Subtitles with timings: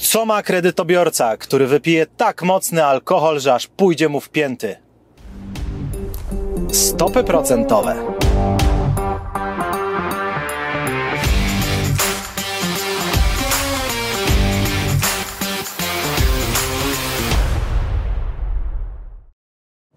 [0.00, 4.76] Co ma kredytobiorca, który wypije tak mocny alkohol, że aż pójdzie mu w pięty?
[6.72, 7.96] Stopy procentowe.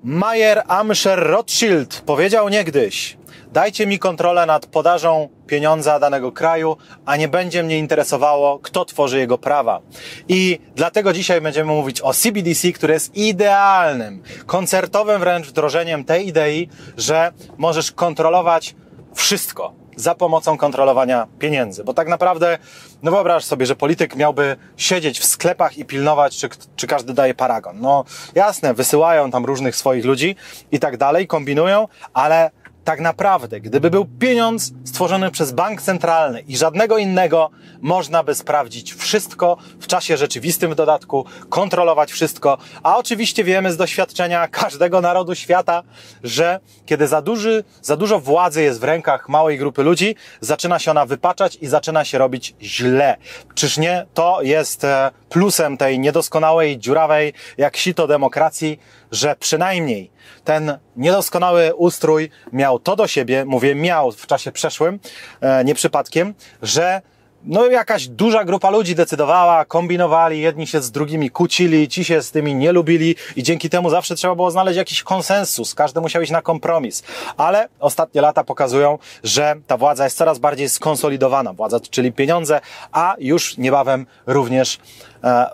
[0.04, 3.18] Mayer Amscher Rothschild powiedział niegdyś:
[3.54, 9.20] Dajcie mi kontrolę nad podażą pieniądza danego kraju, a nie będzie mnie interesowało, kto tworzy
[9.20, 9.82] jego prawa.
[10.28, 16.70] I dlatego dzisiaj będziemy mówić o CBDC, który jest idealnym, koncertowym wręcz wdrożeniem tej idei,
[16.98, 18.76] że możesz kontrolować
[19.16, 21.84] wszystko za pomocą kontrolowania pieniędzy.
[21.84, 22.58] Bo tak naprawdę,
[23.04, 27.34] no wyobraź sobie, że polityk miałby siedzieć w sklepach i pilnować, czy, czy każdy daje
[27.34, 27.82] paragon.
[27.82, 28.04] No
[28.36, 30.36] jasne, wysyłają tam różnych swoich ludzi
[30.72, 32.52] i tak dalej, kombinują, ale
[32.84, 37.50] tak naprawdę, gdyby był pieniądz stworzony przez bank centralny i żadnego innego,
[37.82, 42.58] można by sprawdzić wszystko w czasie rzeczywistym w dodatku, kontrolować wszystko.
[42.84, 45.84] A oczywiście wiemy z doświadczenia każdego narodu świata,
[46.24, 50.92] że kiedy za, duży, za dużo władzy jest w rękach małej grupy ludzi, zaczyna się
[50.92, 53.18] ona wypaczać i zaczyna się robić źle.
[53.56, 54.06] Czyż nie?
[54.14, 58.80] To jest e, plusem tej niedoskonałej, dziurawej, jak sito demokracji,
[59.14, 60.12] że przynajmniej
[60.44, 65.00] ten niedoskonały ustrój miał to do siebie, mówię miał w czasie przeszłym,
[65.42, 67.02] e, nie przypadkiem, że
[67.46, 72.32] no jakaś duża grupa ludzi decydowała, kombinowali, jedni się z drugimi kłócili, ci się z
[72.32, 76.32] tymi nie lubili i dzięki temu zawsze trzeba było znaleźć jakiś konsensus, każdy musiał iść
[76.32, 77.04] na kompromis.
[77.38, 83.16] Ale ostatnie lata pokazują, że ta władza jest coraz bardziej skonsolidowana, władza, czyli pieniądze, a
[83.20, 84.80] już niebawem również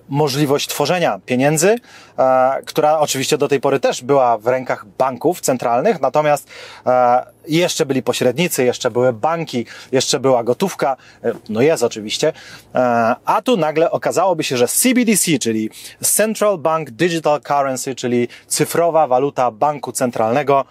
[0.09, 1.75] możliwość tworzenia pieniędzy,
[2.17, 6.47] e, która oczywiście do tej pory też była w rękach banków centralnych, natomiast
[6.85, 12.33] e, jeszcze byli pośrednicy, jeszcze były banki, jeszcze była gotówka, e, no jest oczywiście,
[12.75, 15.69] e, a tu nagle okazałoby się, że CBDC, czyli
[16.01, 20.65] Central Bank Digital Currency, czyli cyfrowa waluta banku centralnego,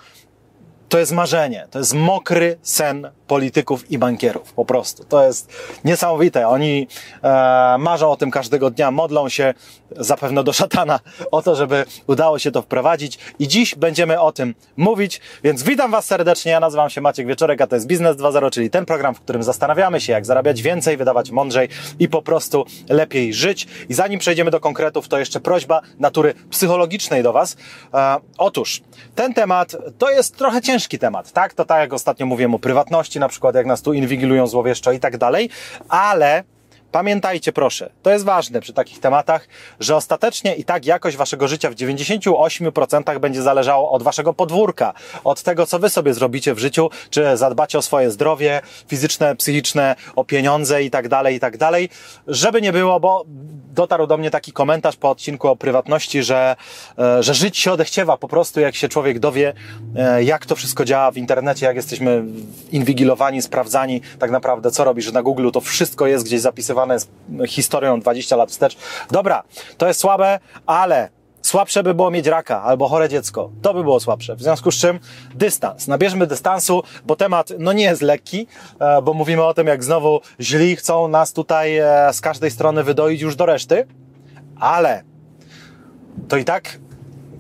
[0.88, 5.04] to jest marzenie, to jest mokry sen polityków i bankierów, po prostu.
[5.04, 5.52] To jest
[5.84, 6.48] niesamowite.
[6.48, 6.88] Oni
[7.22, 9.54] e, marzą o tym każdego dnia, modlą się
[9.96, 11.00] zapewne do szatana
[11.30, 15.90] o to, żeby udało się to wprowadzić i dziś będziemy o tym mówić, więc witam
[15.90, 19.14] Was serdecznie, ja nazywam się Maciek Wieczorek, a to jest Biznes 2.0, czyli ten program,
[19.14, 21.68] w którym zastanawiamy się, jak zarabiać więcej, wydawać mądrzej
[21.98, 23.66] i po prostu lepiej żyć.
[23.88, 27.56] I zanim przejdziemy do konkretów, to jeszcze prośba natury psychologicznej do Was.
[27.94, 28.82] E, otóż,
[29.14, 31.54] ten temat to jest trochę ciężki temat, tak?
[31.54, 35.00] To tak jak ostatnio mówiłem o prywatności, na przykład jak nas tu inwigilują złowieszczo i
[35.00, 35.50] tak dalej,
[35.88, 36.44] ale
[36.92, 39.48] Pamiętajcie proszę, to jest ważne przy takich tematach,
[39.80, 45.42] że ostatecznie i tak jakość waszego życia w 98% będzie zależało od waszego podwórka, od
[45.42, 50.24] tego, co wy sobie zrobicie w życiu, czy zadbacie o swoje zdrowie fizyczne, psychiczne, o
[50.24, 51.88] pieniądze i tak dalej, i tak dalej.
[52.26, 53.24] Żeby nie było, bo
[53.78, 56.56] dotarł do mnie taki komentarz po odcinku o prywatności, że,
[56.98, 59.54] e, że żyć się odechciewa po prostu, jak się człowiek dowie,
[59.96, 62.24] e, jak to wszystko działa w internecie, jak jesteśmy
[62.72, 67.08] inwigilowani, sprawdzani tak naprawdę, co robisz na Google, to wszystko jest gdzieś zapisywane z
[67.46, 68.76] historią 20 lat wstecz.
[69.10, 69.42] Dobra,
[69.78, 73.50] to jest słabe, ale Słabsze by było mieć raka albo chore dziecko.
[73.62, 74.36] To by było słabsze.
[74.36, 75.00] W związku z czym
[75.34, 75.88] dystans.
[75.88, 78.46] Nabierzmy dystansu, bo temat no nie jest lekki,
[78.80, 82.84] e, bo mówimy o tym, jak znowu źli chcą nas tutaj e, z każdej strony
[82.84, 83.86] wydoić już do reszty,
[84.60, 85.02] ale
[86.28, 86.78] to i tak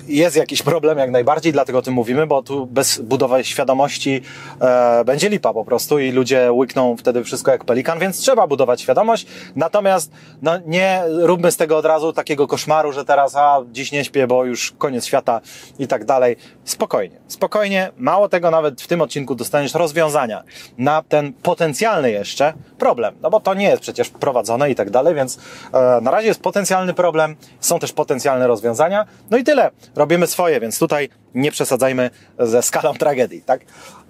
[0.08, 4.22] jest jakiś problem jak najbardziej, dlatego o tym mówimy, bo tu bez budowy świadomości
[4.60, 8.80] e, będzie lipa po prostu i ludzie łykną wtedy wszystko jak pelikan, więc trzeba budować
[8.80, 9.26] świadomość.
[9.56, 10.12] Natomiast
[10.42, 14.26] no, nie róbmy z tego od razu takiego koszmaru, że teraz a dziś nie śpię,
[14.26, 15.40] bo już koniec świata
[15.78, 16.36] i tak dalej.
[16.64, 17.90] Spokojnie, spokojnie.
[17.96, 20.42] Mało tego, nawet w tym odcinku dostaniesz rozwiązania
[20.78, 25.14] na ten potencjalny jeszcze problem, no bo to nie jest przecież prowadzone i tak dalej,
[25.14, 25.38] więc
[25.72, 29.06] e, na razie jest potencjalny problem, są też potencjalne rozwiązania.
[29.30, 29.70] No i tyle.
[29.98, 33.60] Robimy swoje, więc tutaj nie przesadzajmy ze skalą tragedii, tak?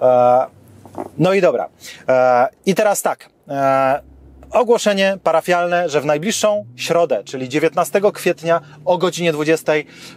[0.00, 0.46] E,
[1.18, 1.68] no i dobra.
[2.08, 3.30] E, I teraz tak.
[4.52, 9.72] Ogłoszenie parafialne, że w najbliższą środę, czyli 19 kwietnia o godzinie 20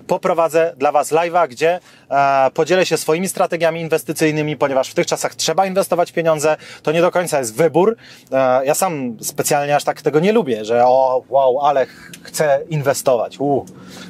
[0.07, 1.79] poprowadzę dla Was live'a, gdzie
[2.09, 7.01] e, podzielę się swoimi strategiami inwestycyjnymi, ponieważ w tych czasach trzeba inwestować pieniądze, to nie
[7.01, 7.97] do końca jest wybór.
[8.31, 11.85] E, ja sam specjalnie aż tak tego nie lubię, że o wow, ale
[12.23, 13.37] chcę inwestować.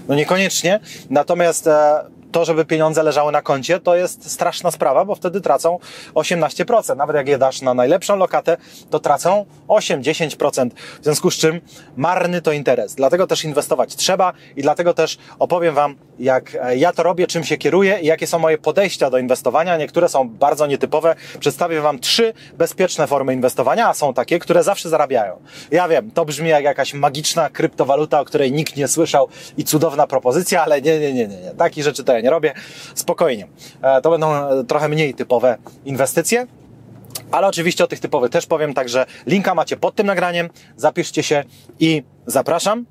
[0.07, 0.79] No niekoniecznie.
[1.09, 5.79] Natomiast e, to, żeby pieniądze leżały na koncie, to jest straszna sprawa, bo wtedy tracą
[6.13, 6.95] 18%.
[6.95, 8.57] Nawet jak je dasz na najlepszą lokatę,
[8.89, 10.69] to tracą 8-10%.
[11.01, 11.61] W związku z czym
[11.95, 12.95] marny to interes.
[12.95, 17.57] Dlatego też inwestować trzeba i dlatego też opowiem Wam, jak ja to robię, czym się
[17.57, 19.77] kieruję i jakie są moje podejścia do inwestowania.
[19.77, 21.15] Niektóre są bardzo nietypowe.
[21.39, 25.41] Przedstawię Wam trzy bezpieczne formy inwestowania, a są takie, które zawsze zarabiają.
[25.71, 30.07] Ja wiem, to brzmi jak jakaś magiczna kryptowaluta, o której nikt nie słyszał i cudowna
[30.07, 31.41] propozycja, ale nie, nie, nie, nie.
[31.41, 31.51] nie.
[31.51, 32.53] Takich rzeczy to ja nie robię.
[32.95, 33.47] Spokojnie.
[33.81, 36.47] E, to będą e, trochę mniej typowe inwestycje.
[37.31, 40.49] Ale oczywiście o tych typowych też powiem, także linka macie pod tym nagraniem.
[40.77, 41.43] Zapiszcie się
[41.79, 42.85] i zapraszam.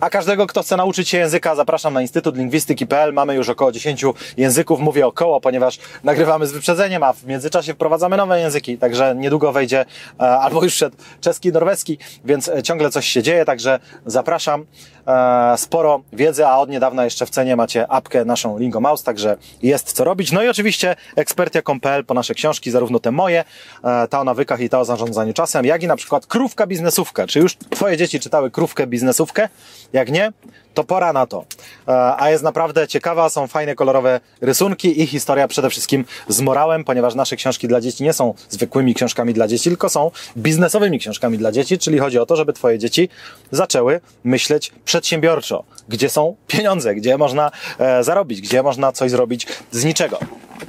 [0.00, 3.12] A każdego, kto chce nauczyć się języka, zapraszam na Instytut Lingwistyki.pl.
[3.12, 4.04] Mamy już około 10
[4.36, 9.52] języków, mówię około, ponieważ nagrywamy z wyprzedzeniem, a w międzyczasie wprowadzamy nowe języki, także niedługo
[9.52, 9.84] wejdzie,
[10.20, 14.66] e, albo już szedł czeski, norweski, więc ciągle coś się dzieje, także zapraszam.
[15.06, 19.92] E, sporo wiedzy, a od niedawna jeszcze w cenie macie apkę naszą Lingomouse, także jest
[19.92, 20.32] co robić.
[20.32, 23.44] No i oczywiście ekspertia.pl po nasze książki, zarówno te moje,
[23.84, 27.26] e, ta o nawykach i ta o zarządzaniu czasem, jak i na przykład krówka biznesówka.
[27.26, 29.48] Czy już twoje dzieci czytały krówkę biznesówkę?
[29.92, 30.32] Jak nie,
[30.74, 31.44] to pora na to.
[31.88, 36.84] E, a jest naprawdę ciekawa, są fajne, kolorowe rysunki i historia przede wszystkim z morałem,
[36.84, 41.38] ponieważ nasze książki dla dzieci nie są zwykłymi książkami dla dzieci, tylko są biznesowymi książkami
[41.38, 43.08] dla dzieci, czyli chodzi o to, żeby Twoje dzieci
[43.50, 49.84] zaczęły myśleć przedsiębiorczo, gdzie są pieniądze, gdzie można e, zarobić, gdzie można coś zrobić z
[49.84, 50.18] niczego.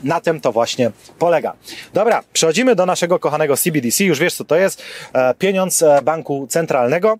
[0.03, 1.53] Na tym to właśnie polega.
[1.93, 4.03] Dobra, przechodzimy do naszego kochanego CBDC.
[4.03, 4.83] Już wiesz, co to jest.
[5.13, 7.17] E, pieniądz banku centralnego.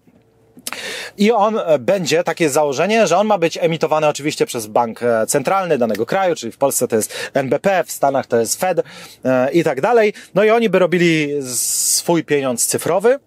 [1.18, 5.25] I on e, będzie, takie założenie, że on ma być emitowany oczywiście przez bank e,
[5.28, 8.84] centralny danego kraju, czyli w Polsce to jest NBP, w Stanach to jest Fed
[9.25, 10.13] e, i tak dalej.
[10.36, 13.19] No i oni by robili swój pieniądz cyfrowy,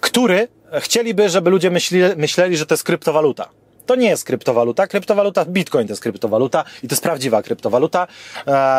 [0.00, 0.48] który
[0.80, 3.48] chcieliby, żeby ludzie myśleli, myśleli że to jest kryptowaluta.
[3.86, 4.86] To nie jest kryptowaluta.
[4.86, 8.06] Kryptowaluta, Bitcoin to jest kryptowaluta i to jest prawdziwa kryptowaluta.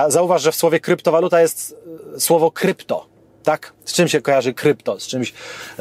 [0.08, 1.76] Zauważ, że w słowie kryptowaluta jest
[2.18, 3.11] słowo krypto
[3.44, 3.74] tak?
[3.86, 5.00] Z czym się kojarzy krypto?
[5.00, 5.34] Z czymś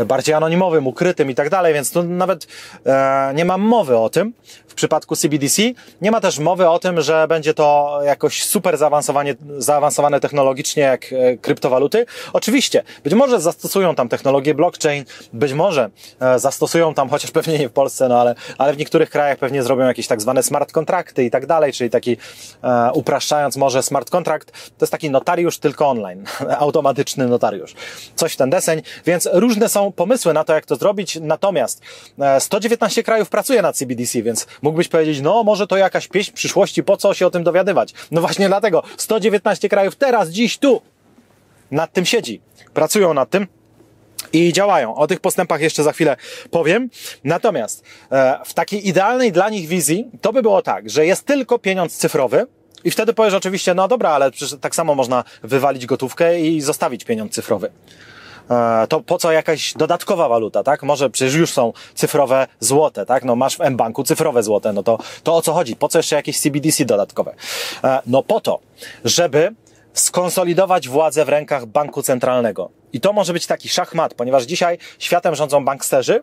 [0.07, 2.47] bardziej anonimowym, ukrytym i tak dalej, więc tu nawet
[2.87, 4.33] e, nie mam mowy o tym
[4.71, 5.63] w przypadku CBDC.
[6.01, 11.13] Nie ma też mowy o tym, że będzie to jakoś super zaawansowanie, zaawansowane technologicznie jak
[11.13, 12.07] e, kryptowaluty.
[12.33, 15.91] Oczywiście, być może zastosują tam technologię blockchain, być może
[16.21, 19.63] e, zastosują tam, chociaż pewnie nie w Polsce, no ale, ale w niektórych krajach pewnie
[19.63, 22.17] zrobią jakieś tak zwane smart kontrakty i tak dalej, czyli taki,
[22.63, 26.25] e, upraszczając może smart kontrakt, to jest taki notariusz tylko online,
[26.59, 27.50] automatyczny notariusz.
[28.17, 31.83] Coś w ten deseń, więc różne są pomysły na to, jak to zrobić, natomiast
[32.39, 36.97] 119 krajów pracuje nad CBDC, więc Mógłbyś powiedzieć, no może to jakaś pieśń przyszłości, po
[36.97, 37.95] co się o tym dowiadywać?
[38.11, 40.83] No właśnie dlatego 119 krajów teraz, dziś, tu
[41.71, 42.41] nad tym siedzi.
[42.75, 43.47] Pracują nad tym
[44.33, 44.95] i działają.
[44.95, 46.17] O tych postępach jeszcze za chwilę
[46.51, 46.91] powiem.
[47.25, 51.59] Natomiast e, w takiej idealnej dla nich wizji to by było tak, że jest tylko
[51.59, 52.47] pieniądz cyfrowy,
[52.85, 57.05] i wtedy powiesz oczywiście, no dobra, ale przecież tak samo można wywalić gotówkę i zostawić
[57.05, 57.71] pieniądz cyfrowy.
[58.51, 60.83] E, to po co jakaś dodatkowa waluta, tak?
[60.83, 63.25] Może przecież już są cyfrowe złote, tak?
[63.25, 65.77] No masz w M-Banku cyfrowe złote, no to, to o co chodzi?
[65.77, 67.35] Po co jeszcze jakieś CBDC dodatkowe?
[67.85, 68.61] E, no po to,
[69.05, 69.55] żeby
[69.93, 72.71] skonsolidować władzę w rękach banku centralnego.
[72.93, 76.23] I to może być taki szachmat, ponieważ dzisiaj światem rządzą banksterzy,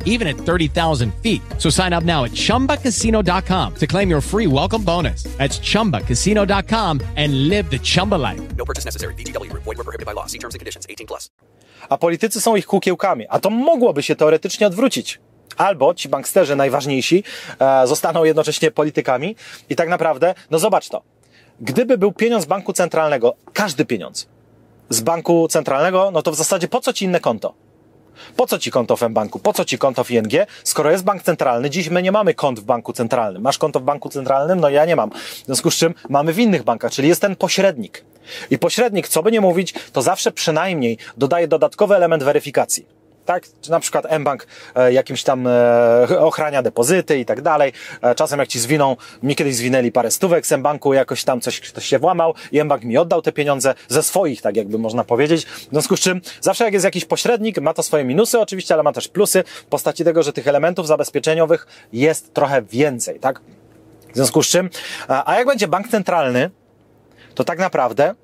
[0.05, 1.41] even at 30,000 feet.
[1.57, 5.23] So sign up now at chumbacasino.com to claim your free welcome bonus.
[5.37, 8.55] That's chumbacasino.com and live the Chumba life.
[8.55, 9.15] No purchase necessary.
[9.15, 9.51] VGW.
[9.53, 10.27] Void were prohibited by law.
[10.27, 10.85] See terms and conditions.
[10.87, 11.29] 18 plus.
[11.89, 13.27] a politycy są ich kukiełkami.
[13.29, 15.19] A to mogłoby się teoretycznie odwrócić.
[15.57, 17.23] Albo ci banksterzy najważniejsi
[17.59, 19.35] e, zostaną jednocześnie politykami
[19.69, 21.01] i tak naprawdę, no zobacz to.
[21.61, 24.27] Gdyby był pieniądz banku centralnego, każdy pieniądz
[24.89, 27.53] z banku centralnego, no to w zasadzie po co ci inne konto?
[28.35, 29.39] Po co ci konto w banku?
[29.39, 30.33] Po co ci konto w ING?
[30.63, 33.41] Skoro jest bank centralny, dziś my nie mamy kont w banku centralnym.
[33.41, 34.59] Masz konto w banku centralnym?
[34.59, 35.11] No ja nie mam.
[35.11, 38.03] W związku z czym mamy w innych bankach, czyli jest ten pośrednik.
[38.49, 43.00] I pośrednik, co by nie mówić, to zawsze przynajmniej dodaje dodatkowy element weryfikacji
[43.31, 43.43] tak?
[43.61, 47.73] Czy na przykład mBank e, jakimś tam e, ochrania depozyty i tak dalej.
[48.01, 51.59] E, czasem jak ci zwiną, mi kiedyś zwinęli parę stówek z mBanku, jakoś tam coś
[51.59, 55.45] ktoś się włamał i mBank mi oddał te pieniądze ze swoich, tak jakby można powiedzieć.
[55.45, 58.83] W związku z czym zawsze jak jest jakiś pośrednik, ma to swoje minusy oczywiście, ale
[58.83, 63.41] ma też plusy w postaci tego, że tych elementów zabezpieczeniowych jest trochę więcej, tak?
[64.11, 64.69] W związku z czym,
[65.07, 66.49] a jak będzie bank centralny,
[67.35, 68.15] to tak naprawdę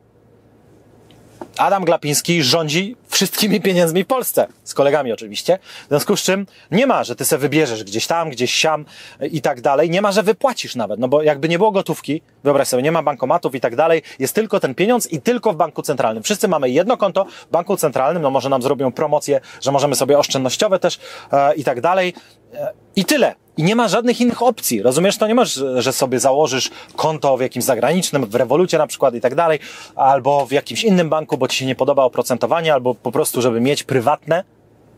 [1.57, 4.47] Adam Glapiński rządzi wszystkimi pieniędzmi w Polsce.
[4.63, 5.59] Z kolegami oczywiście.
[5.85, 8.85] W związku z czym nie ma, że ty se wybierzesz gdzieś tam, gdzieś siam
[9.31, 9.89] i tak dalej.
[9.89, 10.99] Nie ma, że wypłacisz nawet.
[10.99, 14.01] No bo jakby nie było gotówki, wyobraź sobie, nie ma bankomatów i tak dalej.
[14.19, 16.23] Jest tylko ten pieniądz i tylko w banku centralnym.
[16.23, 18.23] Wszyscy mamy jedno konto w banku centralnym.
[18.23, 20.99] No może nam zrobią promocję, że możemy sobie oszczędnościowe też
[21.31, 22.13] e, i tak dalej.
[22.53, 23.35] E, I tyle.
[23.57, 24.81] I nie ma żadnych innych opcji.
[24.81, 29.15] Rozumiesz, to nie masz, że sobie założysz konto w jakimś zagranicznym, w rewolucie na przykład
[29.15, 29.59] i tak dalej,
[29.95, 33.61] albo w jakimś innym banku, bo ci się nie podoba oprocentowanie, albo po prostu, żeby
[33.61, 34.43] mieć prywatne.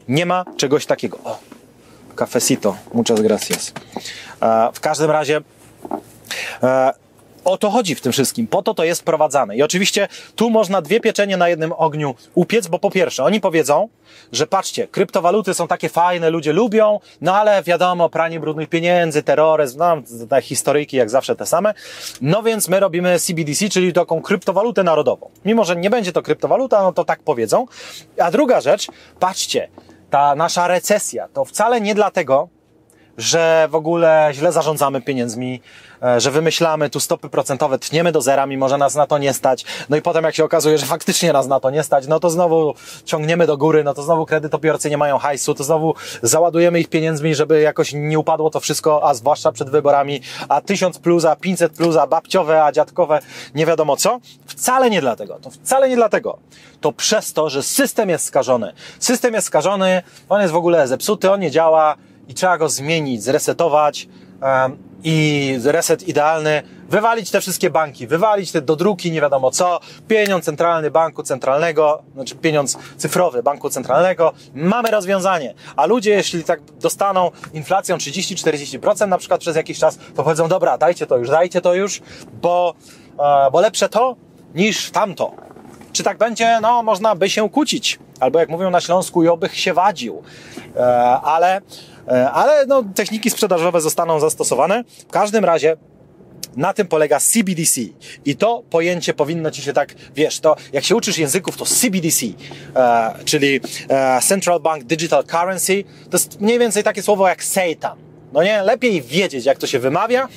[0.08, 1.18] Nie ma czegoś takiego.
[1.24, 1.40] O,
[2.16, 3.74] cafecito, muchas gracias.
[4.42, 5.42] E, w każdym razie,
[6.64, 6.94] e,
[7.46, 9.56] o to chodzi w tym wszystkim, po to to jest prowadzane.
[9.56, 13.90] I oczywiście tu można dwie pieczenie na jednym ogniu upiec, bo po pierwsze, oni powiedzą,
[14.32, 19.80] że patrzcie, kryptowaluty są takie fajne, ludzie lubią, no ale wiadomo, pranie brudnych pieniędzy, terroryzm,
[19.80, 19.98] no,
[20.30, 21.74] te historyjki jak zawsze te same.
[22.22, 25.30] No więc my robimy CBDC, czyli taką kryptowalutę narodową.
[25.46, 27.66] Mimo, że nie będzie to kryptowaluta, no to tak powiedzą.
[28.20, 28.88] A druga rzecz,
[29.20, 29.70] patrzcie,
[30.10, 32.50] ta nasza recesja to wcale nie dlatego,
[33.20, 35.62] że w ogóle źle zarządzamy pieniędzmi,
[36.04, 39.34] e, że wymyślamy tu stopy procentowe, tniemy do zera, mimo że nas na to nie
[39.34, 39.66] stać.
[39.90, 42.30] No i potem jak się okazuje, że faktycznie nas na to nie stać, no to
[42.30, 42.74] znowu
[43.06, 47.36] ciągniemy do góry, no to znowu kredytobiorcy nie mają hajsu, to znowu załadujemy ich pieniędzmi,
[47.36, 51.74] żeby jakoś nie upadło to wszystko, a zwłaszcza przed wyborami, a 1000 plus, a 500
[51.74, 53.20] plus, a babciowe, a dziadkowe,
[53.56, 54.20] nie wiadomo co.
[54.46, 55.40] Wcale nie dlatego.
[55.42, 56.38] To wcale nie dlatego.
[56.82, 58.74] To przez to, że system jest skażony.
[59.00, 61.96] System jest skażony, on jest w ogóle zepsuty, on nie działa,
[62.30, 64.08] i trzeba go zmienić, zresetować
[64.42, 70.46] um, i reset idealny, wywalić te wszystkie banki, wywalić te dodruki, nie wiadomo co, pieniądz
[70.46, 75.54] centralny banku centralnego, znaczy pieniądz cyfrowy banku centralnego, mamy rozwiązanie.
[75.76, 80.78] A ludzie, jeśli tak dostaną inflacją 30-40% na przykład przez jakiś czas, to powiedzą, dobra,
[80.78, 82.02] dajcie to już, dajcie to już,
[82.42, 82.74] bo,
[83.20, 84.16] e, bo lepsze to
[84.56, 85.50] niż tamto.
[85.94, 86.60] Czy tak będzie?
[86.62, 88.00] No, można by się kłócić.
[88.20, 90.24] Albo jak mówią na Śląsku, jobych się wadził.
[90.76, 90.82] E,
[91.22, 91.62] ale
[92.34, 94.84] ale no, techniki sprzedażowe zostaną zastosowane.
[95.08, 95.78] W każdym razie
[96.56, 97.82] na tym polega CBDC.
[98.26, 102.26] I to pojęcie powinno ci się tak, wiesz, to jak się uczysz języków, to CBDC,
[102.76, 107.98] e, czyli e, Central Bank Digital Currency, to jest mniej więcej takie słowo jak Satan.
[108.34, 110.28] No nie, lepiej wiedzieć, jak to się wymawia,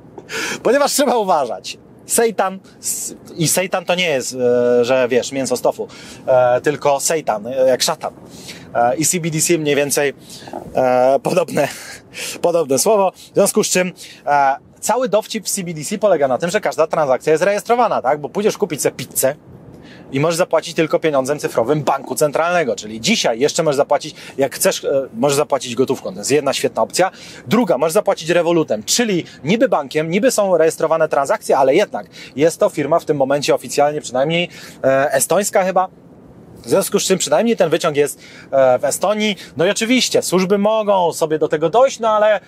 [0.62, 1.78] ponieważ trzeba uważać.
[2.06, 2.58] Satan
[3.36, 5.88] i Satan to nie jest, e, że wiesz, mięso stofu,
[6.26, 8.12] e, tylko Satan, e, jak szatan.
[8.98, 10.12] I CBDC mniej więcej
[11.22, 11.68] podobne,
[12.42, 13.92] podobne słowo, w związku z czym
[14.80, 18.20] cały dowcip w CBDC polega na tym, że każda transakcja jest rejestrowana, tak?
[18.20, 19.34] Bo pójdziesz kupić sobie pizzę,
[20.12, 22.76] i możesz zapłacić tylko pieniądzem cyfrowym banku centralnego.
[22.76, 26.12] Czyli dzisiaj jeszcze możesz zapłacić, jak chcesz, e, możesz zapłacić gotówką.
[26.12, 27.10] To jest jedna świetna opcja.
[27.46, 32.68] Druga, możesz zapłacić rewolutem, czyli niby bankiem, niby są rejestrowane transakcje, ale jednak jest to
[32.68, 34.48] firma w tym momencie oficjalnie przynajmniej
[34.84, 35.88] e, estońska chyba,
[36.62, 39.36] w związku z czym przynajmniej ten wyciąg jest e, w Estonii.
[39.56, 42.40] No i oczywiście służby mogą sobie do tego dojść, no ale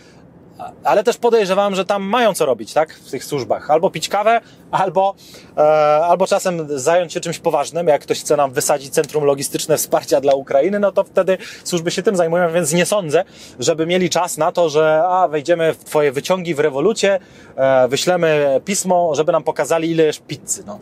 [0.85, 2.95] ale też podejrzewam, że tam mają co robić, tak?
[2.95, 3.71] W tych służbach.
[3.71, 4.41] Albo pić kawę,
[4.75, 5.15] albo,
[5.57, 5.61] e,
[6.05, 7.89] albo czasem zająć się czymś poważnym.
[7.89, 12.03] Jak ktoś chce nam wysadzić centrum logistyczne wsparcia dla Ukrainy, no to wtedy służby się
[12.03, 13.25] tym zajmują, więc nie sądzę,
[13.59, 17.19] żeby mieli czas na to, że a, wejdziemy w twoje wyciągi w rewolucie,
[17.57, 20.65] e, wyślemy pismo, żeby nam pokazali, ile jest pizzy.
[20.67, 20.79] No,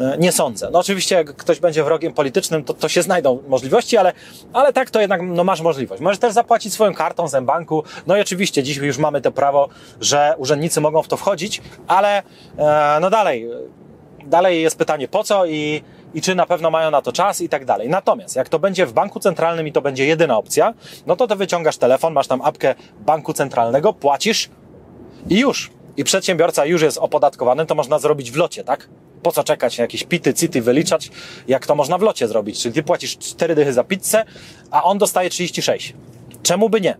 [0.00, 0.68] e, nie sądzę.
[0.72, 4.12] No oczywiście, jak ktoś będzie wrogiem politycznym, to, to się znajdą możliwości, ale,
[4.52, 6.02] ale tak to jednak no, masz możliwość.
[6.02, 7.84] Możesz też zapłacić swoją kartą z banku.
[8.06, 9.68] No i oczywiście, dziś już mamy to prawo,
[10.00, 12.22] że urzędnicy mogą w to wchodzić, ale
[12.58, 13.35] e, no dalej,
[14.26, 15.82] dalej jest pytanie po co i,
[16.14, 17.88] i czy na pewno mają na to czas i tak dalej.
[17.88, 20.74] Natomiast jak to będzie w banku centralnym i to będzie jedyna opcja,
[21.06, 24.50] no to ty wyciągasz telefon, masz tam apkę banku centralnego, płacisz
[25.28, 25.70] i już.
[25.96, 28.88] I przedsiębiorca już jest opodatkowany, to można zrobić w locie, tak?
[29.22, 31.10] po co czekać na jakieś pity, city wyliczać,
[31.48, 32.62] jak to można w locie zrobić.
[32.62, 34.24] Czyli ty płacisz 4 dychy za pizzę,
[34.70, 35.94] a on dostaje 36.
[36.42, 36.96] Czemu by nie?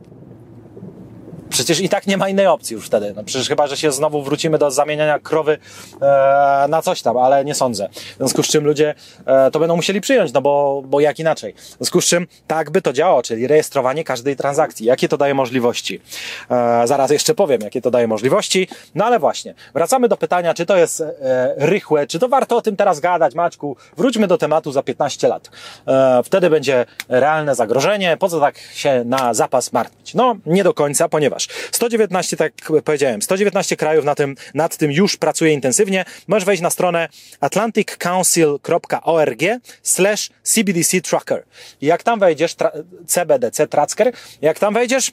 [1.57, 3.13] Przecież i tak nie ma innej opcji już wtedy.
[3.17, 5.59] No przecież chyba, że się znowu wrócimy do zamieniania krowy
[6.03, 7.89] e, na coś tam, ale nie sądzę.
[7.93, 8.95] W związku z czym ludzie
[9.27, 11.53] e, to będą musieli przyjąć, no bo, bo jak inaczej.
[11.53, 14.87] W związku z czym tak by to działało, czyli rejestrowanie każdej transakcji.
[14.87, 16.01] Jakie to daje możliwości?
[16.51, 18.69] E, zaraz jeszcze powiem, jakie to daje możliwości.
[18.95, 22.63] No ale właśnie, wracamy do pytania, czy to jest e, rychłe, czy to warto o
[22.63, 23.77] tym teraz gadać, Maćku?
[23.97, 25.51] Wróćmy do tematu za 15 lat.
[25.89, 28.17] E, wtedy będzie realne zagrożenie.
[28.17, 30.15] Po co tak się na zapas martwić?
[30.15, 32.53] No, nie do końca, ponieważ 119, tak
[32.85, 36.05] powiedziałem, 119 krajów na tym, nad tym już pracuje intensywnie.
[36.29, 37.09] Możesz wejść na stronę
[37.41, 39.41] atlanticcouncil.org
[39.83, 41.45] slash cbdc tracker.
[41.81, 42.57] Jak tam wejdziesz,
[43.07, 44.13] CBDC tracker,
[44.43, 45.13] jak tam wejdziesz,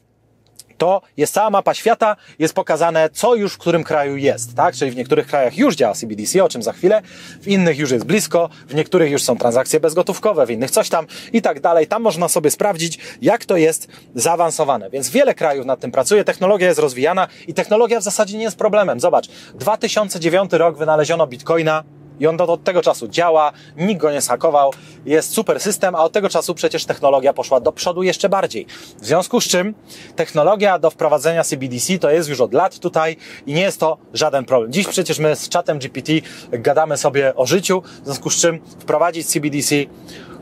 [0.84, 4.76] to jest cała mapa świata, jest pokazane, co już w którym kraju jest, tak?
[4.76, 7.02] Czyli w niektórych krajach już działa CBDC, o czym za chwilę,
[7.42, 11.06] w innych już jest blisko, w niektórych już są transakcje bezgotówkowe, w innych coś tam
[11.34, 11.88] i tak dalej.
[11.88, 14.90] Tam można sobie sprawdzić, jak to jest zaawansowane.
[14.90, 18.58] Więc wiele krajów nad tym pracuje, technologia jest rozwijana i technologia w zasadzie nie jest
[18.58, 19.00] problemem.
[19.00, 21.84] Zobacz, 2009 rok wynaleziono bitcoina,
[22.20, 24.72] i on od tego czasu działa, nikt go nie schakował,
[25.06, 28.66] jest super system, a od tego czasu przecież technologia poszła do przodu jeszcze bardziej.
[29.02, 29.74] W związku z czym
[30.16, 34.46] technologia do wprowadzenia CBDC to jest już od lat tutaj i nie jest to żaden
[34.46, 34.72] problem.
[34.72, 36.12] Dziś przecież my z czatem GPT
[36.52, 39.76] gadamy sobie o życiu, w związku z czym wprowadzić CBDC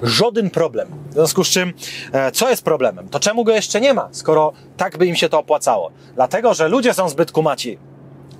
[0.01, 0.87] żaden problem.
[1.09, 1.73] W związku z czym,
[2.13, 3.09] e, co jest problemem?
[3.09, 5.91] To czemu go jeszcze nie ma, skoro tak by im się to opłacało?
[6.15, 7.77] Dlatego, że ludzie są zbyt kumaci.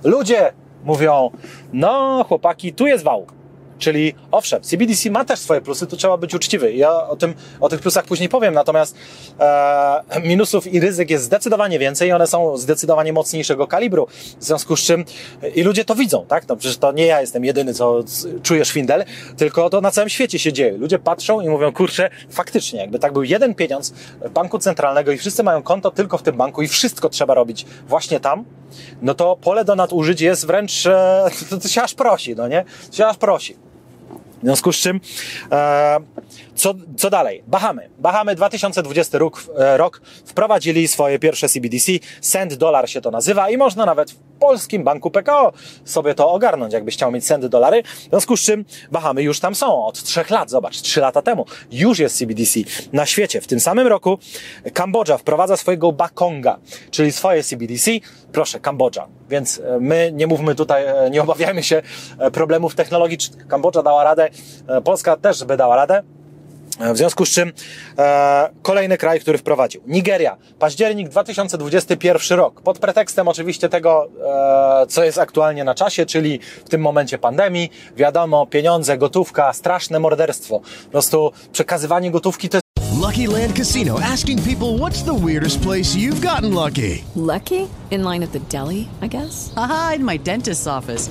[0.04, 0.52] Ludzie
[0.84, 1.30] mówią,
[1.72, 3.26] no chłopaki, tu jest wał.
[3.82, 6.72] Czyli owszem, CBDC ma też swoje plusy, tu trzeba być uczciwy.
[6.72, 8.96] Ja o, tym, o tych plusach później powiem, natomiast
[9.40, 14.06] e, minusów i ryzyk jest zdecydowanie więcej i one są zdecydowanie mocniejszego kalibru.
[14.40, 15.04] W związku z czym
[15.54, 16.48] i ludzie to widzą, tak?
[16.48, 18.04] No przecież to nie ja jestem jedyny, co
[18.42, 19.04] czuje szwindel,
[19.36, 20.72] tylko to na całym świecie się dzieje.
[20.78, 23.94] Ludzie patrzą i mówią, kurczę, faktycznie, jakby tak był jeden pieniądz
[24.34, 28.20] banku centralnego i wszyscy mają konto tylko w tym banku i wszystko trzeba robić właśnie
[28.20, 28.44] tam,
[29.02, 32.64] no to pole do nadużyć jest wręcz, e, to, to się aż prosi, no nie?
[32.90, 33.56] To się aż prosi.
[34.42, 35.00] W związku z czym,
[35.52, 35.98] e,
[36.54, 37.42] co, co dalej?
[37.46, 37.90] Bahamy.
[37.98, 41.92] Bahamy 2020 rok, e, rok wprowadzili swoje pierwsze CBDC.
[42.20, 45.52] Cent dolar się to nazywa i można nawet w polskim banku PKO
[45.84, 47.82] sobie to ogarnąć, jakbyś chciał mieć cent dolary.
[47.82, 50.50] W związku z czym Bahamy już tam są od trzech lat.
[50.50, 52.60] Zobacz, trzy lata temu już jest CBDC
[52.92, 53.40] na świecie.
[53.40, 54.18] W tym samym roku
[54.74, 56.58] Kambodża wprowadza swojego Bakonga,
[56.90, 57.90] czyli swoje CBDC.
[58.32, 59.08] Proszę, Kambodża.
[59.28, 61.82] Więc e, my nie mówmy tutaj, e, nie obawiajmy się
[62.32, 63.46] problemów technologicznych.
[63.46, 64.28] Kambodża dała radę,
[64.84, 66.02] Polska też by dała radę.
[66.80, 67.52] W związku z czym
[67.98, 69.82] e, kolejny kraj, który wprowadził.
[69.86, 72.62] Nigeria, październik 2021 rok.
[72.62, 74.08] Pod pretekstem oczywiście tego,
[74.82, 77.70] e, co jest aktualnie na czasie, czyli w tym momencie pandemii.
[77.96, 80.60] Wiadomo, pieniądze, gotówka, straszne morderstwo.
[80.84, 82.58] Po prostu przekazywanie gotówki to
[83.00, 87.02] Lucky Land Casino asking people what's the weirdest place you've gotten lucky?
[87.16, 87.68] Lucky?
[87.90, 89.52] In line at the deli, I guess?
[89.56, 91.10] Aha, in my dentist's office.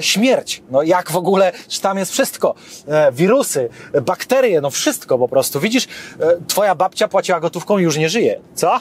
[0.00, 0.62] Śmierć.
[0.70, 2.54] No jak w ogóle, tam jest wszystko.
[2.88, 3.68] E, wirusy,
[4.02, 5.60] bakterie, no wszystko po prostu.
[5.60, 5.84] Widzisz,
[6.20, 8.40] e, twoja babcia płaciła gotówką i już nie żyje.
[8.54, 8.80] Co?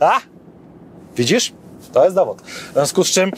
[0.00, 0.20] A?
[1.16, 1.52] Widzisz?
[1.92, 2.42] To jest dowód.
[2.42, 3.30] W związku z czym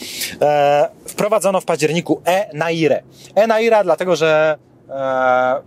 [0.42, 3.02] e, wprowadzono w październiku e-nairę.
[3.34, 4.58] E-naira dlatego, że
[4.88, 5.62] e,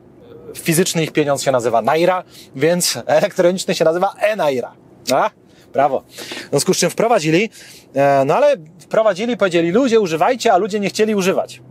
[0.55, 2.23] fizyczny ich pieniądz się nazywa naira,
[2.55, 4.73] więc elektroniczny się nazywa e-naira.
[5.13, 5.29] A?
[5.73, 6.03] Brawo.
[6.45, 7.49] W związku z czym wprowadzili,
[7.93, 8.55] e, no ale
[8.89, 11.61] wprowadzili, powiedzieli ludzie używajcie, a ludzie nie chcieli używać.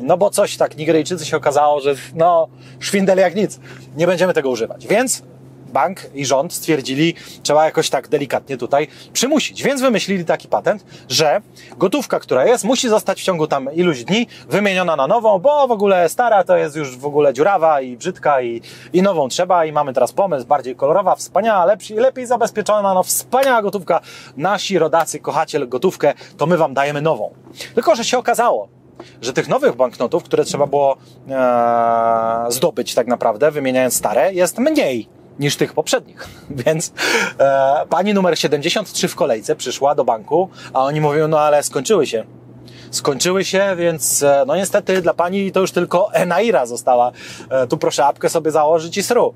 [0.00, 3.60] No bo coś tak, Nigeryjczycy się okazało, że no, szwindel jak nic.
[3.96, 4.86] Nie będziemy tego używać.
[4.86, 5.22] Więc
[5.68, 9.62] bank i rząd stwierdzili, trzeba jakoś tak delikatnie tutaj przymusić.
[9.62, 11.40] Więc wymyślili taki patent, że
[11.76, 15.70] gotówka, która jest, musi zostać w ciągu tam iluś dni wymieniona na nową, bo w
[15.70, 19.72] ogóle stara to jest już w ogóle dziurawa i brzydka i, i nową trzeba i
[19.72, 24.00] mamy teraz pomysł, bardziej kolorowa, wspaniała, lepsi, lepiej zabezpieczona, no wspaniała gotówka.
[24.36, 27.30] Nasi rodacy kochacie gotówkę, to my wam dajemy nową.
[27.74, 28.68] Tylko, że się okazało,
[29.22, 30.96] że tych nowych banknotów, które trzeba było
[31.28, 36.28] e, zdobyć tak naprawdę, wymieniając stare, jest mniej niż tych poprzednich.
[36.66, 36.92] Więc
[37.38, 42.06] e, pani numer 73 w kolejce przyszła do banku, a oni mówią, no ale skończyły
[42.06, 42.24] się.
[42.90, 47.12] Skończyły się, więc e, no niestety dla pani to już tylko Enaira została.
[47.50, 49.34] E, tu proszę apkę sobie założyć i sru.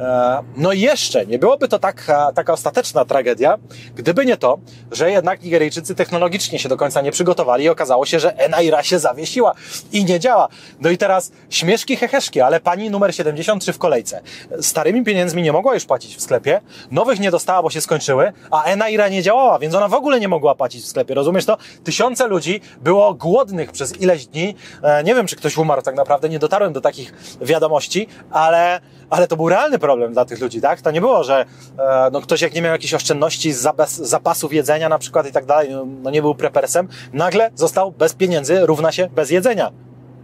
[0.00, 3.58] E, No i jeszcze nie byłoby to taka, taka ostateczna tragedia,
[3.94, 4.58] gdyby nie to,
[4.92, 8.98] że jednak Nigeryjczycy technologicznie się do końca nie przygotowali i okazało się, że Enaira się
[8.98, 9.54] zawiesiła
[9.92, 10.48] i nie działa.
[10.80, 14.20] No i teraz śmieszki, heheszki, ale pani numer 73 w kolejce
[14.60, 18.62] starymi pieniędzmi nie mogła już płacić w sklepie, nowych nie dostała, bo się skończyły, a
[18.64, 21.14] Enaira nie działała, więc ona w ogóle nie mogła płacić w sklepie.
[21.14, 21.56] Rozumiesz to?
[21.84, 24.54] Tysiące ludzi było głodnych przez ileś dni.
[24.82, 28.80] E, Nie wiem, czy ktoś umarł tak naprawdę, nie dotarłem do takich wiadomości, ale,
[29.10, 30.80] ale to był realny problem dla tych ludzi, tak?
[30.80, 31.44] To nie było, że
[31.78, 35.44] e, no, ktoś jak nie miał jakichś oszczędności z zapasów jedzenia na przykład i tak
[35.44, 39.72] dalej, no, no nie był prepersem, nagle został bez pieniędzy, równa się bez jedzenia.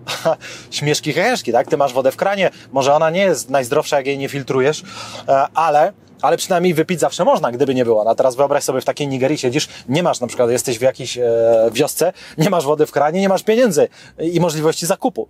[0.70, 1.68] Śmieszki heheszki, tak?
[1.68, 4.82] Ty masz wodę w kranie, może ona nie jest najzdrowsza, jak jej nie filtrujesz,
[5.28, 8.04] e, ale ale przynajmniej wypić zawsze można, gdyby nie było.
[8.04, 10.82] No a teraz wyobraź sobie, w takiej Nigerii siedzisz, nie masz na przykład, jesteś w
[10.82, 11.24] jakiejś e,
[11.72, 15.28] wiosce, nie masz wody w kranie, nie masz pieniędzy i możliwości zakupu.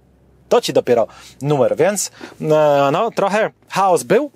[0.49, 1.07] To ci dopiero
[1.43, 2.45] numer, więc e,
[2.93, 4.31] no trochę chaos był,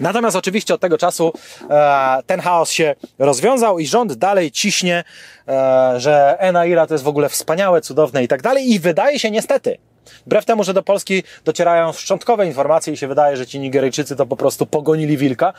[0.00, 1.32] Natomiast oczywiście od tego czasu
[1.70, 5.04] e, ten chaos się rozwiązał i rząd dalej ciśnie,
[5.48, 8.72] e, że Enaira to jest w ogóle wspaniałe, cudowne i tak dalej.
[8.72, 9.78] I wydaje się niestety,
[10.26, 14.26] wbrew temu, że do Polski docierają szczątkowe informacje i się wydaje, że ci Nigeryjczycy to
[14.26, 15.52] po prostu pogonili wilka,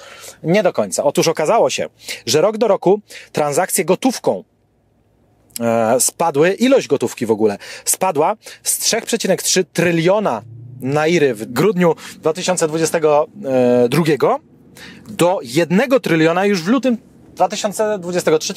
[0.44, 1.04] nie do końca.
[1.04, 1.88] Otóż okazało się,
[2.26, 3.00] że rok do roku
[3.32, 4.44] transakcje gotówką
[6.00, 10.42] spadły, ilość gotówki w ogóle spadła z 3,3 tryliona
[10.82, 14.40] nairy w grudniu 2022
[15.10, 16.98] do 1 tryliona już w lutym
[17.36, 18.54] 2023.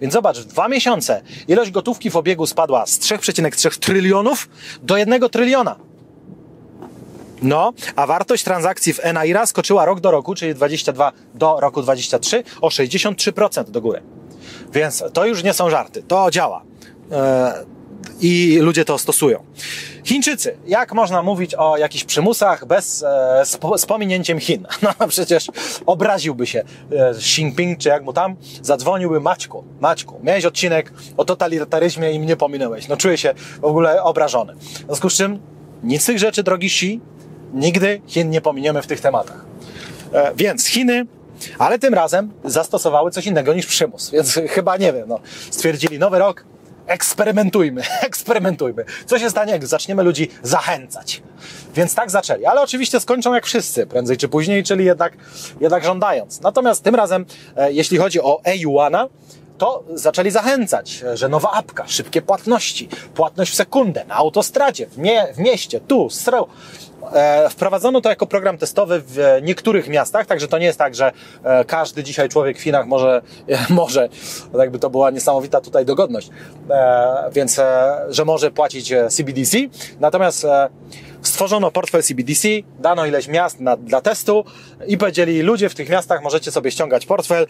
[0.00, 4.48] Więc zobacz, w dwa miesiące ilość gotówki w obiegu spadła z 3,3 trylionów
[4.82, 5.76] do 1 tryliona.
[7.42, 12.44] No, a wartość transakcji w Enaira skoczyła rok do roku, czyli 22 do roku 23
[12.60, 14.02] o 63% do góry.
[14.72, 16.62] Więc to już nie są żarty, to działa.
[17.12, 17.52] E,
[18.20, 19.44] I ludzie to stosują.
[20.04, 20.56] Chińczycy.
[20.66, 24.66] Jak można mówić o jakichś przymusach bez, e, z, po- z pominięciem Chin?
[25.00, 25.46] No przecież
[25.86, 31.24] obraziłby się e, Xi Jinping, czy jak mu tam, zadzwoniłby Maćku, Maćku, miałeś odcinek o
[31.24, 32.88] totalitaryzmie i mnie pominąłeś.
[32.88, 34.54] No czuję się w ogóle obrażony.
[34.54, 35.38] W związku z czym
[35.82, 37.00] nic z tych rzeczy, drogi Xi,
[37.54, 39.44] nigdy Chin nie pominiemy w tych tematach.
[40.12, 41.06] E, więc Chiny,
[41.58, 45.20] ale tym razem zastosowały coś innego niż przymus, więc chyba nie wiem, no,
[45.50, 46.44] stwierdzili nowy rok,
[46.86, 48.84] eksperymentujmy, eksperymentujmy.
[49.06, 51.22] Co się stanie, jak zaczniemy ludzi zachęcać?
[51.74, 55.12] Więc tak zaczęli, ale oczywiście skończą jak wszyscy, prędzej czy później, czyli jednak,
[55.60, 56.40] jednak żądając.
[56.40, 59.08] Natomiast tym razem, e, jeśli chodzi o e-Yuana,
[59.58, 65.26] to zaczęli zachęcać, że nowa apka, szybkie płatności, płatność w sekundę, na autostradzie, w, mie
[65.34, 66.46] w mieście, tu, sreł.
[67.12, 71.12] E, wprowadzono to jako program testowy w niektórych miastach, także to nie jest tak, że
[71.44, 74.08] e, każdy dzisiaj człowiek w Chinach może, e, może,
[74.52, 76.30] no jakby to była niesamowita tutaj dogodność,
[77.32, 77.60] więc,
[78.08, 79.58] że może płacić CBDC.
[80.00, 80.46] Natomiast
[81.22, 82.48] stworzono portfel CBDC,
[82.78, 84.44] dano ileś miast na, dla testu
[84.86, 87.46] i powiedzieli, ludzie w tych miastach możecie sobie ściągać portfel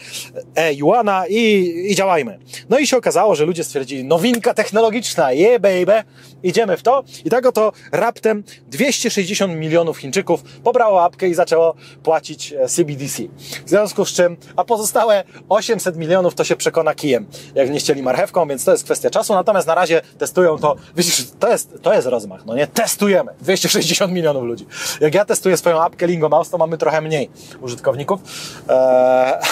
[0.54, 2.38] e-Yuana i, i działajmy.
[2.68, 6.02] No i się okazało, że ludzie stwierdzili, nowinka technologiczna, yeah baby,
[6.42, 7.04] idziemy w to.
[7.24, 13.22] I tak oto raptem 260 milionów Chińczyków pobrało apkę i zaczęło płacić e, CBDC.
[13.66, 18.02] W związku z czym, a pozostałe 800 milionów to się przekona kijem, jak nie chcieli
[18.02, 19.34] marchewką, więc to jest kwestia czasu.
[19.34, 22.66] Natomiast na razie testują to, widzisz, to jest, to jest rozmach, no nie?
[22.66, 23.32] Testujemy.
[23.60, 24.66] 260 milionów ludzi.
[25.00, 28.20] Jak ja testuję swoją apkę Lingo Mouse, to mamy trochę mniej użytkowników,
[28.68, 28.72] e,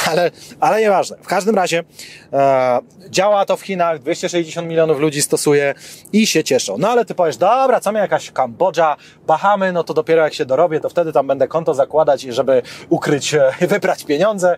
[0.09, 1.17] ale, ale nieważne.
[1.23, 1.85] W każdym razie
[2.33, 2.79] e,
[3.11, 5.75] działa to w Chinach, 260 milionów ludzi stosuje
[6.13, 6.79] i się cieszą.
[6.79, 10.45] No ale ty powiesz, dobra, co mnie jakaś Kambodża, Bahamy, no to dopiero jak się
[10.45, 14.57] dorobię, to wtedy tam będę konto zakładać, żeby ukryć, e, wybrać pieniądze.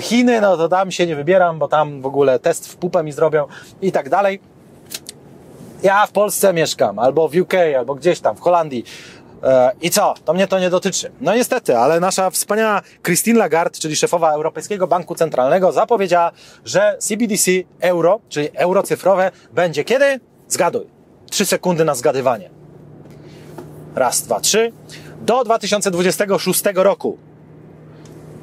[0.00, 3.12] Chiny, no to tam się nie wybieram, bo tam w ogóle test w pupę mi
[3.12, 3.46] zrobią
[3.82, 4.55] i tak dalej.
[5.86, 8.84] Ja w Polsce mieszkam, albo w UK, albo gdzieś tam, w Holandii.
[9.42, 10.14] E, I co?
[10.24, 11.12] To mnie to nie dotyczy.
[11.20, 16.32] No niestety, ale nasza wspaniała Christine Lagarde, czyli szefowa Europejskiego Banku Centralnego, zapowiedziała,
[16.64, 20.20] że CBDC euro, czyli euro cyfrowe, będzie kiedy?
[20.48, 20.86] Zgaduj.
[21.30, 22.50] Trzy sekundy na zgadywanie.
[23.94, 24.72] Raz, dwa, trzy.
[25.20, 27.18] Do 2026 roku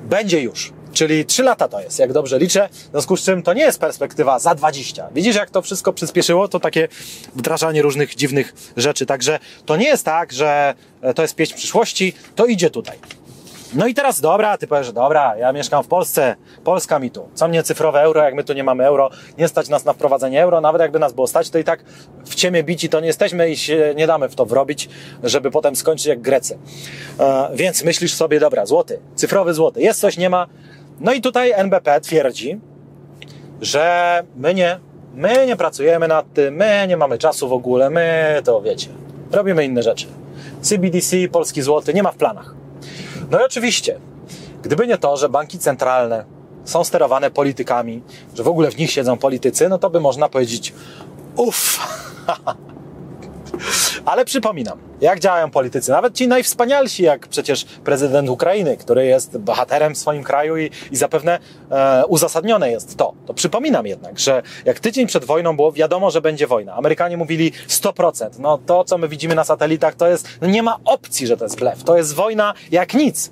[0.04, 0.74] będzie już.
[0.94, 2.70] Czyli 3 lata to jest, jak dobrze liczę.
[2.72, 5.08] W związku z czym to nie jest perspektywa za 20.
[5.16, 6.48] Widzisz, jak to wszystko przyspieszyło?
[6.48, 6.88] To takie
[7.36, 9.06] wdrażanie różnych dziwnych rzeczy.
[9.06, 10.74] Także to nie jest tak, że
[11.16, 12.98] to jest pieśń przyszłości, to idzie tutaj.
[13.76, 17.30] No i teraz dobra, ty powiesz, dobra, ja mieszkam w Polsce, Polska mi tu.
[17.34, 20.44] Co mnie cyfrowe euro, jak my tu nie mamy euro, nie stać nas na wprowadzenie
[20.44, 21.84] euro, nawet jakby nas było stać, to i tak
[22.26, 24.90] w ciemię bici to nie jesteśmy i się nie damy w to wrobić,
[25.24, 26.58] żeby potem skończyć jak Grecy.
[27.20, 30.48] E, więc myślisz sobie, dobra, złoty, cyfrowy złoty, jest coś, nie ma.
[31.00, 32.60] No i tutaj NBP twierdzi,
[33.62, 34.80] że my nie,
[35.14, 38.90] my nie pracujemy nad tym, my nie mamy czasu w ogóle, my to wiecie,
[39.32, 40.08] robimy inne rzeczy.
[40.62, 42.56] CBDC, polski złoty, nie ma w planach.
[43.32, 44.00] No i oczywiście,
[44.62, 46.26] gdyby nie to, że banki centralne
[46.66, 48.02] są sterowane politykami,
[48.36, 50.74] że w ogóle w nich siedzą politycy, no to by można powiedzieć
[51.36, 51.80] uff.
[54.06, 59.96] Ale przypominam, jak działają politycy, nawet ci najwspanialsi, jak przecież prezydent Ukrainy, który jest bohaterem
[59.96, 61.40] w swoim kraju i, i zapewne
[61.72, 63.14] e, uzasadnione jest to.
[63.26, 66.76] To przypominam jednak, że jak tydzień przed wojną było wiadomo, że będzie wojna.
[66.76, 68.30] Amerykanie mówili 100%.
[68.40, 71.46] No to, co my widzimy na satelitach, to jest, no nie ma opcji, że to
[71.46, 71.84] jest blef.
[71.84, 73.32] To jest wojna jak nic.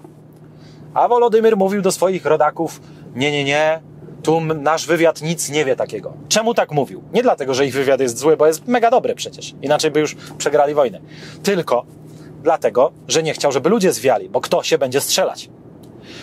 [0.93, 2.81] A Wolodymyr mówił do swoich rodaków,
[3.15, 3.81] nie, nie, nie,
[4.23, 6.13] tu nasz wywiad nic nie wie takiego.
[6.29, 7.03] Czemu tak mówił?
[7.13, 9.53] Nie dlatego, że ich wywiad jest zły, bo jest mega dobry przecież.
[9.61, 10.99] Inaczej by już przegrali wojnę.
[11.43, 11.85] Tylko
[12.43, 15.49] dlatego, że nie chciał, żeby ludzie zwiali, bo kto się będzie strzelać?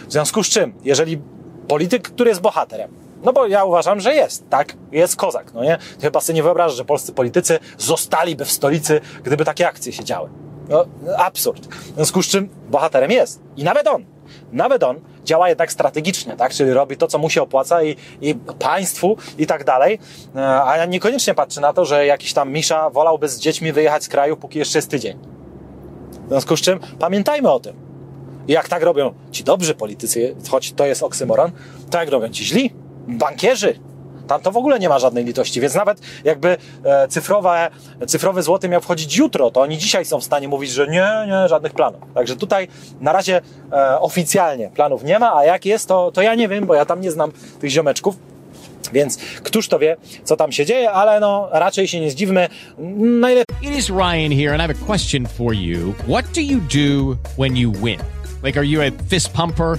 [0.09, 1.21] W związku z czym, jeżeli
[1.69, 2.91] polityk, który jest bohaterem,
[3.25, 4.77] no bo ja uważam, że jest, tak?
[4.93, 5.79] Jest kozak, no nie?
[6.01, 10.29] Chyba sobie nie wyobrażasz, że polscy politycy zostaliby w stolicy, gdyby takie akcje się działy.
[10.69, 10.85] No,
[11.17, 11.67] absurd.
[11.67, 13.41] W związku z czym bohaterem jest.
[13.57, 14.05] I nawet on.
[14.53, 16.53] Nawet on działa jednak strategicznie, tak?
[16.53, 19.99] Czyli robi to, co mu się opłaca i, i państwu i tak dalej.
[20.37, 24.09] E, a niekoniecznie patrzę na to, że jakiś tam Misza wolałby z dziećmi wyjechać z
[24.09, 25.19] kraju, póki jeszcze jest tydzień.
[26.27, 27.77] W związku z czym pamiętajmy o tym.
[28.49, 31.51] I jak tak robią ci dobrzy politycy, choć to jest oksymoron,
[31.91, 32.73] to jak robią ci źli,
[33.09, 33.81] bankierzy,
[34.29, 37.71] tam to w ogóle nie ma żadnej litości, więc nawet jakby e, cyfrowe,
[38.07, 41.49] cyfrowy złoty miał wchodzić jutro, to oni dzisiaj są w stanie mówić, że nie, nie,
[41.49, 42.01] żadnych planów.
[42.15, 42.69] Także tutaj
[43.01, 43.41] na razie
[43.73, 46.85] e, oficjalnie planów nie ma, a jak jest, to, to ja nie wiem, bo ja
[46.85, 48.17] tam nie znam tych ziomeczków.
[48.93, 52.49] Więc któż to wie, co tam się dzieje, ale no raczej się nie zdziwmy.
[53.21, 53.57] Najlepiej.
[53.63, 55.95] It is Ryan here, and I have a question for you.
[56.09, 57.99] What do you do when you win?
[58.43, 59.79] Like, are you a fist pumper?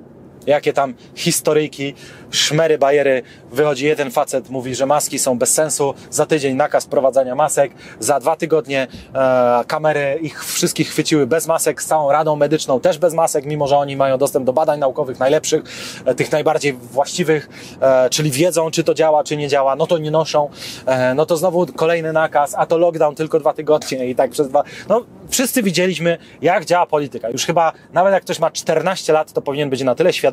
[0.47, 1.93] Jakie tam historyjki,
[2.31, 3.23] szmery, bajery.
[3.51, 5.93] Wychodzi jeden facet, mówi, że maski są bez sensu.
[6.09, 7.71] Za tydzień nakaz prowadzenia masek.
[7.99, 12.97] Za dwa tygodnie e, kamery ich wszystkich chwyciły bez masek, z całą radą medyczną też
[12.97, 15.63] bez masek, mimo że oni mają dostęp do badań naukowych najlepszych,
[16.05, 17.49] e, tych najbardziej właściwych,
[17.81, 19.75] e, czyli wiedzą, czy to działa, czy nie działa.
[19.75, 20.49] No to nie noszą.
[20.85, 24.49] E, no to znowu kolejny nakaz, a to lockdown tylko dwa tygodnie i tak przez
[24.49, 24.63] dwa.
[24.89, 27.29] No, wszyscy widzieliśmy, jak działa polityka.
[27.29, 30.30] Już chyba, nawet jak ktoś ma 14 lat, to powinien być na tyle świadomy,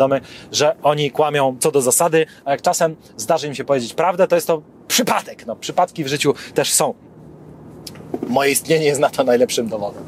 [0.52, 4.34] że oni kłamią co do zasady, a jak czasem zdarzy im się powiedzieć prawdę, to
[4.34, 5.46] jest to przypadek.
[5.46, 6.94] No, przypadki w życiu też są.
[8.28, 10.02] Moje istnienie jest na to najlepszym dowodem.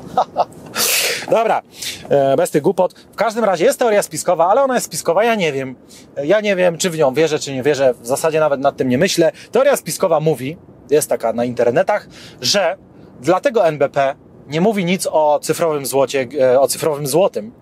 [1.31, 1.63] Dobra,
[2.09, 2.95] e, bez tych głupot.
[3.13, 5.77] W każdym razie jest teoria spiskowa, ale ona jest spiskowa, ja nie wiem.
[6.25, 7.95] Ja nie wiem, czy w nią wierzę, czy nie wierzę.
[8.03, 9.33] W zasadzie nawet nad tym nie myślę.
[9.53, 10.57] Teoria spiskowa mówi,
[10.91, 12.09] jest taka na internetach,
[12.41, 12.77] że
[13.21, 14.15] dlatego NBP
[14.49, 17.53] nie mówi nic o cyfrowym złocie, e, o cyfrowym złotym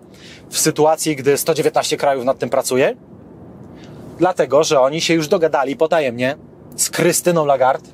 [0.49, 2.95] w sytuacji, gdy 119 krajów nad tym pracuje,
[4.17, 6.35] dlatego, że oni się już dogadali potajemnie
[6.75, 7.89] z Krystyną Lagarde.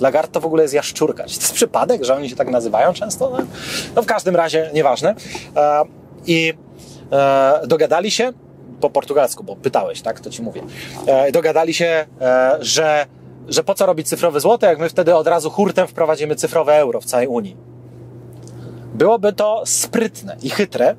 [0.00, 1.24] Lagarde to w ogóle jest jaszczurka.
[1.24, 3.30] Czy to jest przypadek, że oni się tak nazywają często?
[3.30, 3.38] No,
[3.96, 5.14] no w każdym razie, nieważne.
[5.56, 5.82] E,
[6.26, 6.54] I
[7.12, 8.32] e, dogadali się,
[8.80, 10.62] po portugalsku, bo pytałeś, tak, to ci mówię.
[11.32, 12.06] Dogadali się,
[12.60, 13.06] że,
[13.48, 17.00] że po co robić cyfrowe złoto, jak my wtedy od razu hurtem wprowadzimy cyfrowe euro
[17.00, 17.56] w całej Unii.
[18.94, 20.96] Byłoby to sprytne i chytre.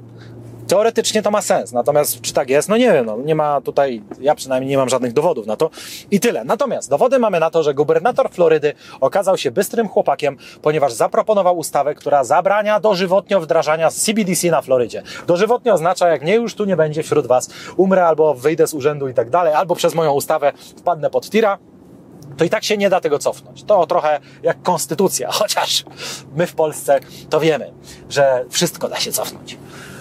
[0.69, 2.69] Teoretycznie to ma sens, natomiast czy tak jest?
[2.69, 5.69] No nie wiem, no, nie ma tutaj, ja przynajmniej nie mam żadnych dowodów na to
[6.11, 6.43] i tyle.
[6.43, 11.95] Natomiast dowody mamy na to, że gubernator Florydy okazał się bystrym chłopakiem, ponieważ zaproponował ustawę,
[11.95, 15.03] która zabrania dożywotnio wdrażania CBDC na Florydzie.
[15.27, 19.07] Dożywotnio oznacza, jak nie już tu nie będzie wśród Was, umrę albo wyjdę z urzędu
[19.07, 21.57] i tak dalej, albo przez moją ustawę wpadnę pod tira,
[22.37, 23.63] to i tak się nie da tego cofnąć.
[23.63, 25.83] To trochę jak konstytucja, chociaż
[26.35, 27.73] my w Polsce to wiemy,
[28.09, 29.57] że wszystko da się cofnąć.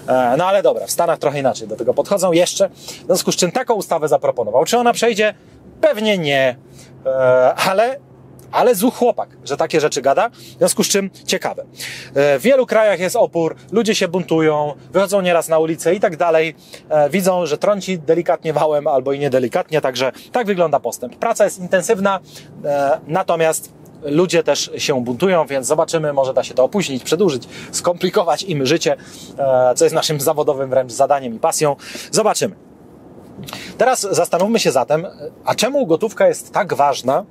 [0.09, 2.68] E, no ale dobra, w Stanach trochę inaczej do tego podchodzą jeszcze.
[2.68, 4.64] W związku z czym taką ustawę zaproponował.
[4.64, 5.35] Czy ona przejdzie?
[5.81, 6.57] Pewnie nie.
[7.07, 7.97] E, ale
[8.53, 10.31] ale zły chłopak, że takie rzeczy gada.
[10.31, 11.62] W związku z czym ciekawe.
[12.14, 16.16] E, w wielu krajach jest opór, ludzie się buntują, wychodzą nieraz na ulicę i tak
[16.16, 16.55] dalej.
[17.11, 21.16] Widzą, że trąci delikatnie wałem albo i niedelikatnie, także tak wygląda postęp.
[21.16, 22.21] Praca jest intensywna,
[23.07, 28.66] natomiast ludzie też się buntują, więc zobaczymy, może da się to opóźnić, przedłużyć, skomplikować im
[28.66, 28.96] życie,
[29.76, 31.76] co jest naszym zawodowym wręcz zadaniem i pasją.
[32.11, 32.56] Zobaczymy.
[33.78, 35.06] Teraz zastanówmy się zatem,
[35.44, 37.24] a czemu gotówka jest tak ważna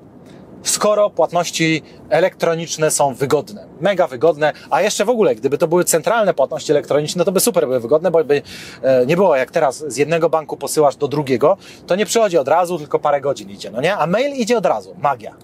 [0.63, 6.33] skoro płatności elektroniczne są wygodne, mega wygodne, a jeszcze w ogóle, gdyby to były centralne
[6.33, 8.41] płatności elektroniczne, to by super były wygodne, bo by
[8.81, 12.47] e, nie było jak teraz z jednego banku posyłasz do drugiego, to nie przychodzi od
[12.47, 13.97] razu, tylko parę godzin idzie, no nie?
[13.97, 15.35] A mail idzie od razu, magia.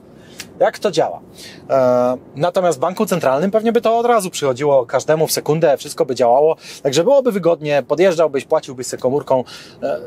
[0.63, 1.19] Jak to działa?
[1.69, 6.15] E, natomiast banku centralnym pewnie by to od razu przychodziło każdemu w sekundę, wszystko by
[6.15, 9.43] działało, także byłoby wygodnie, podjeżdżałbyś, płaciłbyś sobie komórką.
[9.83, 9.99] E,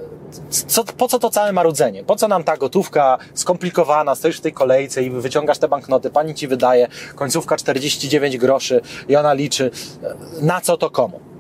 [0.51, 2.05] co, po co to całe marudzenie?
[2.05, 6.35] Po co nam ta gotówka skomplikowana, stoisz w tej kolejce i wyciągasz te banknoty, pani
[6.35, 9.71] ci wydaje, końcówka 49 groszy i ona liczy.
[10.03, 10.15] E,
[10.45, 11.36] na co to komu?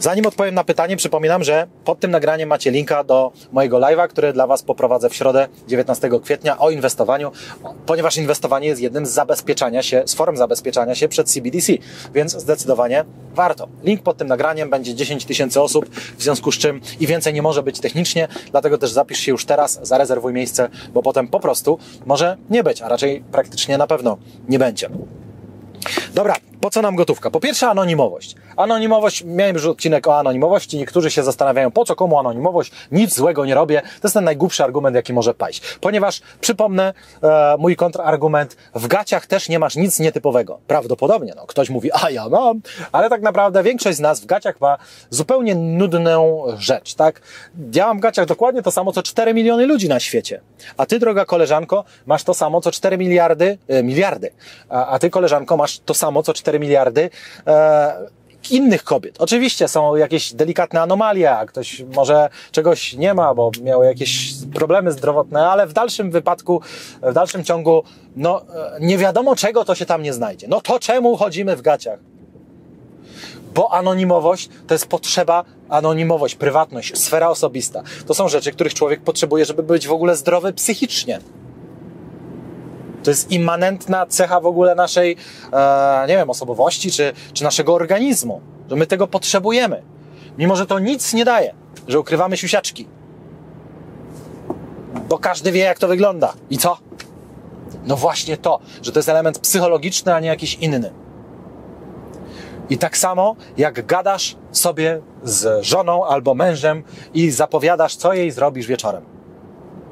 [0.00, 4.32] Zanim odpowiem na pytanie, przypominam, że pod tym nagraniem macie linka do mojego live'a, który
[4.32, 7.32] dla Was poprowadzę w środę 19 kwietnia o inwestowaniu,
[7.86, 11.72] ponieważ inwestowanie jest jednym z zabezpieczania się, z form zabezpieczania się przed CBDC,
[12.14, 13.04] więc zdecydowanie
[13.34, 13.68] warto.
[13.82, 17.42] Link pod tym nagraniem będzie 10 tysięcy osób, w związku z czym i więcej nie
[17.42, 21.78] może być technicznie, dlatego też zapisz się już teraz, zarezerwuj miejsce, bo potem po prostu
[22.06, 24.90] może nie być, a raczej praktycznie na pewno nie będzie.
[26.14, 27.30] Dobra, po co nam gotówka?
[27.30, 28.34] Po pierwsze anonimowość.
[28.56, 33.44] Anonimowość, miałem już odcinek o anonimowości, niektórzy się zastanawiają, po co komu anonimowość, nic złego
[33.44, 33.82] nie robię.
[33.82, 35.62] To jest ten najgłupszy argument, jaki może paść.
[35.80, 40.58] Ponieważ, przypomnę, e, mój kontrargument, w gaciach też nie masz nic nietypowego.
[40.66, 42.60] Prawdopodobnie, no, ktoś mówi, a ja mam,
[42.92, 44.78] ale tak naprawdę większość z nas w gaciach ma
[45.10, 47.20] zupełnie nudną rzecz, tak?
[47.74, 50.40] Ja mam w gaciach dokładnie to samo, co 4 miliony ludzi na świecie.
[50.76, 54.30] A ty, droga koleżanko, masz to samo, co 4 miliardy, e, miliardy.
[54.68, 57.10] A, a ty, koleżanko, masz to samo, co 4 miliardy
[57.46, 58.18] e,
[58.50, 59.16] innych kobiet.
[59.18, 64.92] Oczywiście są jakieś delikatne anomalie, a ktoś może czegoś nie ma, bo miał jakieś problemy
[64.92, 66.60] zdrowotne, ale w dalszym wypadku,
[67.02, 67.82] w dalszym ciągu,
[68.16, 70.48] no e, nie wiadomo czego to się tam nie znajdzie.
[70.48, 71.98] No to czemu chodzimy w gaciach?
[73.54, 77.82] Bo anonimowość to jest potrzeba, anonimowość, prywatność, sfera osobista.
[78.06, 81.20] To są rzeczy, których człowiek potrzebuje, żeby być w ogóle zdrowy psychicznie.
[83.08, 85.16] To jest immanentna cecha w ogóle naszej,
[85.52, 88.40] e, nie wiem, osobowości czy, czy naszego organizmu,
[88.70, 89.82] że my tego potrzebujemy.
[90.38, 91.54] Mimo, że to nic nie daje,
[91.88, 92.88] że ukrywamy siusiaczki.
[95.08, 96.32] Bo każdy wie, jak to wygląda.
[96.50, 96.78] I co?
[97.84, 100.92] No właśnie to, że to jest element psychologiczny, a nie jakiś inny.
[102.70, 106.82] I tak samo, jak gadasz sobie z żoną albo mężem
[107.14, 109.04] i zapowiadasz, co jej zrobisz wieczorem.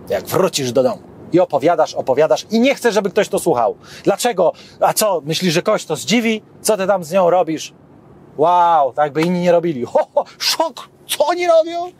[0.08, 3.76] Jak wrócisz do domu i opowiadasz, opowiadasz i nie chcesz, żeby ktoś to słuchał.
[4.04, 4.52] Dlaczego?
[4.80, 6.42] A co, myślisz, że ktoś to zdziwi?
[6.62, 7.74] Co ty tam z nią robisz?
[8.36, 9.84] Wow, tak by inni nie robili.
[9.84, 10.88] Ho, ho, szok!
[11.08, 11.92] Co oni robią?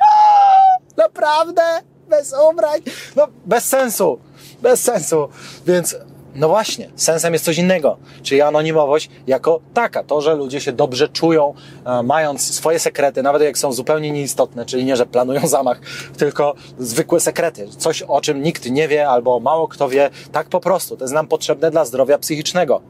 [0.97, 1.63] Naprawdę?
[2.09, 2.81] Bez ubrań?
[3.17, 4.19] No, bez sensu.
[4.63, 5.29] Bez sensu.
[5.67, 5.97] Więc
[6.37, 11.09] no właśnie, sensem jest coś innego, czyli anonimowość jako taka, to, że ludzie się dobrze
[11.09, 11.55] czują,
[11.87, 15.81] e, mając swoje sekrety, nawet jak są zupełnie nieistotne, czyli nie, że planują zamach,
[16.17, 20.61] tylko zwykłe sekrety, coś o czym nikt nie wie albo mało kto wie, tak po
[20.61, 22.81] prostu, to jest nam potrzebne dla zdrowia psychicznego.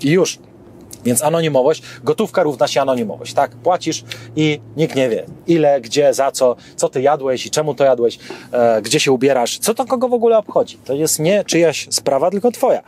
[0.00, 0.38] I już.
[1.04, 3.50] Więc anonimowość, gotówka równa się anonimowość, tak?
[3.50, 4.04] Płacisz
[4.36, 8.18] i nikt nie wie ile, gdzie, za co, co ty jadłeś i czemu to jadłeś,
[8.52, 10.78] e, gdzie się ubierasz, co to kogo w ogóle obchodzi.
[10.84, 12.82] To jest nie czyjaś sprawa, tylko twoja.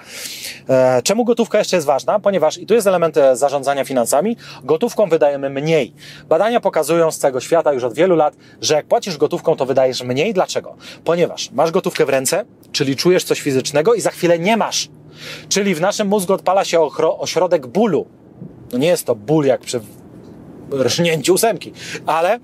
[0.69, 2.19] E, czemu gotówka jeszcze jest ważna?
[2.19, 5.95] Ponieważ, i tu jest element e, zarządzania finansami, gotówką wydajemy mniej.
[6.29, 10.03] Badania pokazują z całego świata już od wielu lat, że jak płacisz gotówką, to wydajesz
[10.03, 10.35] mniej.
[10.35, 10.77] Dlaczego?
[11.05, 14.89] Ponieważ masz gotówkę w ręce, czyli czujesz coś fizycznego i za chwilę nie masz
[15.49, 16.81] Czyli w naszym mózgu odpala się
[17.19, 18.07] ośrodek bólu.
[18.73, 19.81] No nie jest to ból jak przy
[20.73, 21.73] rżnięciu ósemki,
[22.07, 22.39] ale,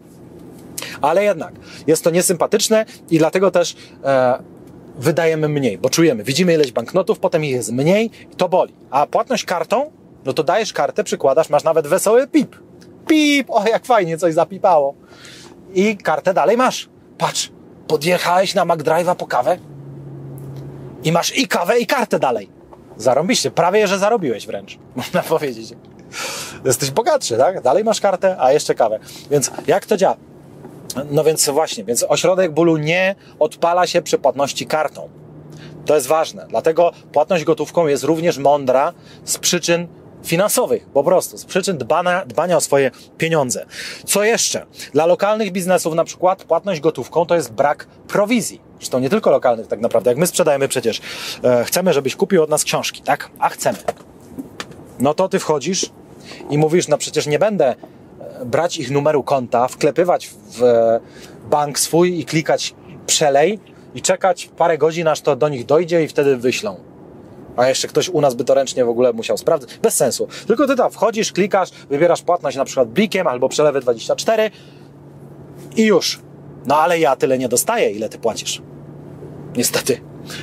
[1.00, 1.54] ale jednak
[1.86, 4.42] jest to niesympatyczne i dlatego też e,
[4.98, 8.74] wydajemy mniej, bo czujemy, widzimy ileś banknotów, potem ich jest mniej i to boli.
[8.90, 9.90] A płatność kartą,
[10.24, 12.56] no to dajesz kartę, przykładasz, masz nawet wesoły pip.
[13.06, 14.94] Pip, o jak fajnie coś zapipało.
[15.74, 16.88] I kartę dalej masz.
[17.18, 17.50] Patrz,
[17.86, 19.58] podjechałeś na McDrive'a po kawę
[21.04, 22.59] i masz i kawę, i kartę dalej.
[23.00, 25.74] Zarąbiście, prawie że zarobiłeś wręcz, można powiedzieć.
[26.64, 27.60] Jesteś bogatszy, tak?
[27.60, 28.98] Dalej masz kartę, a jeszcze kawę.
[29.30, 30.16] Więc jak to działa?
[31.10, 35.08] No więc właśnie, więc ośrodek bólu nie odpala się przy płatności kartą.
[35.86, 36.46] To jest ważne.
[36.48, 38.92] Dlatego płatność gotówką jest również mądra
[39.24, 39.88] z przyczyn
[40.24, 43.66] finansowych, po prostu, z przyczyn dbania, dbania o swoje pieniądze.
[44.04, 44.66] Co jeszcze?
[44.92, 48.60] Dla lokalnych biznesów na przykład płatność gotówką to jest brak prowizji.
[48.78, 50.10] Zresztą nie tylko lokalnych tak naprawdę.
[50.10, 51.00] Jak my sprzedajemy przecież,
[51.44, 53.30] e, chcemy, żebyś kupił od nas książki, tak?
[53.38, 53.78] A chcemy.
[54.98, 55.90] No to ty wchodzisz
[56.50, 61.00] i mówisz, no przecież nie będę e, brać ich numeru konta, wklepywać w e,
[61.50, 62.74] bank swój i klikać
[63.06, 63.58] przelej
[63.94, 66.89] i czekać parę godzin, aż to do nich dojdzie i wtedy wyślą.
[67.60, 69.78] A jeszcze ktoś u nas by to ręcznie w ogóle musiał sprawdzić.
[69.82, 70.28] Bez sensu.
[70.46, 74.50] Tylko ty tam wchodzisz, klikasz, wybierasz płatność na przykład blikiem albo przelewy 24
[75.76, 76.20] i już.
[76.66, 78.62] No ale ja tyle nie dostaję, ile ty płacisz.
[79.56, 80.00] Niestety.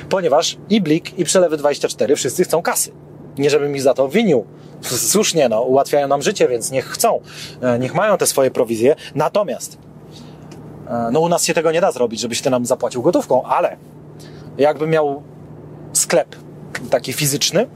[0.08, 2.92] Ponieważ i Blik, i Przelewy 24 wszyscy chcą kasy.
[3.38, 4.44] Nie żebym ich za to winił.
[5.12, 7.20] Słusznie, no, ułatwiają nam życie, więc niech chcą.
[7.62, 8.96] E, Niech mają te swoje prowizje.
[9.14, 9.78] Natomiast
[10.88, 13.76] e, no u nas się tego nie da zrobić, żebyś ty nam zapłacił gotówką, ale
[14.58, 15.22] jakbym miał
[15.92, 16.47] sklep
[16.90, 17.66] taki fizyczny,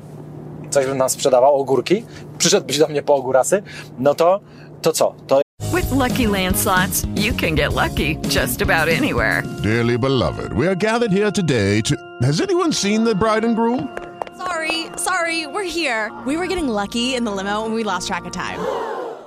[0.71, 2.05] coś bym nam sprzedawał, ogórki,
[2.39, 3.63] przyszedłbyś do mnie po ogórasy,
[3.99, 4.41] no to,
[4.83, 5.15] to co?
[5.27, 5.43] To
[5.75, 9.43] With Lucky Land slots, you can get lucky just about anywhere.
[9.63, 11.97] Dearly beloved, we are gathered here today to.
[12.23, 13.89] Has anyone seen the bride and groom?
[14.37, 16.11] Sorry, sorry, we're here.
[16.27, 18.59] We were getting lucky in the limo and we lost track of time.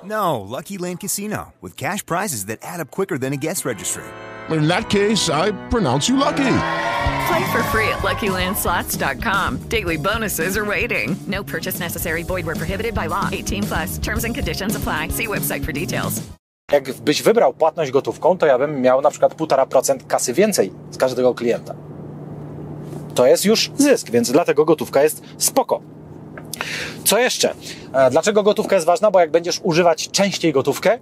[0.04, 4.04] No, Lucky Land Casino, with cash prizes that add up quicker than a guest registry.
[4.50, 6.52] In that case, I pronounce you lucky.
[7.28, 9.58] Play for free at LuckyLandSlots.com.
[9.68, 11.16] Daily bonuses are waiting.
[11.26, 12.22] No purchase necessary.
[12.22, 13.28] Void where prohibited by law.
[13.32, 13.98] 18 plus.
[13.98, 15.08] Terms and conditions apply.
[15.08, 16.22] See website for details.
[16.72, 21.34] jakbyś wybrał płatność gotówką, to ja bym miał na przykład 1,5% kasy więcej z każdego
[21.34, 21.74] klienta.
[23.14, 25.80] To jest już zysk, więc dlatego gotówka jest spoko.
[27.04, 27.54] Co jeszcze?
[27.92, 29.10] E, Dlaczego gotówka jest ważna?
[29.10, 30.98] Bo jak będziesz używać częściej gotówkę,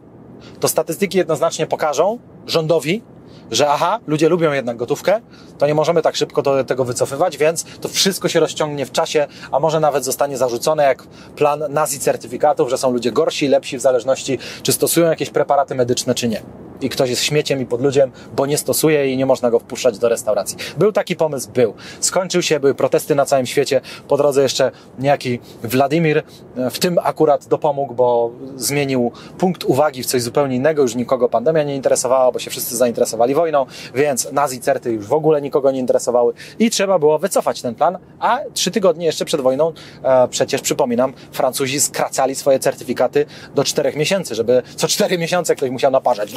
[0.60, 3.02] to statystyki jednoznacznie pokażą rządowi,
[3.50, 5.20] że aha, ludzie lubią jednak gotówkę,
[5.58, 9.26] to nie możemy tak szybko do tego wycofywać, więc to wszystko się rozciągnie w czasie,
[9.52, 11.02] a może nawet zostanie zarzucone jak
[11.36, 16.14] plan nazi certyfikatów, że są ludzie gorsi, lepsi w zależności, czy stosują jakieś preparaty medyczne,
[16.14, 16.42] czy nie.
[16.80, 20.08] I ktoś jest śmieciem i podludziem, bo nie stosuje i nie można go wpuszczać do
[20.08, 20.56] restauracji.
[20.76, 21.74] Był taki pomysł, był.
[22.00, 23.80] Skończył się, były protesty na całym świecie.
[24.08, 26.22] Po drodze jeszcze niejaki Władimir
[26.56, 30.82] e, w tym akurat dopomógł, bo zmienił punkt uwagi w coś zupełnie innego.
[30.82, 34.28] Już nikogo pandemia nie interesowała, bo się wszyscy zainteresowali wojną, więc
[34.92, 39.06] już w ogóle nikogo nie interesowały i trzeba było wycofać ten plan, a trzy tygodnie
[39.06, 39.72] jeszcze przed wojną
[40.02, 45.70] e, przecież przypominam, Francuzi skracali swoje certyfikaty do czterech miesięcy, żeby co cztery miesiące ktoś
[45.70, 46.32] musiał naparzać.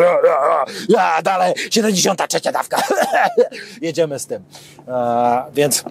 [0.90, 2.82] Ja, dalej, 73 dawka.
[3.82, 4.44] Jedziemy z tym.
[4.88, 5.84] E, więc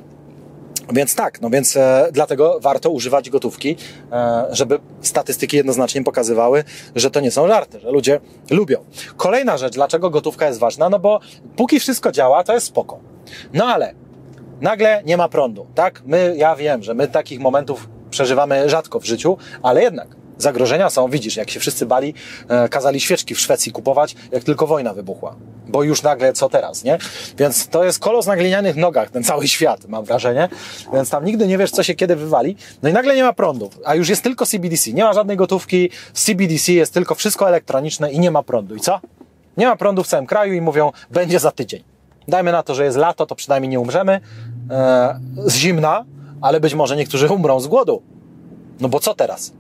[0.93, 3.76] więc tak, no więc e, dlatego warto używać gotówki,
[4.12, 6.64] e, żeby statystyki jednoznacznie pokazywały,
[6.95, 8.20] że to nie są żarty, że ludzie
[8.51, 8.84] lubią.
[9.16, 11.20] Kolejna rzecz, dlaczego gotówka jest ważna, no bo
[11.57, 12.99] póki wszystko działa, to jest spoko.
[13.53, 13.95] No ale
[14.61, 16.03] nagle nie ma prądu, tak?
[16.07, 20.09] My, ja wiem, że my takich momentów przeżywamy rzadko w życiu, ale jednak
[20.39, 22.14] zagrożenia są, widzisz, jak się wszyscy bali,
[22.49, 25.37] e, kazali świeczki w Szwecji kupować, jak tylko wojna wybuchła.
[25.68, 26.99] Bo już nagle co teraz, nie?
[27.39, 30.49] Więc to jest kolos na glinianych nogach, ten cały świat, mam wrażenie.
[30.93, 32.57] Więc tam nigdy nie wiesz, co się kiedy wywali.
[32.82, 34.93] No i nagle nie ma prądu, a już jest tylko CBDC.
[34.93, 38.76] Nie ma żadnej gotówki, w CBDC jest tylko wszystko elektroniczne i nie ma prądu.
[38.76, 39.01] I co?
[39.57, 41.84] Nie ma prądu w całym kraju i mówią, będzie za tydzień.
[42.28, 44.20] Dajmy na to, że jest lato, to przynajmniej nie umrzemy
[44.70, 46.05] e, z zimna,
[46.41, 48.03] ale być może niektórzy umrą z głodu.
[48.80, 49.53] No bo co teraz?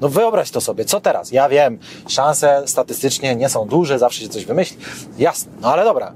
[0.00, 1.32] No wyobraź to sobie, co teraz?
[1.32, 1.78] Ja wiem,
[2.08, 4.76] szanse statystycznie nie są duże, zawsze się coś wymyśli.
[5.18, 6.12] Jasne, no ale dobra.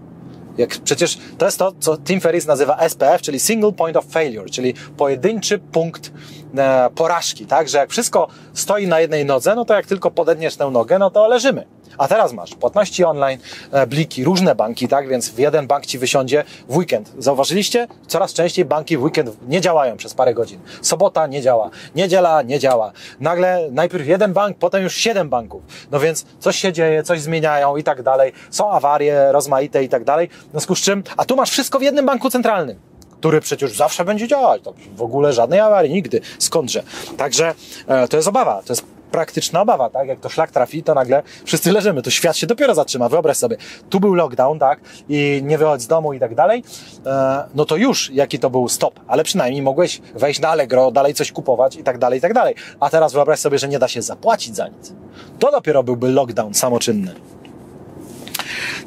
[0.58, 4.50] Jak przecież to jest to, co Tim Ferriss nazywa SPF, czyli Single Point of Failure,
[4.50, 6.12] czyli pojedynczy punkt
[6.56, 7.68] e, porażki, tak?
[7.68, 11.10] Że jak wszystko stoi na jednej nodze, no to jak tylko podetniesz tę nogę, no
[11.10, 11.66] to leżymy.
[11.98, 13.40] A teraz masz płatności online,
[13.72, 15.08] e, bliki, różne banki, tak?
[15.08, 17.12] Więc w jeden bank ci wysiądzie w weekend.
[17.18, 17.88] Zauważyliście?
[18.06, 20.60] Coraz częściej banki w weekend nie działają przez parę godzin.
[20.82, 22.92] Sobota nie działa, niedziela nie działa.
[23.20, 25.62] Nagle najpierw jeden bank, potem już siedem banków.
[25.90, 28.32] No więc coś się dzieje, coś zmieniają i tak dalej.
[28.50, 30.28] Są awarie rozmaite i tak dalej.
[30.28, 34.04] W związku z czym, a tu masz wszystko w jednym banku centralnym który przecież zawsze
[34.04, 34.62] będzie działać.
[34.62, 36.20] To w ogóle żadnej awarii, nigdy.
[36.38, 36.82] Skądże?
[37.16, 37.54] Także
[37.86, 38.62] e, to jest obawa.
[38.66, 40.08] To jest praktyczna obawa, tak?
[40.08, 42.02] Jak to szlak trafi, to nagle wszyscy leżymy.
[42.02, 43.08] To świat się dopiero zatrzyma.
[43.08, 43.56] Wyobraź sobie,
[43.90, 44.80] tu był lockdown, tak?
[45.08, 46.64] I nie wychodź z domu i tak dalej.
[47.06, 49.00] E, no to już jaki to był stop.
[49.06, 52.54] Ale przynajmniej mogłeś wejść na Allegro, dalej coś kupować i tak dalej, i tak dalej.
[52.80, 54.92] A teraz wyobraź sobie, że nie da się zapłacić za nic.
[55.38, 57.14] To dopiero byłby lockdown samoczynny.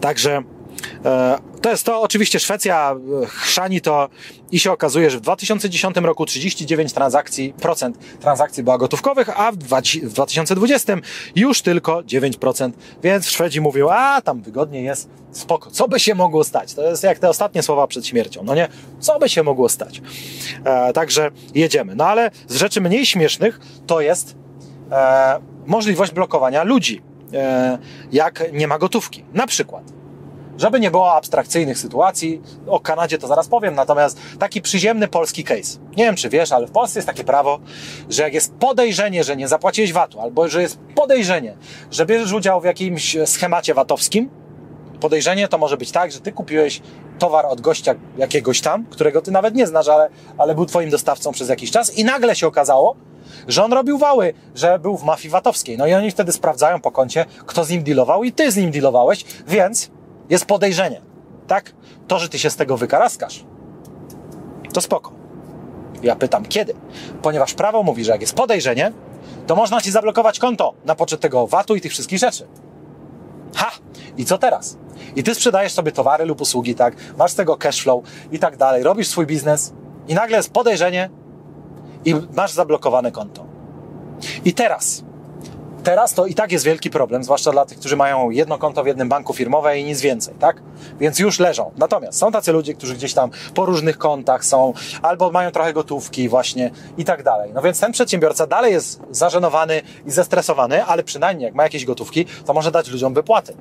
[0.02, 0.44] Także
[1.66, 4.10] to jest to, oczywiście Szwecja e, chrzani to
[4.52, 9.58] i się okazuje, że w 2010 roku 39 transakcji, procent transakcji była gotówkowych, a w
[9.58, 10.98] 2020
[11.36, 12.72] już tylko 9%.
[13.04, 16.74] Więc Szwedzi mówią, a tam wygodnie jest, spoko, co by się mogło stać?
[16.74, 18.68] To jest jak te ostatnie słowa przed śmiercią, no nie?
[19.00, 20.02] Co by się mogło stać?
[20.66, 21.96] E, także jedziemy.
[21.96, 24.36] No ale z rzeczy mniej śmiesznych to jest
[24.92, 27.02] e, możliwość blokowania ludzi,
[27.34, 27.78] e,
[28.12, 29.24] jak nie ma gotówki.
[29.34, 29.95] Na przykład
[30.58, 35.80] żeby nie było abstrakcyjnych sytuacji, o Kanadzie to zaraz powiem, natomiast taki przyziemny polski case.
[35.98, 37.60] Nie wiem, czy wiesz, ale w Polsce jest takie prawo,
[38.10, 41.58] że jak jest podejrzenie, że nie zapłaciłeś VAT-u, albo że jest podejrzenie,
[41.92, 44.30] że bierzesz udział w jakimś schemacie VAT-owskim,
[45.00, 46.82] podejrzenie to może być tak, że ty kupiłeś
[47.20, 51.32] towar od gościa jakiegoś tam, którego ty nawet nie znasz, ale, ale był twoim dostawcą
[51.32, 52.96] przez jakiś czas i nagle się okazało,
[53.48, 55.78] że on robił wały, że był w mafii VAT-owskiej.
[55.78, 58.72] No i oni wtedy sprawdzają po koncie, kto z nim dealował i ty z nim
[58.72, 59.92] dealowałeś, więc
[60.30, 61.02] jest podejrzenie,
[61.48, 61.74] tak?
[62.08, 63.46] To, że ty się z tego wykaraskasz,
[64.74, 65.12] to spoko.
[66.04, 66.74] Ja pytam, kiedy?
[67.22, 68.92] Ponieważ prawo mówi, że jak jest podejrzenie,
[69.48, 72.48] to można ci zablokować konto na poczet tego VAT-u i tych wszystkich rzeczy.
[73.56, 73.72] Ha!
[74.18, 74.78] I co teraz?
[75.16, 76.96] I ty sprzedajesz sobie towary lub usługi, tak?
[77.18, 79.74] Masz z tego cash flow i tak dalej, robisz swój biznes
[80.08, 81.10] i nagle jest podejrzenie
[82.06, 83.46] i masz zablokowane konto.
[84.46, 85.04] I teraz,
[85.86, 88.88] teraz to i tak jest wielki problem, zwłaszcza dla tych, którzy mają jedno konto w
[88.88, 90.62] jednym banku firmowe i nic więcej, tak?
[91.00, 91.72] Więc już leżą.
[91.78, 96.30] Natomiast są tacy ludzie, którzy gdzieś tam po różnych kontach są, albo mają trochę gotówki
[96.30, 97.52] właśnie i tak dalej.
[97.54, 102.26] No więc ten przedsiębiorca dalej jest zażenowany i zestresowany, ale przynajmniej jak ma jakieś gotówki,
[102.46, 103.54] to może dać ludziom wypłaty.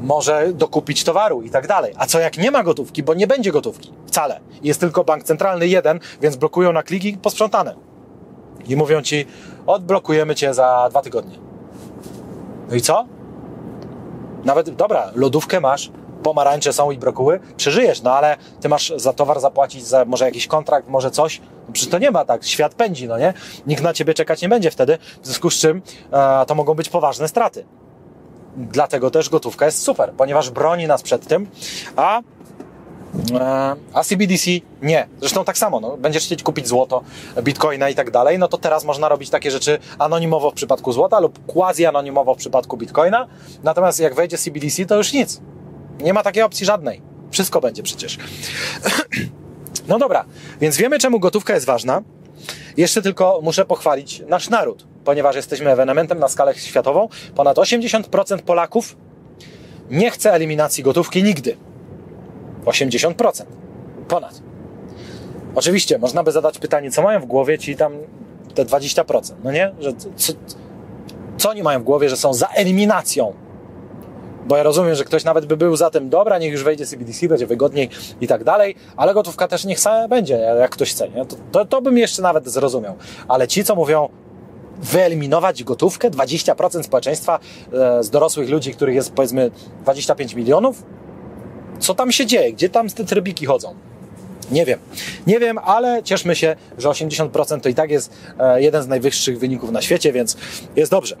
[0.00, 1.92] Może dokupić towaru i tak dalej.
[1.96, 4.40] A co jak nie ma gotówki, bo nie będzie gotówki wcale.
[4.62, 7.74] Jest tylko bank centralny jeden, więc blokują na kliki posprzątane.
[8.68, 9.26] I mówią ci,
[9.66, 11.38] odblokujemy cię za dwa tygodnie.
[12.68, 13.06] No i co?
[14.44, 15.90] Nawet, dobra, lodówkę masz,
[16.22, 20.46] pomarańcze są i brokuły, przeżyjesz, no ale ty masz za towar zapłacić, za może jakiś
[20.46, 21.40] kontrakt, może coś.
[21.40, 23.34] No przecież to nie ma tak, świat pędzi, no nie?
[23.66, 26.88] Nikt na ciebie czekać nie będzie wtedy, w związku z czym e, to mogą być
[26.88, 27.64] poważne straty.
[28.56, 31.46] Dlatego też gotówka jest super, ponieważ broni nas przed tym,
[31.96, 32.20] a
[33.92, 34.50] a CBDC
[34.82, 35.08] nie.
[35.20, 37.02] Zresztą tak samo, no, będziesz chcieć kupić złoto,
[37.42, 41.20] bitcoina i tak dalej, no to teraz można robić takie rzeczy anonimowo w przypadku złota
[41.20, 43.26] lub quasi-anonimowo w przypadku bitcoina.
[43.62, 45.40] Natomiast jak wejdzie CBDC, to już nic.
[46.00, 47.02] Nie ma takiej opcji żadnej.
[47.30, 48.18] Wszystko będzie przecież.
[49.88, 50.24] No dobra,
[50.60, 52.02] więc wiemy czemu gotówka jest ważna.
[52.76, 57.08] Jeszcze tylko muszę pochwalić nasz naród, ponieważ jesteśmy ewenementem na skalę światową.
[57.34, 58.96] Ponad 80% Polaków
[59.90, 61.56] nie chce eliminacji gotówki nigdy.
[62.66, 63.42] 80%.
[64.08, 64.42] Ponad.
[65.54, 67.92] Oczywiście, można by zadać pytanie, co mają w głowie ci tam
[68.54, 69.72] te 20%, no nie?
[69.80, 70.32] Że co,
[71.38, 73.32] co oni mają w głowie, że są za eliminacją?
[74.46, 77.28] Bo ja rozumiem, że ktoś nawet by był za tym, dobra, niech już wejdzie CBDC,
[77.28, 77.88] będzie wygodniej
[78.20, 81.24] i tak dalej, ale gotówka też niech sama będzie, jak ktoś chce, nie?
[81.24, 82.94] To, to, to bym jeszcze nawet zrozumiał.
[83.28, 84.08] Ale ci, co mówią,
[84.78, 87.38] wyeliminować gotówkę, 20% społeczeństwa
[87.72, 89.50] e, z dorosłych ludzi, których jest powiedzmy
[89.82, 90.82] 25 milionów,
[91.78, 92.52] co tam się dzieje?
[92.52, 93.74] Gdzie tam te trybiki chodzą?
[94.50, 94.78] Nie wiem.
[95.26, 99.38] Nie wiem, ale cieszmy się, że 80% to i tak jest e, jeden z najwyższych
[99.38, 100.36] wyników na świecie, więc
[100.76, 101.16] jest dobrze.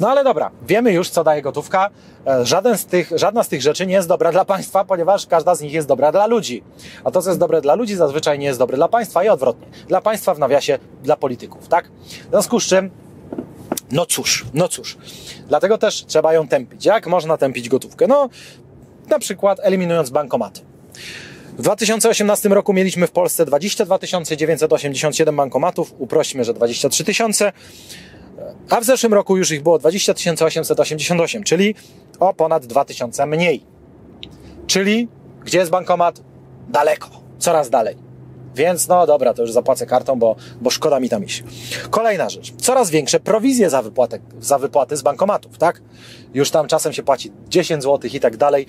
[0.00, 1.90] No ale dobra, wiemy już, co daje gotówka.
[2.26, 5.54] E, żaden z tych, żadna z tych rzeczy nie jest dobra dla państwa, ponieważ każda
[5.54, 6.62] z nich jest dobra dla ludzi.
[7.04, 9.66] A to, co jest dobre dla ludzi, zazwyczaj nie jest dobre dla państwa i odwrotnie.
[9.88, 11.88] Dla państwa w nawiasie dla polityków, tak?
[12.26, 12.90] W związku z czym
[13.90, 14.96] no cóż, no cóż.
[15.48, 16.84] Dlatego też trzeba ją tępić.
[16.84, 18.06] Jak można tępić gotówkę?
[18.06, 18.28] No,
[19.08, 20.60] na przykład eliminując bankomaty.
[21.58, 23.98] W 2018 roku mieliśmy w Polsce 22
[24.36, 27.52] 987 bankomatów, uprośćmy, że 23 tysiące,
[28.70, 31.74] a w zeszłym roku już ich było 20 888, czyli
[32.20, 33.62] o ponad 2 tysiące mniej.
[34.66, 35.08] Czyli
[35.44, 36.20] gdzie jest bankomat?
[36.68, 37.96] Daleko, coraz dalej.
[38.54, 41.44] Więc no dobra, to już zapłacę kartą, bo, bo szkoda mi tam iść.
[41.90, 42.52] Kolejna rzecz.
[42.56, 45.82] Coraz większe prowizje za, wypłatę, za wypłaty z bankomatów, tak?
[46.36, 48.66] Już tam czasem się płaci 10 zł i tak dalej.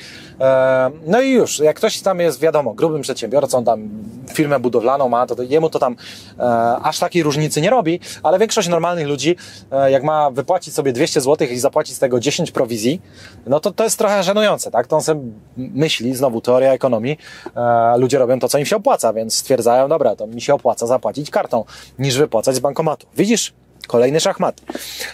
[1.08, 3.90] No i już, jak ktoś tam jest, wiadomo, grubym przedsiębiorcą, tam
[4.34, 5.96] firmę budowlaną ma, to, jemu to tam
[6.40, 6.44] e,
[6.84, 9.36] aż takiej różnicy nie robi, ale większość normalnych ludzi,
[9.72, 13.02] e, jak ma wypłacić sobie 200 zł i zapłacić z tego 10 prowizji,
[13.46, 14.88] no to to jest trochę żenujące, tak?
[14.88, 15.22] To on sobie
[15.58, 17.18] myśli, znowu teoria ekonomii,
[17.56, 20.88] e, ludzie robią to, co im się opłaca, więc stwierdzają, dobra, to mi się opłaca
[20.88, 21.64] zapłacić kartą,
[22.00, 23.08] niż wypłacać z bankomatu.
[23.18, 23.54] Widzisz?
[23.88, 24.62] Kolejny szachmat.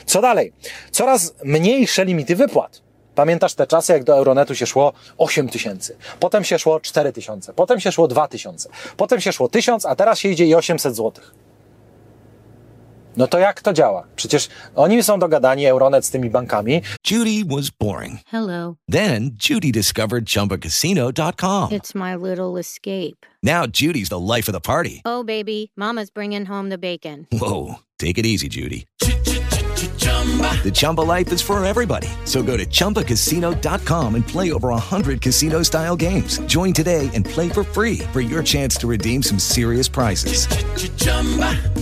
[0.05, 0.53] Co dalej?
[0.91, 2.81] Coraz mniejsze limity wypłat.
[3.15, 7.53] Pamiętasz te czasy, jak do Euronetu się szło 8 tysięcy, potem się szło 4 tysiące,
[7.53, 10.95] potem się szło 2 tysiące, potem się szło 1000, a teraz się idzie i 800
[10.95, 11.42] złotych.
[13.17, 14.07] No to jak to działa?
[14.15, 16.81] Przecież oni są dogadani, Euronet z tymi bankami.
[17.11, 18.19] Judy was boring.
[18.27, 18.75] Hello.
[18.91, 21.69] Then Judy discovered ChumbaCasino.com.
[21.69, 23.25] It's my little escape.
[23.43, 25.01] Now Judy's the life of the party.
[25.05, 27.27] Oh, baby, mama's bringing home the bacon.
[27.31, 28.85] Whoa, take it easy, Judy.
[30.03, 32.07] The Chumba life is for everybody.
[32.25, 36.39] So go to ChumbaCasino.com and play over 100 casino style games.
[36.45, 40.47] Join today and play for free for your chance to redeem some serious prizes.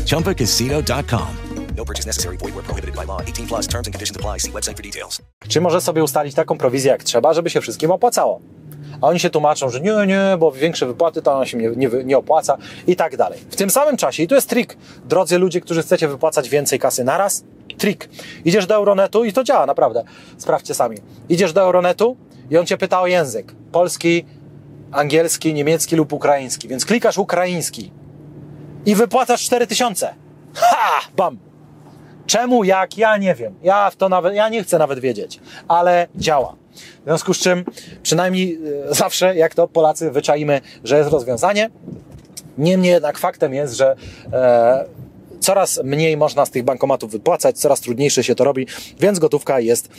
[0.06, 1.36] ChumbaCasino.com.
[1.76, 2.38] No purchase necessary.
[2.38, 3.22] Void where prohibited by law.
[3.22, 4.38] 18 plus terms and conditions apply.
[4.38, 5.22] See website for details.
[5.48, 8.42] Czy może sobie ustalić taką prowizję jak trzeba, żeby się wszystkim opłacało?
[9.02, 11.90] A oni się tłumaczą, że nie, nie, bo większe wypłaty to ona się nie, nie,
[12.04, 12.58] nie opłaca
[12.88, 13.40] i tak dalej.
[13.50, 17.04] W tym samym czasie, i tu jest trik, drodzy ludzie, którzy chcecie wypłacać więcej kasy
[17.04, 17.44] naraz,
[17.82, 18.10] trik.
[18.46, 20.04] Idziesz do Euronetu i to działa, naprawdę.
[20.38, 20.98] Sprawdźcie sami.
[21.30, 22.18] Idziesz do Euronetu
[22.50, 23.54] i on cię pyta o język.
[23.72, 24.26] Polski,
[24.92, 26.68] angielski, niemiecki lub ukraiński.
[26.68, 27.92] Więc klikasz ukraiński
[28.86, 30.14] i wypłacasz 4000.
[30.54, 31.02] Ha!
[31.16, 31.38] Bam!
[32.26, 33.56] Czemu, jak, ja nie wiem.
[33.64, 36.56] Ja w to nawet, ja nie chcę nawet wiedzieć, ale działa.
[37.02, 37.66] W związku z czym,
[38.04, 38.60] przynajmniej
[38.90, 41.70] e, zawsze, jak to Polacy wyczaimy, że jest rozwiązanie.
[42.58, 43.96] Niemniej jednak faktem jest, że
[44.34, 44.86] e,
[45.42, 48.68] coraz mniej można z tych bankomatów wypłacać, coraz trudniejsze się to robi,
[49.00, 49.90] więc gotówka jest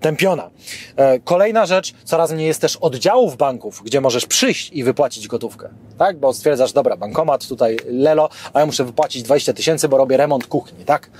[0.00, 0.50] tępiona.
[0.96, 5.68] E, kolejna rzecz, coraz mniej jest też oddziałów banków, gdzie możesz przyjść i wypłacić gotówkę,
[5.98, 6.18] tak?
[6.18, 10.46] Bo stwierdzasz, dobra, bankomat tutaj lelo, a ja muszę wypłacić 20 tysięcy, bo robię remont
[10.46, 11.10] kuchni, tak?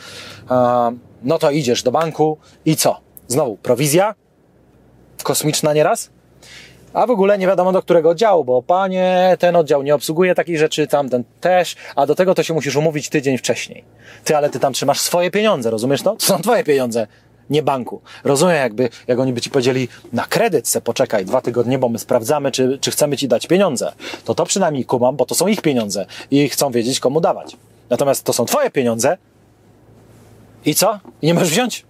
[0.50, 3.00] E, no to idziesz do banku i co?
[3.28, 4.14] Znowu prowizja,
[5.22, 6.10] kosmiczna nieraz,
[6.94, 10.58] a w ogóle nie wiadomo do którego oddziału, bo panie, ten oddział nie obsługuje takich
[10.58, 13.84] rzeczy, tamten też, a do tego to się musisz umówić tydzień wcześniej.
[14.24, 16.16] Ty, ale ty tam trzymasz swoje pieniądze, rozumiesz to?
[16.16, 17.06] To są twoje pieniądze,
[17.50, 18.00] nie banku.
[18.24, 21.98] Rozumiem, jakby, jak oni by ci powiedzieli, na kredyt se poczekaj dwa tygodnie, bo my
[21.98, 23.92] sprawdzamy, czy, czy chcemy ci dać pieniądze.
[24.24, 27.56] To to przynajmniej kumam, bo to są ich pieniądze i chcą wiedzieć, komu dawać.
[27.90, 29.16] Natomiast to są twoje pieniądze
[30.64, 31.00] i co?
[31.22, 31.84] I nie możesz wziąć?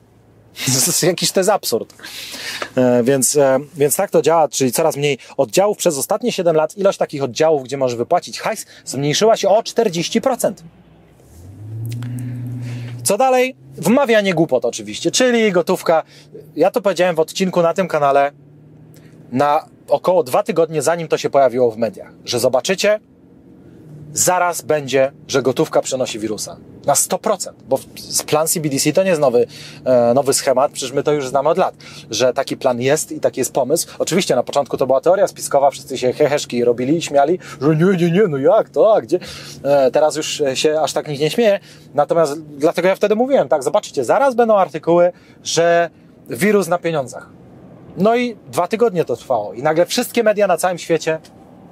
[1.02, 1.94] Jakiś to jest absurd.
[2.76, 5.78] E, więc, e, więc tak to działa, czyli coraz mniej oddziałów.
[5.78, 10.52] Przez ostatnie 7 lat ilość takich oddziałów, gdzie możesz wypłacić hajs, zmniejszyła się o 40%.
[13.04, 13.56] Co dalej?
[13.76, 16.02] Wmawianie głupot oczywiście, czyli gotówka.
[16.56, 18.32] Ja to powiedziałem w odcinku na tym kanale
[19.32, 23.00] na około dwa tygodnie zanim to się pojawiło w mediach, że zobaczycie,
[24.12, 26.56] zaraz będzie, że gotówka przenosi wirusa.
[26.86, 27.78] Na 100%, bo
[28.26, 29.46] plan CBDC to nie jest nowy,
[29.84, 31.74] e, nowy schemat, przecież my to już znamy od lat,
[32.10, 33.88] że taki plan jest i taki jest pomysł.
[33.98, 37.96] Oczywiście na początku to była teoria spiskowa, wszyscy się heheszki robili i śmiali, że nie,
[37.96, 39.18] nie, nie, no jak to, a gdzie?
[39.62, 41.60] E, teraz już się aż tak nikt nie śmieje,
[41.94, 45.90] natomiast dlatego ja wtedy mówiłem, tak, zobaczycie, zaraz będą artykuły, że
[46.30, 47.28] wirus na pieniądzach.
[47.96, 51.20] No i dwa tygodnie to trwało i nagle wszystkie media na całym świecie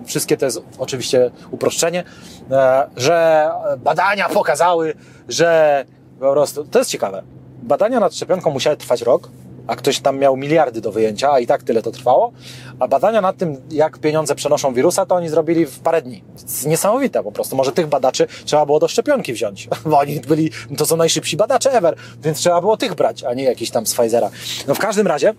[0.05, 2.05] wszystkie to jest oczywiście uproszczenie,
[2.51, 3.49] e, że
[3.79, 4.95] badania pokazały,
[5.29, 5.85] że
[6.21, 7.23] po prostu, to jest ciekawe,
[7.63, 9.29] badania nad szczepionką musiały trwać rok,
[9.67, 12.33] a ktoś tam miał miliardy do wyjęcia, a i tak tyle to trwało,
[12.81, 16.25] a badania nad tym, jak pieniądze przenoszą wirusa, to oni zrobili w parę dni.
[16.67, 17.57] Niesamowite po prostu.
[17.57, 21.73] Może tych badaczy trzeba było do szczepionki wziąć, bo oni byli, to są najszybsi badacze
[21.73, 24.31] ever, więc trzeba było tych brać, a nie jakiś tam z Pfizera.
[24.69, 25.35] No w każdym razie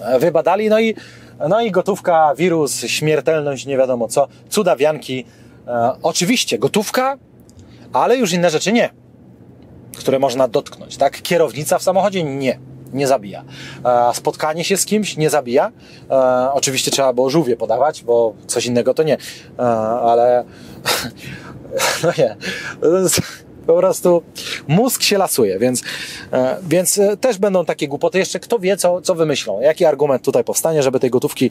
[0.00, 0.94] e, wybadali, no i
[1.48, 5.24] no i gotówka, wirus, śmiertelność, nie wiadomo co, cudawianki.
[5.66, 7.18] E, oczywiście gotówka,
[7.92, 8.90] ale już inne rzeczy nie,
[9.98, 11.22] które można dotknąć, tak?
[11.22, 12.58] Kierownica w samochodzie nie,
[12.92, 13.44] nie zabija.
[13.84, 15.72] E, spotkanie się z kimś nie zabija.
[16.10, 19.16] E, oczywiście trzeba było żółwie podawać, bo coś innego to nie.
[19.58, 20.44] E, ale
[22.02, 22.36] no nie
[23.66, 24.22] po prostu
[24.68, 25.82] mózg się lasuje, więc,
[26.32, 28.18] e, więc e, też będą takie głupoty.
[28.18, 31.50] Jeszcze kto wie, co, co wymyślą, jaki argument tutaj powstanie, żeby tej gotówki,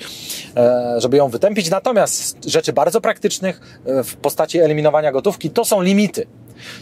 [0.57, 1.70] e, żeby ją wytępić.
[1.70, 6.28] Natomiast rzeczy bardzo praktycznych w postaci eliminowania gotówki to są limity.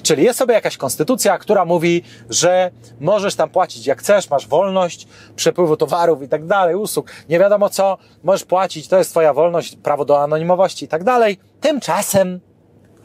[0.04, 5.08] Czyli jest sobie jakaś konstytucja, która mówi, że możesz tam płacić jak chcesz, masz wolność
[5.36, 9.76] przepływu towarów i tak dalej, usług, nie wiadomo co, możesz płacić, to jest twoja wolność,
[9.76, 11.38] prawo do anonimowości i tak dalej.
[11.62, 12.40] Tymczasem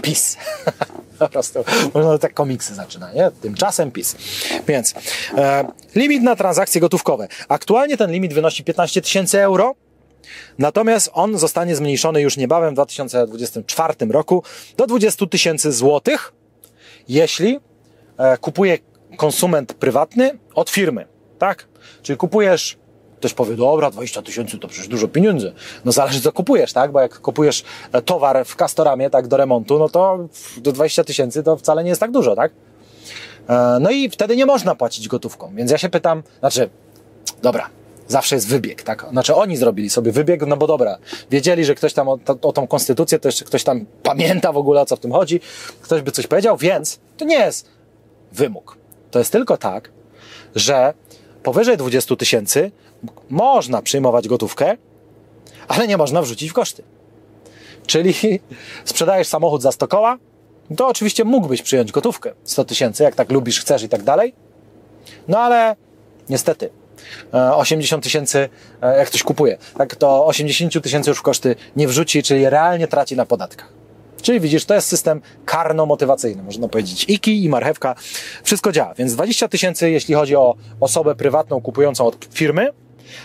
[0.07, 0.37] PiS.
[1.19, 1.65] po prostu.
[1.95, 3.31] Można tak komiksy zaczyna, nie?
[3.43, 4.17] Tymczasem PiS.
[4.69, 4.95] Więc
[5.37, 7.29] e, limit na transakcje gotówkowe.
[7.49, 9.75] Aktualnie ten limit wynosi 15 tysięcy euro.
[10.59, 14.43] Natomiast on zostanie zmniejszony już niebawem w 2024 roku
[14.77, 16.33] do 20 tysięcy złotych,
[17.09, 17.61] jeśli
[18.19, 18.79] e, kupuje
[19.17, 21.07] konsument prywatny od firmy.
[21.39, 21.69] Tak?
[22.03, 22.79] Czyli kupujesz
[23.27, 25.53] Ktoś powie, dobra, 20 tysięcy to przecież dużo pieniędzy.
[25.85, 26.93] No zależy co kupujesz, tak?
[26.93, 30.19] Bo jak kupujesz e, towar w Castoramie, tak, do remontu, no to
[30.57, 32.53] do 20 tysięcy to wcale nie jest tak dużo, tak?
[33.49, 35.53] E, no i wtedy nie można płacić gotówką.
[35.55, 36.71] Więc ja się pytam, znaczy,
[37.43, 37.69] dobra,
[38.09, 39.07] zawsze jest wybieg, tak?
[39.11, 40.99] Znaczy oni zrobili sobie wybieg, no bo dobra,
[41.31, 44.81] wiedzieli, że ktoś tam o, o tą konstytucję, to jeszcze ktoś tam pamięta w ogóle
[44.81, 45.41] o co w tym chodzi,
[45.81, 47.69] ktoś by coś powiedział, więc to nie jest
[48.33, 48.79] wymóg.
[49.11, 49.91] To jest tylko tak,
[50.55, 50.95] że
[51.47, 52.71] powyżej 20 tysięcy
[53.31, 54.77] można przyjmować gotówkę,
[55.69, 56.83] ale nie można wrzucić w koszty.
[57.87, 58.15] Czyli
[58.85, 60.19] sprzedajesz samochód za 100 koła,
[60.77, 64.35] to oczywiście mógłbyś przyjąć gotówkę 100 tysięcy, jak tak lubisz, chcesz i tak dalej.
[65.29, 65.77] No ale
[66.29, 66.71] niestety
[67.33, 68.49] 80 e, tysięcy,
[68.83, 72.89] e, jak ktoś kupuje, tak to 80 tysięcy już w koszty nie wrzuci, czyli realnie
[72.89, 73.73] traci na podatkach.
[74.23, 77.05] Czyli widzisz, to jest system karno-motywacyjny, można powiedzieć.
[77.09, 77.95] I kij, i marchewka,
[78.43, 78.95] wszystko działa.
[78.95, 82.69] Więc 20 tysięcy, jeśli chodzi o osobę prywatną kupującą od firmy,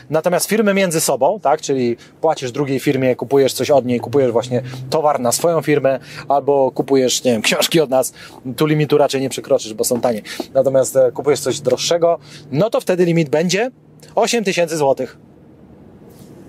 [0.10, 4.62] Natomiast firmy między sobą, tak, czyli płacisz drugiej firmie, kupujesz coś od niej, kupujesz właśnie
[4.90, 8.14] towar na swoją firmę, albo kupujesz, nie wiem, książki od nas,
[8.58, 10.22] tu limitu raczej nie przekroczysz, bo są tanie.
[10.54, 12.20] Natomiast e, kupujesz coś droższego,
[12.52, 13.72] no to wtedy limit będzie
[14.16, 15.18] 8 tysięcy złotych.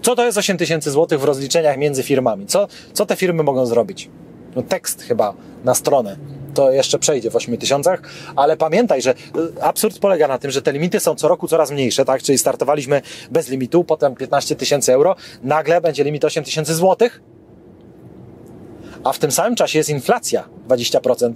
[0.02, 2.46] Co to jest 8 tysięcy złotych w rozliczeniach między firmami?
[2.46, 4.10] Co, co te firmy mogą zrobić?
[4.56, 6.16] No tekst chyba na stronę
[6.54, 8.02] to jeszcze przejdzie w 8 tysiącach,
[8.36, 11.70] ale pamiętaj, że y, absurd polega na tym, że te limity są co roku coraz
[11.70, 12.22] mniejsze, tak?
[12.22, 17.22] Czyli startowaliśmy bez limitu, potem 15 tysięcy euro, nagle będzie limit 8 tysięcy złotych,
[19.04, 21.32] a w tym samym czasie jest inflacja 20%.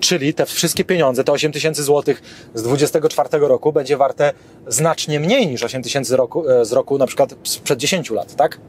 [0.00, 2.22] Czyli te wszystkie pieniądze, te 8 tysięcy złotych
[2.54, 4.32] z 24 roku będzie warte
[4.66, 6.16] znacznie mniej niż 8 tysięcy
[6.48, 8.60] e, z roku na przykład sprzed 10 lat, tak?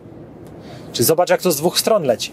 [0.93, 2.31] Czyli zobacz, jak to z dwóch stron leci.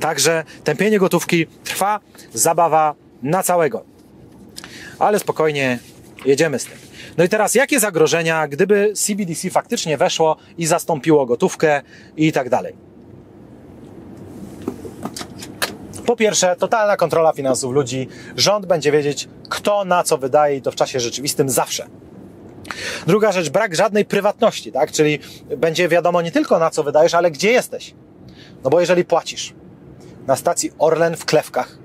[0.00, 2.00] Także tępienie gotówki trwa,
[2.32, 3.84] zabawa na całego.
[4.98, 5.78] Ale spokojnie
[6.24, 6.78] jedziemy z tym.
[7.18, 11.82] No i teraz, jakie zagrożenia, gdyby CBDC faktycznie weszło i zastąpiło gotówkę
[12.16, 12.74] i tak dalej?
[16.06, 18.08] Po pierwsze, totalna kontrola finansów ludzi.
[18.36, 21.86] Rząd będzie wiedzieć, kto na co wydaje i to w czasie rzeczywistym zawsze.
[23.06, 24.92] Druga rzecz, brak żadnej prywatności, tak?
[24.92, 25.18] Czyli
[25.56, 27.94] będzie wiadomo nie tylko na co wydajesz, ale gdzie jesteś.
[28.64, 29.54] No bo jeżeli płacisz
[30.26, 31.78] na stacji Orlen w Klewkach,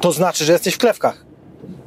[0.00, 1.26] to znaczy, że jesteś w Klewkach.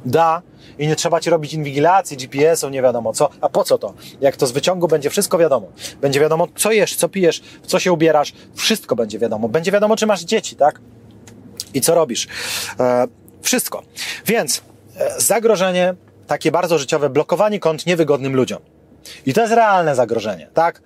[0.04, 0.42] Da,
[0.78, 3.28] i nie trzeba ci robić inwigilacji, GPS-ów, nie wiadomo co.
[3.40, 3.94] A po co to?
[4.20, 5.66] Jak to z wyciągu będzie wszystko wiadomo.
[6.00, 9.48] Będzie wiadomo, co jesz, co pijesz, w co się ubierasz, wszystko będzie wiadomo.
[9.48, 10.80] Będzie wiadomo, czy masz dzieci, tak?
[11.74, 12.28] I co robisz.
[12.80, 13.06] E,
[13.42, 13.82] wszystko.
[14.26, 14.62] Więc
[14.96, 15.94] e, zagrożenie
[16.26, 18.58] takie bardzo życiowe, blokowanie kont niewygodnym ludziom.
[19.26, 20.82] I to jest realne zagrożenie, tak?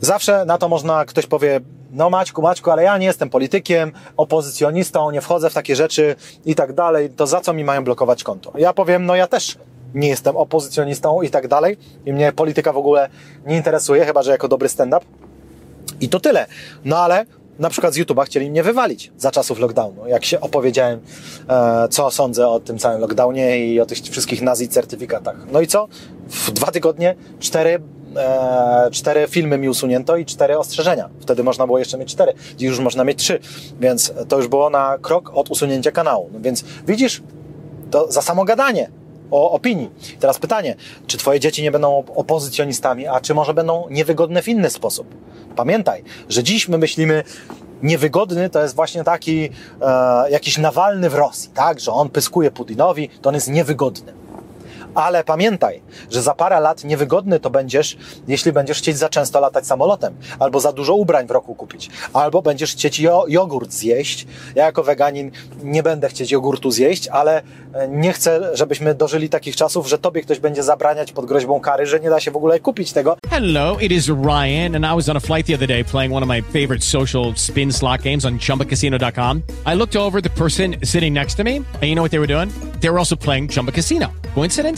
[0.00, 5.10] Zawsze na to można, ktoś powie, no Maćku, Maćku, ale ja nie jestem politykiem, opozycjonistą,
[5.10, 8.52] nie wchodzę w takie rzeczy i tak dalej, to za co mi mają blokować konto?
[8.58, 9.58] Ja powiem, no ja też
[9.94, 11.76] nie jestem opozycjonistą i tak dalej
[12.06, 13.08] i mnie polityka w ogóle
[13.46, 15.06] nie interesuje, chyba że jako dobry stand-up.
[16.00, 16.46] I to tyle.
[16.84, 17.26] No ale
[17.58, 20.06] na przykład z YouTube'a chcieli mnie wywalić za czasów lockdownu.
[20.06, 21.00] Jak się opowiedziałem,
[21.48, 25.36] e, co sądzę o tym całym lockdownie i o tych wszystkich nazi certyfikatach.
[25.52, 25.88] No i co?
[26.28, 27.80] W dwa tygodnie cztery
[28.18, 31.08] e, cztery filmy mi usunięto i cztery ostrzeżenia.
[31.20, 33.40] Wtedy można było jeszcze mieć cztery, dziś już można mieć trzy,
[33.80, 36.30] więc to już było na krok od usunięcia kanału.
[36.32, 37.22] No więc widzisz,
[37.90, 38.90] to za samo gadanie
[39.30, 39.90] o opinii.
[40.20, 44.70] Teraz pytanie, czy twoje dzieci nie będą opozycjonistami, a czy może będą niewygodne w inny
[44.70, 45.14] sposób?
[45.56, 47.24] Pamiętaj, że dziś my myślimy,
[47.82, 49.50] niewygodny to jest właśnie taki
[49.82, 51.80] e, jakiś Nawalny w Rosji, tak?
[51.80, 54.12] Że on pyskuje Putinowi, to on jest niewygodny.
[54.94, 57.96] Ale pamiętaj, że za parę lat niewygodny to będziesz,
[58.28, 62.42] jeśli będziesz chcieć za często latać samolotem, albo za dużo ubrań w roku kupić, albo
[62.42, 64.26] będziesz chcieć jo jogurt zjeść.
[64.54, 65.30] Ja jako weganin
[65.62, 67.42] nie będę chcieć jogurtu zjeść, ale
[67.74, 71.86] e, nie chcę, żebyśmy dożyli takich czasów, że tobie ktoś będzie zabraniać pod groźbą kary,
[71.86, 73.16] że nie da się w ogóle kupić tego.
[73.30, 76.22] Hello, it is Ryan, and I was on a flight the other day playing one
[76.22, 79.42] of my favorite social spin slot games on chumbacasino.com.
[79.66, 82.34] I looked over the person sitting next to me, and you know what they were
[82.34, 82.48] doing?
[82.80, 84.06] They were also playing Chumba Casino.
[84.34, 84.77] Coincidence?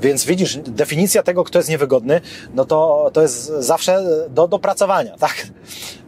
[0.00, 2.20] Więc widzisz, definicja tego, kto jest niewygodny,
[2.54, 5.46] no to, to jest zawsze do dopracowania, tak?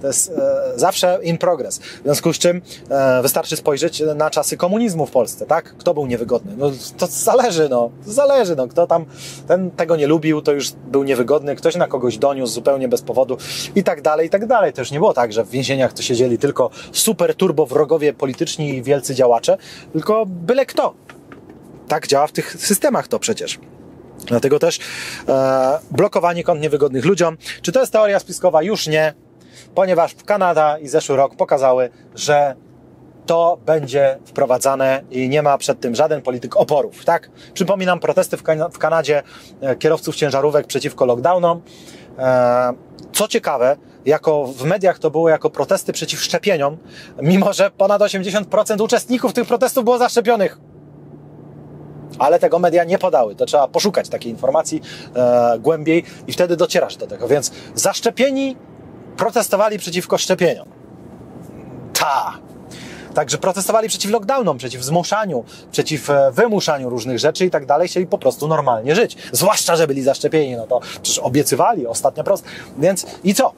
[0.01, 1.79] To jest e, zawsze in progress.
[1.79, 5.75] W związku z czym e, wystarczy spojrzeć na czasy komunizmu w Polsce, tak?
[5.79, 6.53] Kto był niewygodny?
[6.57, 7.91] No to zależy, no.
[8.05, 8.69] To zależy, no.
[8.69, 9.05] Kto tam
[9.49, 13.37] ten tego nie lubił, to już był niewygodny, ktoś na kogoś doniósł zupełnie bez powodu
[13.75, 14.73] i tak dalej, i tak dalej.
[14.73, 18.69] To już nie było tak, że w więzieniach to siedzieli tylko super turbo wrogowie polityczni
[18.75, 19.59] i wielcy działacze,
[19.93, 20.95] tylko byle kto.
[21.89, 23.59] Tak działa w tych systemach to przecież.
[24.29, 24.79] Dlatego też
[25.29, 27.37] e, blokowanie kont niewygodnych ludziom.
[27.63, 28.63] Czy to jest teoria spiskowa?
[28.63, 29.15] Już nie,
[29.75, 32.55] ponieważ Kanada i zeszły rok pokazały, że
[33.27, 37.31] to będzie wprowadzane i nie ma przed tym żaden polityk oporów, tak?
[37.55, 39.23] Przypominam protesty w, kan w Kanadzie
[39.61, 41.63] e, kierowców ciężarówek przeciwko lockdownom.
[42.19, 42.73] E,
[43.13, 43.77] co ciekawe,
[44.07, 46.77] jako w mediach to było jako protesty przeciw szczepieniom,
[47.23, 50.59] mimo że ponad 80% uczestników tych protestów było zaszczepionych
[52.19, 53.35] ale tego media nie podały.
[53.35, 54.83] To trzeba poszukać takiej informacji
[55.15, 57.29] e, głębiej i wtedy docierasz do tego.
[57.29, 58.57] Więc zaszczepieni
[59.17, 60.69] protestowali przeciwko szczepieniom.
[61.93, 62.39] Ta.
[63.15, 67.89] Także protestowali przeciw lockdownom, przeciw zmuszaniu, przeciw e, wymuszaniu różnych rzeczy i tak dalej.
[67.89, 69.17] Chcieli po prostu normalnie żyć.
[69.33, 70.57] Zwłaszcza, że byli zaszczepieni.
[70.57, 72.45] No to przecież obiecywali ostatnio prost.
[72.79, 73.53] Więc i co?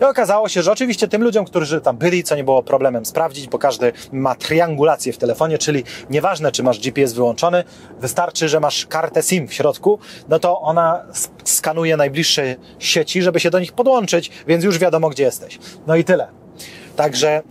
[0.00, 3.48] I okazało się, że oczywiście tym ludziom, którzy tam byli, co nie było problemem sprawdzić,
[3.48, 7.64] bo każdy ma triangulację w telefonie, czyli nieważne, czy masz GPS wyłączony,
[8.00, 9.98] wystarczy, że masz kartę SIM w środku,
[10.28, 11.02] no to ona
[11.44, 15.58] skanuje najbliższe sieci, żeby się do nich podłączyć, więc już wiadomo, gdzie jesteś.
[15.86, 16.43] No i tyle.
[16.96, 17.42] Także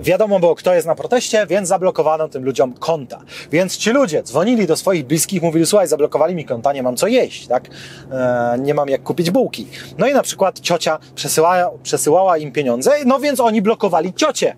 [0.00, 3.20] wiadomo było, kto jest na proteście, więc zablokowano tym ludziom konta.
[3.50, 7.06] Więc ci ludzie dzwonili do swoich bliskich, mówili, słuchaj, zablokowali mi konta, nie mam co
[7.06, 7.64] jeść, tak?
[8.12, 9.66] E, nie mam jak kupić bułki.
[9.98, 14.56] No i na przykład ciocia przesyłała, przesyłała im pieniądze, no więc oni blokowali ciocię.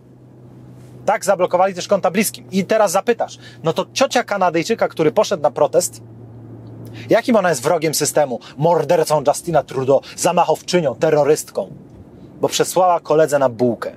[1.06, 2.44] Tak, zablokowali też konta bliskim.
[2.50, 6.00] I teraz zapytasz, no to ciocia Kanadyjczyka, który poszedł na protest,
[7.10, 8.40] jakim ona jest wrogiem systemu?
[8.56, 11.70] Mordercą Justina Trudeau, zamachowczynią, terrorystką,
[12.40, 13.92] bo przesłała koledze na bułkę.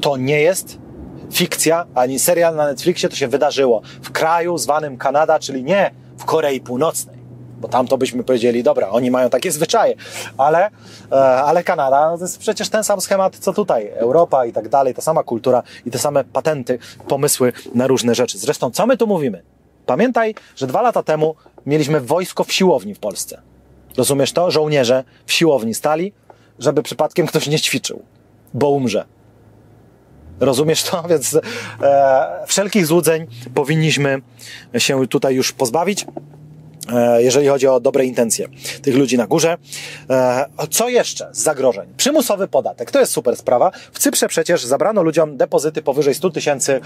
[0.00, 0.78] To nie jest
[1.32, 6.24] fikcja, ani serial na Netflixie, to się wydarzyło w kraju zwanym Kanada, czyli nie w
[6.24, 7.18] Korei Północnej
[7.60, 9.94] bo tam to byśmy powiedzieli, dobra, oni mają takie zwyczaje,
[10.36, 10.70] ale,
[11.12, 14.94] e, ale Kanada to jest przecież ten sam schemat, co tutaj, Europa i tak dalej,
[14.94, 16.78] ta sama kultura i te same patenty,
[17.08, 18.38] pomysły na różne rzeczy.
[18.38, 19.42] Zresztą, co my tu mówimy?
[19.86, 21.34] Pamiętaj, że dwa lata temu
[21.66, 23.40] mieliśmy wojsko w siłowni w Polsce.
[23.96, 24.50] Rozumiesz to?
[24.50, 26.12] Żołnierze w siłowni stali,
[26.58, 28.02] żeby przypadkiem ktoś nie ćwiczył,
[28.54, 29.04] bo umrze.
[30.40, 31.02] Rozumiesz to?
[31.10, 31.38] Więc
[31.82, 34.22] e, wszelkich złudzeń powinniśmy
[34.78, 36.06] się tutaj już pozbawić
[37.18, 38.48] jeżeli chodzi o dobre intencje
[38.82, 39.56] tych ludzi na górze.
[40.70, 41.88] Co jeszcze z zagrożeń?
[41.96, 42.90] Przymusowy podatek.
[42.90, 43.70] To jest super sprawa.
[43.92, 46.80] W Cyprze przecież zabrano ludziom depozyty powyżej 100 tysięcy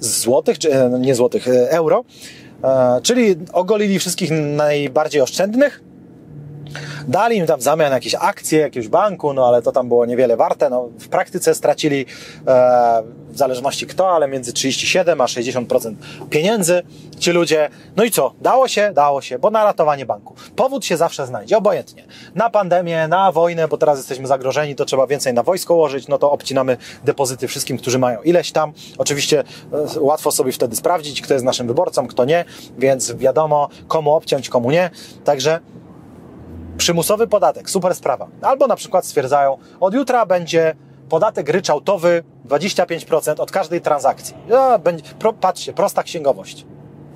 [0.00, 0.70] złotych, czy
[1.00, 2.04] nie złotych, euro.
[3.02, 5.82] Czyli ogolili wszystkich najbardziej oszczędnych,
[7.08, 10.36] Dali im tam w zamian jakieś akcje jakiegoś banku, no ale to tam było niewiele
[10.36, 10.70] warte.
[10.70, 12.06] No, w praktyce stracili,
[12.46, 15.94] e, w zależności kto, ale między 37 a 60%
[16.30, 16.82] pieniędzy
[17.18, 17.68] ci ludzie.
[17.96, 18.34] No i co?
[18.40, 18.92] Dało się?
[18.94, 20.34] Dało się, bo na ratowanie banku.
[20.56, 22.04] Powód się zawsze znajdzie, obojętnie.
[22.34, 26.18] Na pandemię, na wojnę, bo teraz jesteśmy zagrożeni, to trzeba więcej na wojsko łożyć, no
[26.18, 28.72] to obcinamy depozyty wszystkim, którzy mają ileś tam.
[28.98, 29.44] Oczywiście
[29.96, 32.44] e, łatwo sobie wtedy sprawdzić, kto jest naszym wyborcą, kto nie,
[32.78, 34.90] więc wiadomo, komu obciąć, komu nie.
[35.24, 35.60] Także
[36.78, 38.28] Przymusowy podatek, super sprawa.
[38.42, 40.76] Albo na przykład stwierdzają, od jutra będzie
[41.08, 44.34] podatek ryczałtowy 25% od każdej transakcji.
[44.84, 46.66] Będzie, pro, patrzcie, prosta księgowość.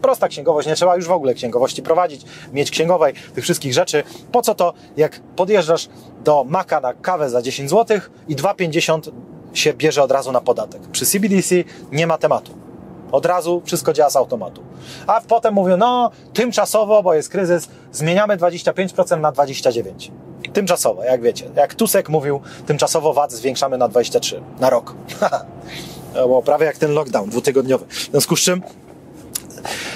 [0.02, 4.04] Prosta księgowość, nie trzeba już w ogóle księgowości prowadzić, mieć księgowej, tych wszystkich rzeczy.
[4.32, 5.88] Po co to, jak podjeżdżasz
[6.24, 9.10] do Maka na kawę za 10 zł i 2,50
[9.54, 10.82] się bierze od razu na podatek.
[10.82, 11.54] Przy CBDC
[11.92, 12.52] nie ma tematu.
[13.12, 14.62] Od razu wszystko działa z automatu.
[15.06, 20.10] A potem mówią, no tymczasowo, bo jest kryzys, zmieniamy 25% na 29%.
[20.52, 21.50] Tymczasowo, jak wiecie.
[21.56, 24.94] Jak Tusek mówił, tymczasowo VAT zwiększamy na 23 na rok.
[26.14, 27.84] Było prawie jak ten lockdown dwutygodniowy.
[27.88, 28.62] W związku z czym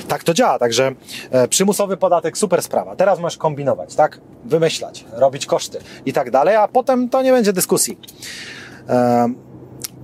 [0.08, 0.92] tak to działa, także
[1.30, 2.96] e, przymusowy podatek, super sprawa.
[2.96, 4.20] Teraz możesz kombinować, tak?
[4.44, 7.98] Wymyślać, robić koszty i tak dalej, a potem to nie będzie dyskusji.
[8.88, 9.28] E,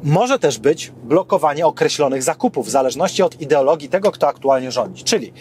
[0.03, 5.05] może też być blokowanie określonych zakupów w zależności od ideologii tego, kto aktualnie rządzi.
[5.05, 5.33] Czyli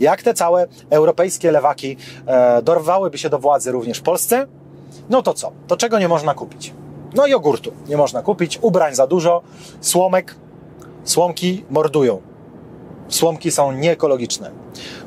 [0.00, 1.96] jak te całe europejskie lewaki
[2.26, 4.46] e, dorwałyby się do władzy również w Polsce,
[5.10, 5.52] no to co?
[5.66, 6.72] To czego nie można kupić?
[7.14, 9.42] No jogurtu nie można kupić, ubrań za dużo,
[9.80, 10.34] słomek,
[11.04, 12.20] słomki mordują.
[13.08, 14.50] Słomki są nieekologiczne.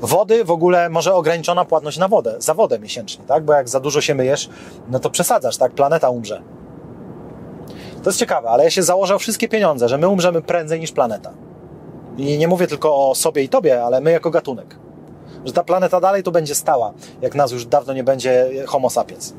[0.01, 3.45] Wody w ogóle może ograniczona płatność na wodę, za wodę miesięcznie, tak?
[3.45, 4.49] Bo jak za dużo się myjesz,
[4.89, 5.72] no to przesadzasz, tak?
[5.72, 6.41] Planeta umrze.
[8.04, 10.91] To jest ciekawe, ale ja się założę o wszystkie pieniądze, że my umrzemy prędzej niż
[10.91, 11.34] planeta.
[12.18, 14.76] I nie mówię tylko o sobie i tobie, ale my jako gatunek.
[15.45, 19.34] Że ta planeta dalej tu będzie stała, jak nas już dawno nie będzie homo sapiens.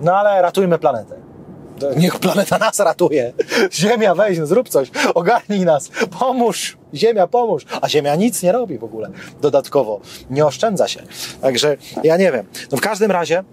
[0.00, 1.14] No ale ratujmy planetę.
[1.96, 3.32] Niech planeta nas ratuje.
[3.72, 6.78] Ziemia, weź, no zrób coś, ogarnij nas, pomóż.
[6.94, 7.64] Ziemia, pomóż.
[7.80, 9.10] A Ziemia nic nie robi w ogóle
[9.40, 10.00] dodatkowo.
[10.30, 11.02] Nie oszczędza się.
[11.40, 12.46] Także ja nie wiem.
[12.72, 13.44] No w każdym razie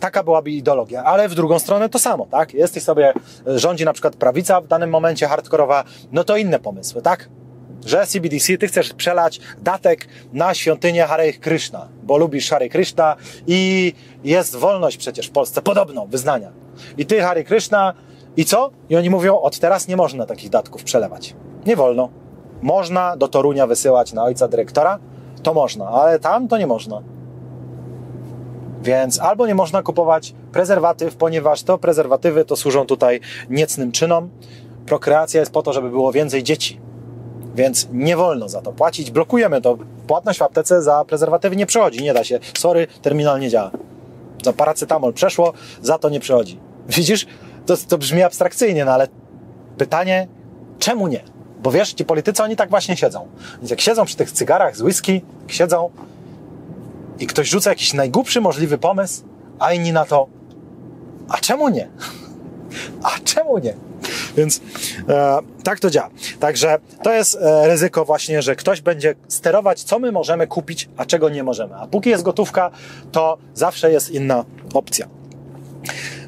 [0.00, 2.54] taka byłaby ideologia, ale w drugą stronę to samo, tak?
[2.54, 3.12] Jesteś sobie,
[3.46, 7.28] e, rządzi na przykład prawica w danym momencie hardkorowa, no to inne pomysły, tak?
[7.86, 13.16] Że CBDC, ty chcesz przelać datek na świątynię Hare Krishna, bo lubisz Hare Krishna
[13.46, 13.92] i
[14.24, 16.52] jest wolność przecież w Polsce, podobno, wyznania.
[16.98, 17.94] I ty Hare Krishna
[18.36, 18.70] i co?
[18.88, 21.34] I oni mówią, od teraz nie można takich datków przelewać.
[21.66, 22.08] Nie wolno.
[22.62, 24.98] Można do Torunia wysyłać na ojca dyrektora,
[25.42, 27.02] to można, ale tam to nie można.
[28.82, 33.20] Więc albo nie można kupować prezerwatyw, ponieważ to prezerwatywy to służą tutaj
[33.50, 34.30] niecnym czynom.
[34.86, 36.80] Prokreacja jest po to, żeby było więcej dzieci.
[37.54, 39.10] Więc nie wolno za to płacić.
[39.10, 39.78] Blokujemy to.
[40.06, 42.02] Płatność w aptece za prezerwatywy nie przechodzi.
[42.02, 42.38] Nie da się.
[42.58, 43.70] Sorry, terminal nie działa.
[44.44, 45.52] Za paracetamol przeszło,
[45.82, 46.60] za to nie przechodzi.
[46.96, 47.26] Widzisz?
[47.66, 49.08] To, to brzmi abstrakcyjnie, no ale
[49.78, 50.28] pytanie,
[50.78, 51.20] czemu nie?
[51.62, 53.28] Bo wiesz, ci politycy, oni tak właśnie siedzą.
[53.58, 55.90] Więc jak siedzą przy tych cygarach z whisky, siedzą,
[57.18, 59.22] i ktoś rzuca jakiś najgłupszy możliwy pomysł,
[59.58, 60.26] a inni na to,
[61.28, 61.88] a czemu nie?
[63.02, 63.74] A czemu nie?
[64.36, 64.60] Więc
[65.08, 66.10] e, tak to działa.
[66.40, 71.04] Także to jest e, ryzyko właśnie, że ktoś będzie sterować, co my możemy kupić, a
[71.04, 71.74] czego nie możemy.
[71.74, 72.70] A póki jest gotówka,
[73.12, 74.44] to zawsze jest inna
[74.74, 75.08] opcja.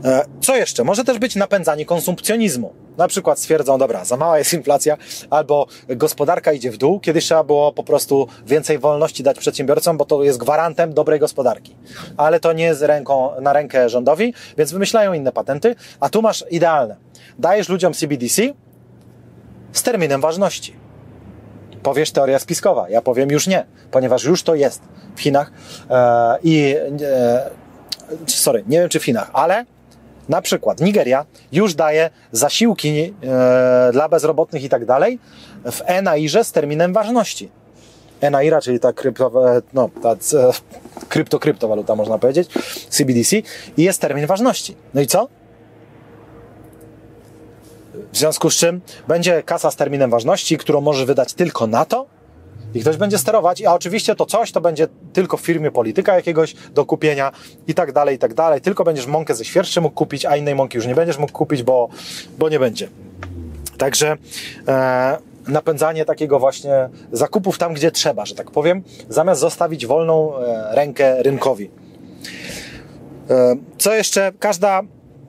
[0.05, 0.85] E, Co jeszcze?
[0.85, 2.73] Może też być napędzanie konsumpcjonizmu.
[3.01, 4.97] Na przykład stwierdzą, dobra, za mała jest inflacja,
[5.31, 10.05] albo gospodarka idzie w dół, kiedyś trzeba było po prostu więcej wolności dać przedsiębiorcom, bo
[10.05, 11.77] to jest gwarantem dobrej gospodarki.
[12.17, 16.45] Ale to nie jest ręką, na rękę rządowi, więc wymyślają inne patenty, a tu masz
[16.51, 16.97] idealne.
[17.39, 18.43] Dajesz ludziom CBDC
[19.73, 20.77] z terminem ważności.
[21.83, 24.83] Powiesz teoria spiskowa, ja powiem już nie, ponieważ już to jest
[25.17, 25.53] w Chinach
[25.91, 27.51] e, i e,
[28.27, 29.65] sorry, nie wiem czy w Chinach, ale
[30.31, 35.19] na przykład Nigeria już daje zasiłki e, dla bezrobotnych i tak dalej
[35.73, 37.51] w ENAIRze z terminem ważności.
[38.21, 39.33] ENAIRA, czyli ta, krypto,
[39.73, 40.17] no, ta e,
[41.09, 42.49] krypto, kryptowaluta można powiedzieć,
[42.89, 43.37] CBDC
[43.77, 44.77] i jest termin ważności.
[44.95, 45.29] No i co?
[48.13, 52.07] W związku z czym będzie kasa z terminem ważności, którą może wydać tylko na to,
[52.75, 56.55] i ktoś będzie sterować, a oczywiście to coś to będzie tylko w firmie polityka jakiegoś
[56.75, 57.33] do kupienia
[57.67, 58.61] i tak dalej, i tak dalej.
[58.61, 61.63] Tylko będziesz mąkę ze świerszczy mógł kupić, a innej mąki już nie będziesz mógł kupić,
[61.63, 61.89] bo,
[62.39, 62.89] bo nie będzie.
[63.79, 64.17] Także
[64.69, 65.19] e,
[65.49, 71.23] napędzanie takiego właśnie zakupów tam, gdzie trzeba, że tak powiem, zamiast zostawić wolną e, rękę
[71.23, 71.71] rynkowi.
[73.31, 74.33] E, co jeszcze?
[74.39, 74.83] Każda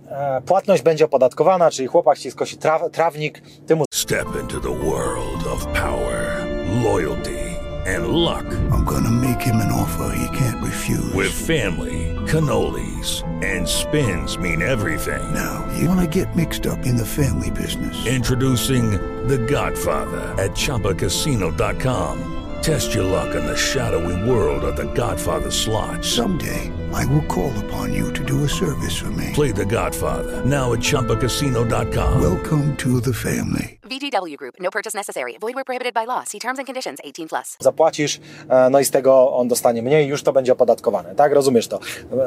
[0.09, 4.85] e, płatność będzie opodatkowana, czyli chłopak ci skosi traw, trawnik, ty mu Step into the
[4.85, 6.47] world of power,
[6.83, 7.39] loyalty,
[7.85, 8.45] and luck.
[8.71, 11.13] I'm gonna make him an offer he can't refuse.
[11.13, 15.33] With family, cannolis, and spins mean everything.
[15.33, 18.05] Now, you wanna get mixed up in the family business.
[18.05, 18.91] Introducing
[19.27, 22.27] The Godfather at ChumbaCasino.com.
[22.61, 26.05] Test your luck in the shadowy world of The Godfather slot.
[26.05, 29.31] Someday, I will call upon you to do a service for me.
[29.33, 32.21] Play The Godfather now at ChumbaCasino.com.
[32.21, 33.80] Welcome to the family.
[33.91, 34.55] VGW Group.
[34.59, 35.33] No purchase necessary.
[35.41, 36.23] Void where prohibited by law.
[36.25, 36.99] See terms and conditions.
[37.03, 37.57] 18 plus.
[37.59, 38.19] zapłacisz,
[38.49, 41.33] e, no i z tego on dostanie mniej, już to będzie opodatkowane, tak?
[41.33, 41.79] Rozumiesz to.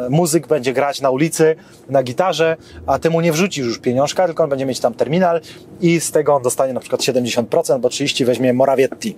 [0.07, 1.57] E, Muzyk będzie grać na ulicy,
[1.89, 2.57] na gitarze,
[2.87, 5.41] a ty mu nie wrzucisz już pieniążka, tylko on będzie mieć tam terminal
[5.81, 9.17] i z tego on dostanie na przykład 70%, bo 30% weźmie Morawietti.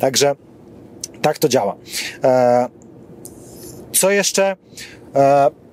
[0.00, 0.36] Także
[1.22, 1.76] tak to działa.
[2.24, 2.68] E,
[3.92, 4.56] Co jeszcze?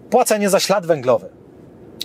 [0.09, 1.29] Płacenie za ślad węglowy.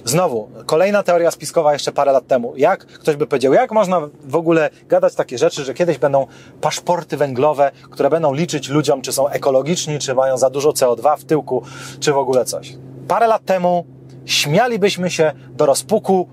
[0.05, 2.53] Znowu, kolejna teoria spiskowa jeszcze parę lat temu.
[2.57, 6.27] Jak ktoś by powiedział, jak można w ogóle gadać takie rzeczy, że kiedyś będą
[6.61, 11.25] paszporty węglowe, które będą liczyć ludziom, czy są ekologiczni, czy mają za dużo CO2 w
[11.25, 11.63] tyłku,
[12.01, 12.77] czy w ogóle coś.
[13.09, 13.87] Parę lat temu
[14.25, 16.29] śmialibyśmy się do rozpuku,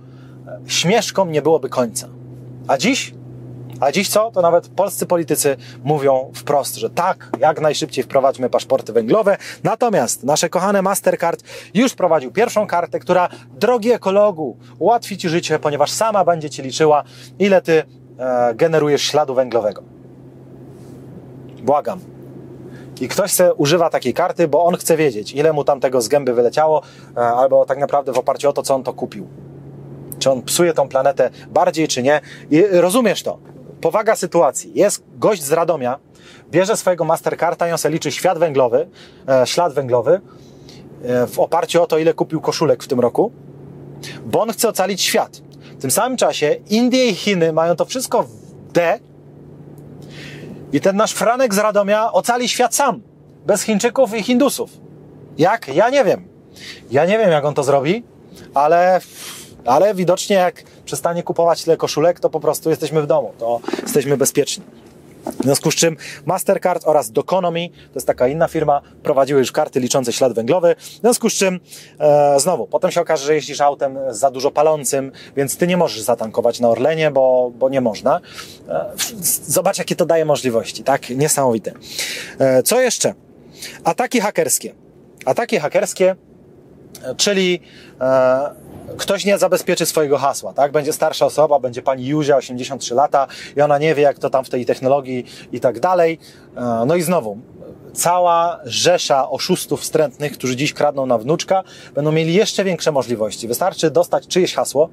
[0.67, 2.07] śmieszkom nie byłoby końca.
[2.67, 3.13] A dziś?
[3.79, 4.31] A dziś co?
[4.31, 9.37] To nawet polscy politycy mówią wprost, że tak, jak najszybciej wprowadźmy paszporty węglowe.
[9.63, 11.43] Natomiast nasze kochane Mastercard
[11.73, 17.03] już wprowadził pierwszą kartę, która, drogi ekologu, ułatwi Ci życie, ponieważ sama będzie Ci liczyła,
[17.39, 17.83] ile Ty
[18.19, 19.83] e, generujesz śladu węglowego.
[21.63, 21.99] Błagam.
[23.01, 26.07] I ktoś se używa takiej karty, bo on chce wiedzieć, ile mu tam tego z
[26.07, 26.81] gęby wyleciało,
[27.17, 29.27] e, albo tak naprawdę w oparciu o to, co on to kupił.
[30.19, 32.21] Czy on psuje tą planetę bardziej, czy nie.
[32.51, 33.37] I rozumiesz to.
[33.81, 34.71] Powaga sytuacji.
[34.75, 35.99] Jest gość z Radomia,
[36.51, 38.87] bierze swojego Mastercarda i on se liczy świat węglowy,
[39.29, 40.21] e, ślad węglowy
[41.03, 43.31] e, w oparciu o to, ile kupił koszulek w tym roku,
[44.25, 45.37] bo on chce ocalić świat.
[45.77, 48.99] W tym samym czasie Indie i Chiny mają to wszystko w D
[50.73, 53.01] i ten nasz Franek z Radomia ocali świat sam,
[53.45, 54.69] bez Chińczyków i Hindusów.
[55.37, 55.67] Jak?
[55.67, 56.27] Ja nie wiem.
[56.91, 58.03] Ja nie wiem, jak on to zrobi,
[58.53, 59.01] ale,
[59.67, 64.17] ale widocznie jak przestanie kupować tyle koszulek, to po prostu jesteśmy w domu, to jesteśmy
[64.17, 64.63] bezpieczni.
[65.39, 69.79] W związku z czym Mastercard oraz Doconomy, to jest taka inna firma, prowadziły już karty
[69.79, 70.75] liczące ślad węglowy.
[70.79, 71.59] W związku z czym,
[71.99, 76.01] e, znowu, potem się okaże, że jeździsz autem za dużo palącym, więc ty nie możesz
[76.01, 78.19] zatankować na Orlenie, bo, bo nie można.
[78.69, 78.85] E,
[79.47, 81.09] zobacz, jakie to daje możliwości, tak?
[81.09, 81.71] Niesamowite.
[82.39, 83.13] E, co jeszcze?
[83.83, 84.75] Ataki hakerskie.
[85.25, 86.15] Ataki hakerskie,
[87.17, 87.59] czyli
[88.01, 88.67] e,
[88.97, 90.71] ktoś nie zabezpieczy swojego hasła, tak?
[90.71, 93.27] Będzie starsza osoba, będzie pani Juzia, 83 lata
[93.57, 96.19] i ona nie wie, jak to tam w tej technologii i tak dalej.
[96.57, 97.37] E, No i znowu,
[97.93, 101.63] cała rzesza oszustów wstrętnych, którzy dziś kradną na wnuczka,
[101.95, 103.47] będą mieli jeszcze większe możliwości.
[103.47, 104.89] Wystarczy dostać czyjeś hasło,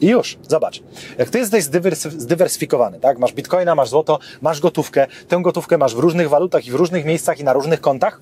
[0.00, 0.82] i już, zobacz.
[1.18, 3.18] Jak ty jesteś zdywers- zdywersyfikowany, tak?
[3.18, 7.04] Masz bitcoina, masz złoto, masz gotówkę, tę gotówkę masz w różnych walutach i w różnych
[7.04, 8.20] miejscach i na różnych kontach,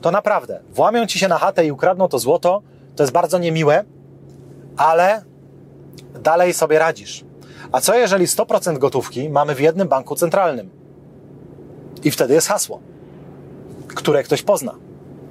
[0.00, 2.62] to naprawdę włamią ci się na chatę i ukradną to złoto,
[2.96, 3.84] to jest bardzo niemiłe,
[4.76, 5.22] ale
[6.22, 7.24] dalej sobie radzisz.
[7.72, 10.70] A co jeżeli 100% gotówki mamy w jednym banku centralnym?
[12.04, 12.80] I wtedy jest hasło,
[13.88, 14.74] które ktoś pozna,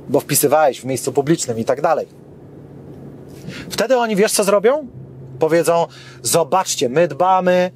[0.09, 2.07] bo wpisywałeś w miejscu publicznym i tak dalej.
[3.69, 4.87] Wtedy oni wiesz co zrobią?
[5.39, 5.87] Powiedzą:
[6.23, 7.71] Zobaczcie, my dbamy,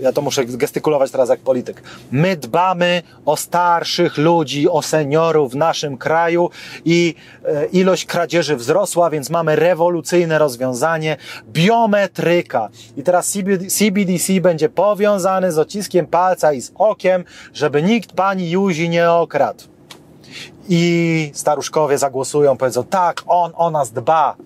[0.00, 1.82] ja to muszę gestykulować teraz jak polityk.
[2.10, 6.50] My dbamy o starszych ludzi, o seniorów w naszym kraju
[6.84, 11.16] i e, ilość kradzieży wzrosła, więc mamy rewolucyjne rozwiązanie
[11.52, 12.68] biometryka.
[12.96, 17.24] I teraz CBD, CBDC będzie powiązany z odciskiem palca i z okiem,
[17.54, 19.64] żeby nikt pani Juzi nie okradł.
[20.68, 24.36] I staruszkowie zagłosują, powiedzą, tak, on o nas dba.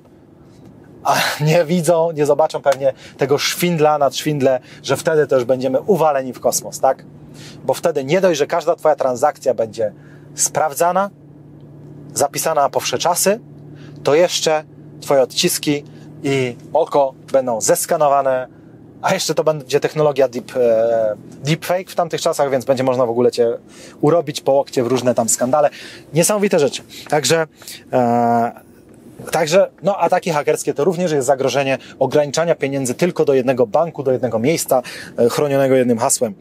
[1.05, 6.33] A nie widzą, nie zobaczą pewnie tego szwindla nad szwindle, że wtedy też będziemy uwaleni
[6.33, 7.05] w kosmos, tak?
[7.65, 9.93] Bo wtedy nie dość, że każda Twoja transakcja będzie
[10.35, 11.11] sprawdzana,
[12.15, 13.41] zapisana na powsze czasy,
[14.03, 14.65] to jeszcze
[15.01, 15.85] Twoje odciski
[16.23, 18.49] i oko będą zeskanowane,
[19.03, 23.11] a jeszcze to będzie technologia deep, e, deepfake w tamtych czasach, więc będzie można w
[23.11, 23.59] ogóle Cię
[24.01, 25.71] urobić po łokcie w różne tam skandale.
[26.15, 26.83] Niesamowite rzeczy.
[27.09, 27.47] Także
[27.93, 28.70] e,
[29.33, 34.13] Także no, ataki hakerskie to również jest zagrożenie ograniczania pieniędzy tylko do jednego banku, do
[34.13, 34.83] jednego miejsca
[35.19, 36.35] e, chronionego jednym hasłem.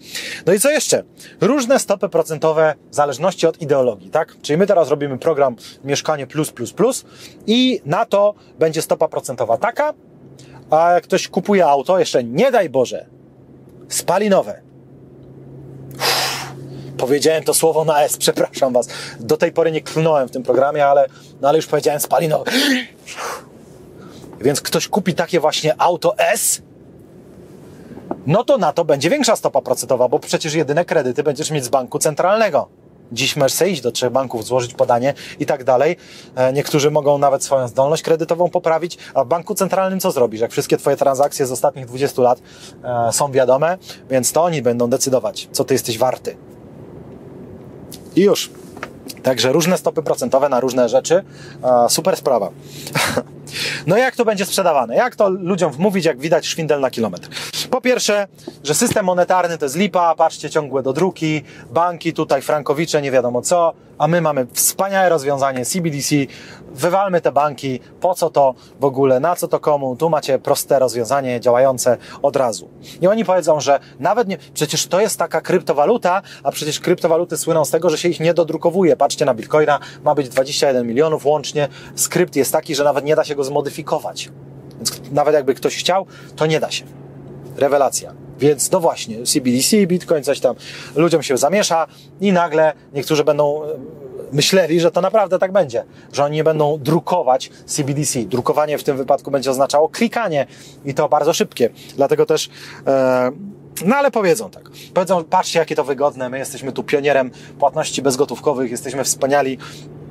[0.46, 1.04] No i co jeszcze?
[1.42, 4.36] Różne stopy procentowe w zależności od ideologii, tak?
[4.42, 7.06] Czyli my teraz robimy program Mieszkanie Plus Plus Plus
[7.48, 9.94] i na to będzie stopa procentowa taka,
[10.70, 13.06] a jak ktoś kupuje auto, jeszcze nie daj Boże,
[13.88, 14.69] spalinowe,
[17.00, 18.88] Powiedziałem to słowo na S, przepraszam Was.
[19.20, 21.08] Do tej pory nie klnąłem w tym programie, ale,
[21.41, 22.52] no ale już powiedziałem spalinowe.
[24.41, 26.62] Więc ktoś kupi takie właśnie auto S,
[28.26, 31.70] no to na to będzie większa stopa procentowa, bo przecież jedyne kredyty będziesz mieć z
[31.70, 32.68] banku centralnego.
[33.12, 35.95] Dziś możesz iść do trzech banków, złożyć podanie i tak dalej.
[36.36, 40.41] E, niektórzy mogą nawet swoją zdolność kredytową poprawić, a w banku centralnym co zrobisz?
[40.41, 42.41] Jak wszystkie Twoje transakcje z ostatnich 20 lat
[42.84, 43.78] e, są wiadome,
[44.10, 46.49] więc to oni będą decydować, co Ty jesteś warty.
[48.16, 48.49] I już.
[49.24, 51.24] Także różne stopy procentowe na różne rzeczy.
[51.89, 52.49] Super sprawa.
[53.88, 54.95] No jak to będzie sprzedawane?
[54.95, 57.30] Jak to ludziom wmówić, jak widać szwindel na kilometr?
[57.70, 58.28] Po pierwsze,
[58.64, 63.41] że system monetarny to jest lipa, patrzcie, ciągłe do druki, banki tutaj, frankowicze, nie wiadomo
[63.41, 66.16] co, a my mamy wspaniałe rozwiązanie CBDC,
[66.72, 70.80] wywalmy te banki, po co to w ogóle, na co to komu, tu macie proste
[70.80, 72.70] rozwiązanie działające od razu.
[73.02, 77.66] I oni powiedzą, że nawet nie, przecież to jest taka kryptowaluta, a przecież kryptowaluty słyną
[77.66, 78.95] z tego, że się ich nie dodrukowuje.
[78.95, 83.24] Patrzcie na Bitcoina, ma być 21 milionów łącznie, skrypt jest taki, że nawet nie da
[83.24, 84.30] się go zmodyfikować.
[84.76, 86.86] Więc nawet jakby ktoś chciał, to nie da się.
[87.60, 88.14] Rewelacja.
[88.39, 90.55] Więc no właśnie, CBDC, Bitcoin, coś tam
[90.95, 91.88] ludziom się zamiesza
[92.22, 93.68] i nagle niektórzy będą e,
[94.32, 95.84] myśleli, że to naprawdę tak będzie,
[96.14, 98.20] że oni nie będą drukować CBDC.
[98.20, 100.47] Drukowanie w tym wypadku będzie oznaczało klikanie
[100.86, 101.70] i to bardzo szybkie.
[101.95, 102.49] Dlatego też
[102.88, 103.32] e,
[103.86, 104.70] no ale powiedzą tak.
[104.93, 109.57] Powiedzą, patrzcie jakie to wygodne, my jesteśmy tu pionierem płatności bezgotówkowych, jesteśmy wspaniali.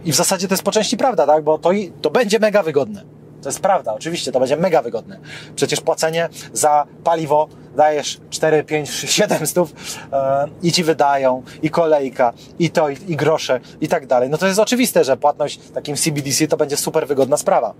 [0.04, 1.44] I w zasadzie to jest po części prawda, tak?
[1.44, 1.70] Bo to,
[2.02, 3.17] to będzie mega wygodne.
[3.48, 5.18] To jest prawda, oczywiście, to będzie mega wygodne.
[5.56, 10.18] Przecież płacenie za paliwo dajesz 4, 5, 7 stów yy,
[10.62, 14.30] i ci wydają, i kolejka, i to, i, i grosze, i tak dalej.
[14.30, 17.74] No to jest oczywiste, że płatność takim CBDC to będzie super wygodna sprawa.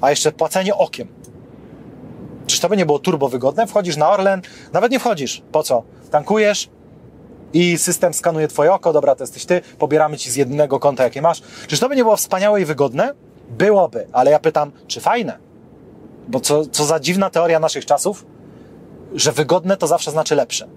[0.00, 1.08] A jeszcze płacenie okiem.
[2.46, 3.66] Czyż to by nie było turbo wygodne?
[3.66, 4.42] Wchodzisz na Orlen,
[4.72, 5.42] nawet nie wchodzisz.
[5.52, 5.82] Po co?
[6.10, 6.68] Tankujesz
[7.52, 11.22] i system skanuje twoje oko, dobra, to jesteś ty, pobieramy ci z jednego konta, jakie
[11.22, 11.42] masz.
[11.66, 13.14] Czyż to by nie było wspaniałe i wygodne?
[13.50, 15.38] Byłoby, ale ja pytam, czy fajne?
[16.28, 18.26] Bo co, co za dziwna teoria naszych czasów,
[19.14, 20.68] że wygodne to zawsze znaczy lepsze.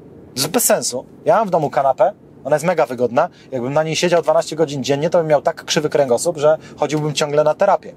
[0.44, 1.06] To bez sensu.
[1.26, 2.14] Ja mam w domu kanapę,
[2.44, 3.30] ona jest mega wygodna.
[3.52, 7.14] Jakbym na niej siedział 12 godzin dziennie, to bym miał tak krzywy kręgosłup, że chodziłbym
[7.14, 7.96] ciągle na terapię.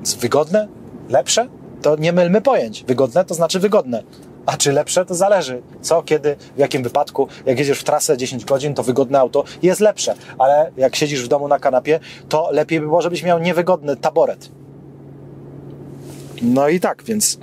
[0.00, 0.68] Jest wygodne?
[1.08, 1.48] Lepsze?
[1.82, 2.84] To nie mylmy pojęć.
[2.84, 4.02] Wygodne to znaczy wygodne.
[4.50, 5.62] A czy lepsze, to zależy.
[5.80, 7.28] Co, kiedy, w jakim wypadku.
[7.46, 10.14] Jak jedziesz w trasę 10 godzin, to wygodne auto jest lepsze.
[10.38, 14.50] Ale jak siedzisz w domu na kanapie, to lepiej by było, żebyś miał niewygodny taboret.
[16.42, 17.38] No i tak, więc...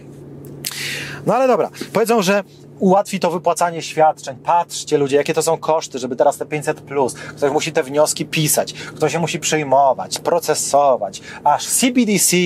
[1.26, 1.70] No ale dobra.
[1.94, 2.44] Powiedzą, że
[2.80, 4.38] ułatwi to wypłacanie świadczeń.
[4.44, 7.14] Patrzcie ludzie, jakie to są koszty, żeby teraz te 500 plus.
[7.14, 11.22] Ktoś musi te wnioski pisać, ktoś się musi przyjmować, procesować.
[11.44, 12.38] Aż CBDC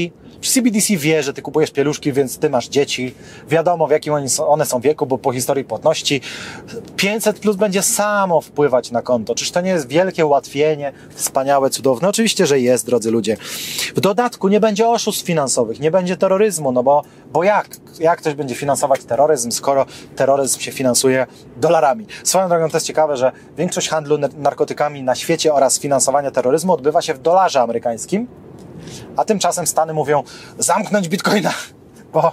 [0.50, 3.16] CBDC wie, że ty kupujesz pieluszki, więc ty masz dzieci.
[3.50, 4.14] Wiadomo, w jakim
[4.48, 6.22] one są wieku, bo po historii płatności
[6.96, 9.36] 500 plus będzie samo wpływać na konto.
[9.36, 12.10] Czyż to nie jest wielkie ułatwienie, wspaniałe, cudowne?
[12.10, 13.38] Oczywiście, że jest, drodzy ludzie.
[13.96, 17.68] W dodatku nie będzie oszustw finansowych, nie będzie terroryzmu, no bo, bo jak?
[18.00, 19.86] Jak ktoś będzie finansować terroryzm, skoro
[20.16, 21.28] terroryzm się finansuje
[21.58, 22.06] dolarami?
[22.24, 27.02] Swoją drogą to jest ciekawe, że większość handlu narkotykami na świecie oraz finansowania terroryzmu odbywa
[27.02, 28.28] się w dolarze amerykańskim,
[29.18, 30.24] a tymczasem Stany mówią
[30.60, 31.54] zamknąć bitcoina,
[32.14, 32.32] bo,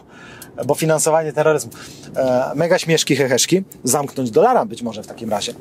[0.67, 1.71] bo finansowanie terroryzmu.
[2.17, 5.55] E, mega śmieszki, heheszki, zamknąć dolara być może w takim razie.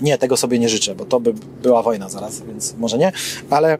[0.00, 3.12] Nie, tego sobie nie życzę, bo to by była wojna zaraz, więc może nie,
[3.50, 3.78] ale,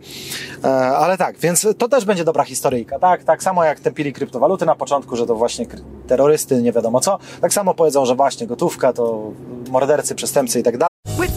[0.64, 3.24] e, ale tak, więc to też będzie dobra historyjka, tak?
[3.24, 5.66] Tak samo jak tępili kryptowaluty na początku, że to właśnie
[6.06, 9.32] terrorysty, nie wiadomo co, tak samo powiedzą, że właśnie gotówka to
[9.70, 10.87] mordercy, przestępcy i tak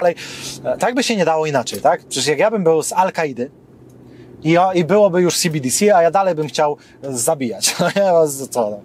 [0.00, 0.14] Dalej.
[0.64, 2.04] E, Tak by się nie dało inaczej, tak?
[2.04, 3.50] Przecież jak ja bym był z Al-Kaidy
[4.42, 7.74] i, i byłoby już CBDC, a ja dalej bym chciał zabijać.
[7.80, 8.12] No ja
[8.50, 8.70] co?
[8.70, 8.80] no,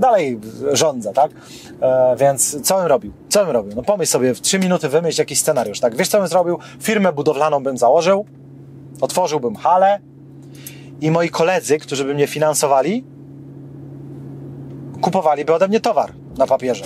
[0.00, 0.40] Dalej
[0.72, 1.30] rządzę, tak?
[1.80, 3.12] E, więc co bym robił?
[3.28, 3.72] Co bym robił?
[3.76, 5.96] No pomyśl sobie, w trzy minuty wymyśl jakiś scenariusz, tak?
[5.96, 6.58] Wiesz co bym zrobił?
[6.80, 8.26] Firmę budowlaną bym założył,
[9.00, 10.00] otworzyłbym halę
[11.00, 13.04] i moi koledzy, którzy by mnie finansowali,
[15.00, 16.84] kupowaliby ode mnie towar na papierze.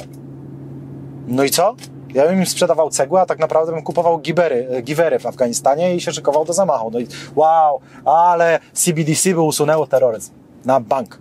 [1.26, 1.76] No i co?
[2.16, 5.96] Ja bym im sprzedawał cegłę, a tak naprawdę bym kupował gibery, e, giwery w Afganistanie
[5.96, 6.90] i się szykował do zamachu.
[6.90, 10.32] No i wow, ale CBDC by usunęło terroryzm
[10.64, 11.18] na bank.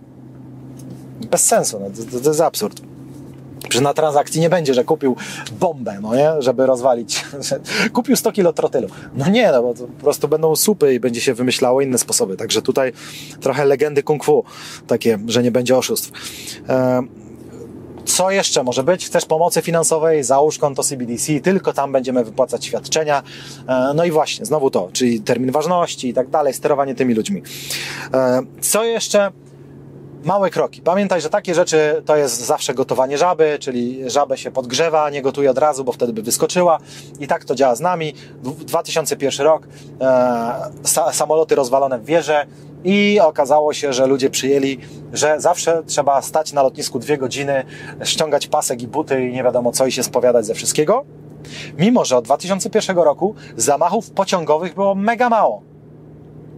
[1.30, 2.80] Bez sensu, no, to, to, to jest absurd.
[3.62, 5.16] Przecież na transakcji nie będzie, że kupił
[5.60, 6.32] bombę, no nie?
[6.38, 7.24] Żeby rozwalić.
[7.92, 8.88] kupił 100 kilo trotylu.
[9.14, 12.36] No nie, no bo to po prostu będą supy i będzie się wymyślało inne sposoby.
[12.36, 12.92] Także tutaj
[13.40, 14.44] trochę legendy kung fu,
[14.86, 16.10] takie, że nie będzie oszustw.
[18.06, 19.06] Co jeszcze może być?
[19.06, 20.24] Chcesz pomocy finansowej?
[20.24, 23.22] Załóż konto CBDC, tylko tam będziemy wypłacać świadczenia.
[23.68, 27.42] E, No i właśnie, znowu to, czyli termin ważności i tak dalej, sterowanie tymi ludźmi.
[28.14, 29.32] E, Co jeszcze?
[30.24, 30.82] Małe kroki.
[30.82, 35.50] Pamiętaj, że takie rzeczy to jest zawsze gotowanie żaby, czyli żabę się podgrzewa, nie gotuje
[35.50, 36.78] od razu, bo wtedy by wyskoczyła.
[37.20, 38.14] I tak to działa z nami.
[38.42, 39.66] Dw- 2001 rok,
[40.00, 40.04] e,
[40.84, 42.46] sa- samoloty rozwalone w wieże
[42.86, 44.78] i okazało się, że ludzie przyjęli,
[45.12, 47.64] że zawsze trzeba stać na lotnisku dwie godziny,
[48.04, 51.04] ściągać pasek i buty i nie wiadomo co i się spowiadać ze wszystkiego.
[51.78, 55.62] Mimo, że od 2001 roku zamachów pociągowych było mega mało.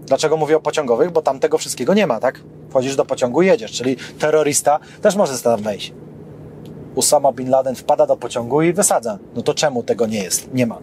[0.07, 1.11] Dlaczego mówię o pociągowych?
[1.11, 2.41] Bo tam tego wszystkiego nie ma, tak?
[2.71, 5.93] Wchodzisz do pociągu i jedziesz, czyli terrorysta też może tam wejść.
[6.95, 9.19] Usama Bin Laden wpada do pociągu i wysadza.
[9.35, 10.55] No to czemu tego nie jest?
[10.55, 10.79] Nie ma.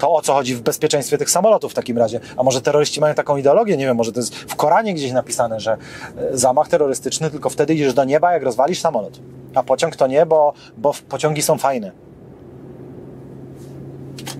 [0.00, 2.20] To o co chodzi w bezpieczeństwie tych samolotów w takim razie?
[2.36, 3.76] A może terroryści mają taką ideologię?
[3.76, 7.74] Nie wiem, może to jest w Koranie gdzieś napisane, że e, zamach terrorystyczny tylko wtedy
[7.74, 9.20] idziesz do nieba, jak rozwalisz samolot.
[9.54, 11.92] A pociąg to nie, bo, bo pociągi są fajne.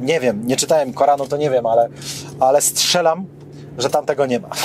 [0.01, 1.89] Nie wiem, nie czytałem Koranu, to nie wiem, ale,
[2.41, 3.27] ale strzelam,
[3.78, 4.49] że tam tego nie ma.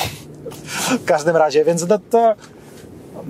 [1.01, 2.35] W każdym razie, więc no to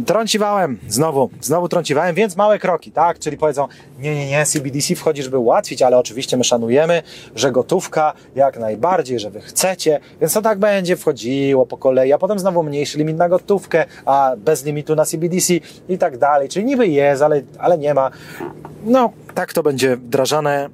[0.05, 3.19] trąciwałem, znowu, znowu trąciwałem, więc małe kroki, tak?
[3.19, 3.67] Czyli powiedzą,
[3.99, 7.03] nie, nie, nie, CBDC wchodzi, żeby ułatwić, ale oczywiście my szanujemy,
[7.35, 12.17] że gotówka jak najbardziej, że wy chcecie, więc to tak będzie wchodziło po kolei, a
[12.17, 15.53] potem znowu mniejszy limit na gotówkę, a bez limitu na CBDC
[15.89, 18.11] i tak dalej, czyli niby jest, ale, ale nie ma.
[18.85, 20.69] No, tak to będzie wdrażane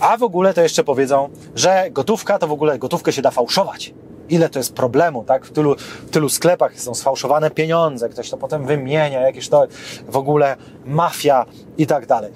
[0.00, 3.94] a w ogóle to jeszcze powiedzą, że gotówka to w ogóle gotówkę się da fałszować.
[4.28, 5.46] Ile to jest problemu, tak?
[5.46, 5.76] W tylu,
[6.06, 9.66] w tylu sklepach są sfałszowane pieniądze, ktoś to potem wymienia, jakieś to
[10.08, 11.46] w ogóle mafia
[11.78, 12.32] i tak dalej.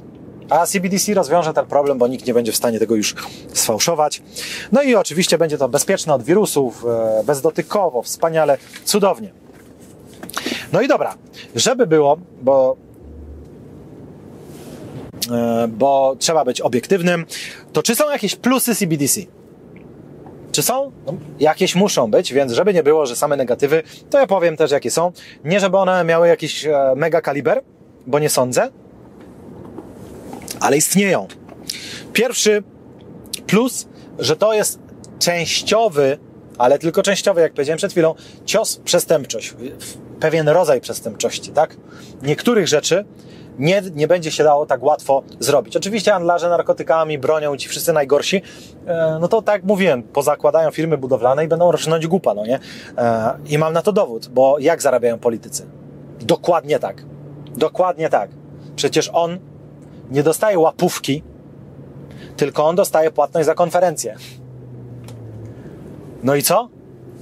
[0.50, 3.14] A CBDC rozwiąże ten problem, bo nikt nie będzie w stanie tego już
[3.54, 4.22] sfałszować.
[4.72, 9.32] No i oczywiście będzie to bezpieczne od wirusów, e, bezdotykowo, wspaniale, cudownie.
[10.72, 11.14] No i dobra,
[11.54, 12.76] żeby było, bo
[15.30, 17.26] e, bo trzeba być obiektywnym,
[17.72, 19.20] to czy są jakieś plusy CBDC?
[20.52, 20.92] Czy są?
[21.06, 24.70] No, jakieś muszą być, więc żeby nie było, że same negatywy, to ja powiem też,
[24.70, 25.12] jakie są.
[25.44, 27.62] Nie, żeby one miały jakiś e, mega kaliber,
[28.06, 28.70] bo nie sądzę,
[30.60, 31.26] ale istnieją.
[32.12, 32.62] Pierwszy
[33.46, 34.78] plus, że to jest
[35.18, 36.18] częściowy,
[36.58, 38.14] ale tylko częściowy, jak powiedziałem przed chwilą,
[38.44, 39.54] cios przestępczość,
[40.20, 41.76] pewien rodzaj przestępczości, tak?
[42.22, 43.04] Niektórych rzeczy
[43.60, 45.76] nie, nie będzie się dało tak łatwo zrobić.
[45.76, 48.42] Oczywiście handlarze narkotykami, bronią, ci wszyscy najgorsi,
[48.86, 52.58] e, no to tak jak mówiłem, pozakładają firmy budowlane i będą rżnąć gupa, no nie?
[52.98, 55.66] E, I mam na to dowód, bo jak zarabiają politycy?
[56.20, 57.04] Dokładnie tak.
[57.56, 58.30] Dokładnie tak.
[58.76, 59.38] Przecież on
[60.10, 61.22] nie dostaje łapówki,
[62.36, 64.16] tylko on dostaje płatność za konferencję.
[66.22, 66.68] No i co?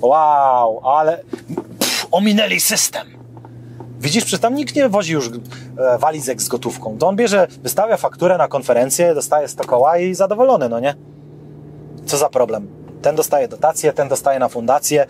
[0.01, 1.23] Wow, ale
[1.79, 3.18] pff, ominęli system.
[4.01, 6.99] Widzisz, przecież tam nikt nie wozi już e, walizek z gotówką.
[6.99, 10.95] To on bierze, wystawia fakturę na konferencję, dostaje 100 koła i zadowolony, no nie?
[12.07, 12.69] Co za problem?
[13.03, 15.07] Ten dostaje dotację, ten dostaje na fundację.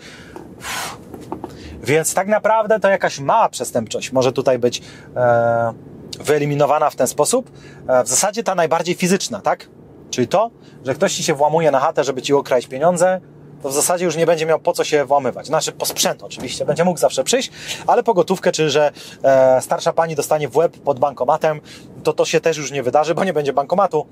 [1.83, 4.81] Więc tak naprawdę to jakaś mała przestępczość może tutaj być
[5.15, 5.73] e,
[6.19, 7.51] wyeliminowana w ten sposób.
[7.87, 9.69] E, w zasadzie ta najbardziej fizyczna, tak?
[10.09, 10.51] Czyli to,
[10.85, 13.21] że ktoś ci się włamuje na chatę, żeby ci ukraść pieniądze,
[13.63, 15.47] to w zasadzie już nie będzie miał po co się włamywać.
[15.47, 17.51] Znaczy po sprzęt oczywiście, będzie mógł zawsze przyjść,
[17.87, 18.91] ale po gotówkę, czy że
[19.23, 21.61] e, starsza pani dostanie w łeb pod bankomatem,
[22.03, 24.07] to to się też już nie wydarzy, bo nie będzie bankomatu.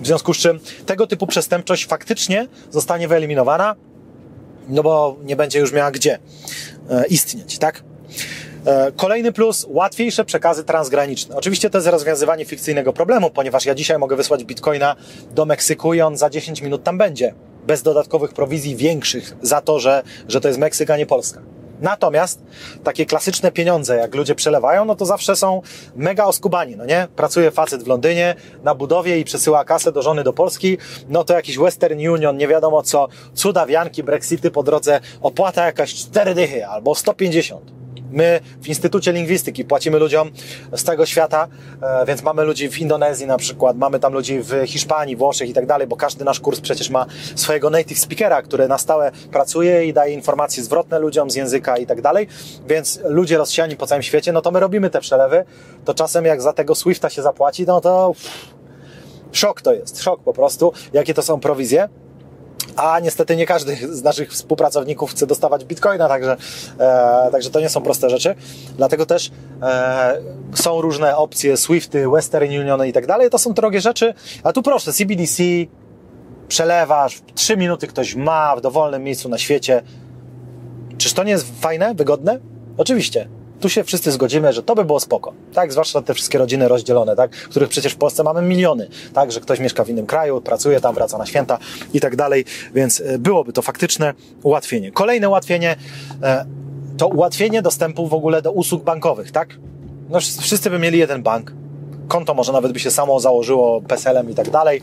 [0.00, 3.76] W związku z czym tego typu przestępczość faktycznie zostanie wyeliminowana,
[4.68, 6.18] no bo nie będzie już miała gdzie
[6.90, 7.82] e, istnieć, tak?
[8.66, 11.36] E, Kolejny plus, łatwiejsze przekazy transgraniczne.
[11.36, 14.96] Oczywiście to jest rozwiązywanie fikcyjnego problemu, ponieważ ja dzisiaj mogę wysłać bitcoina
[15.30, 17.34] do Meksyku i on za 10 minut tam będzie.
[17.70, 21.40] Bez dodatkowych prowizji większych za to, że, że to jest Meksyk, a nie Polska.
[21.80, 22.42] Natomiast
[22.84, 25.62] takie klasyczne pieniądze, jak ludzie przelewają, no to zawsze są
[25.96, 27.08] mega oskubani, no nie?
[27.16, 28.34] Pracuje facet w Londynie
[28.64, 30.78] na budowie i przesyła kasę do żony do Polski,
[31.08, 35.94] no to jakiś Western Union, nie wiadomo co, cuda wianki, Brexity po drodze, opłata jakaś
[35.94, 37.79] 4 dychy albo 150.
[38.12, 40.30] My w Instytucie Lingwistyki płacimy ludziom
[40.72, 41.48] z tego świata,
[41.82, 45.52] e, więc mamy ludzi w Indonezji na przykład, mamy tam ludzi w Hiszpanii, Włoszech i
[45.52, 49.86] tak dalej, bo każdy nasz kurs przecież ma swojego native speakera, który na stałe pracuje
[49.86, 52.28] i daje informacje zwrotne ludziom z języka i tak dalej,
[52.68, 55.44] więc ludzie rozsiani po całym świecie, no to my robimy te przelewy,
[55.84, 58.14] to czasem jak za tego Swifta się zapłaci, no to
[59.32, 61.88] szok to jest, szok po prostu, jakie to są prowizje
[62.76, 66.36] a niestety nie każdy z naszych współpracowników chce dostawać bitcoina, także,
[66.78, 68.34] e, także to nie są proste rzeczy.
[68.76, 69.30] Dlatego też
[69.62, 70.20] e,
[70.54, 73.30] są różne opcje, Swifty, Western Union i tak dalej.
[73.30, 74.14] To są drogie rzeczy,
[74.44, 75.42] a tu proszę, CBDC,
[76.48, 79.82] przelewasz, w 3 minuty ktoś ma w dowolnym miejscu na świecie.
[80.98, 82.40] Czyż to nie jest fajne, wygodne?
[82.76, 85.32] Oczywiście tu się wszyscy zgodzimy, że to by było spoko.
[85.52, 89.40] Tak, zwłaszcza te wszystkie rodziny rozdzielone, tak, których przecież w Polsce mamy miliony, tak, że
[89.40, 91.58] ktoś mieszka w innym kraju, pracuje tam, wraca na święta
[91.94, 94.92] i tak dalej, więc e, byłoby to faktyczne ułatwienie.
[94.92, 95.76] Kolejne ułatwienie
[96.22, 96.46] e,
[96.96, 99.58] to ułatwienie dostępu w ogóle do usług bankowych, tak?
[100.08, 101.52] No wszyscy by mieli jeden bank,
[102.10, 104.80] konto może nawet by się samo założyło PESEL-em i tak dalej.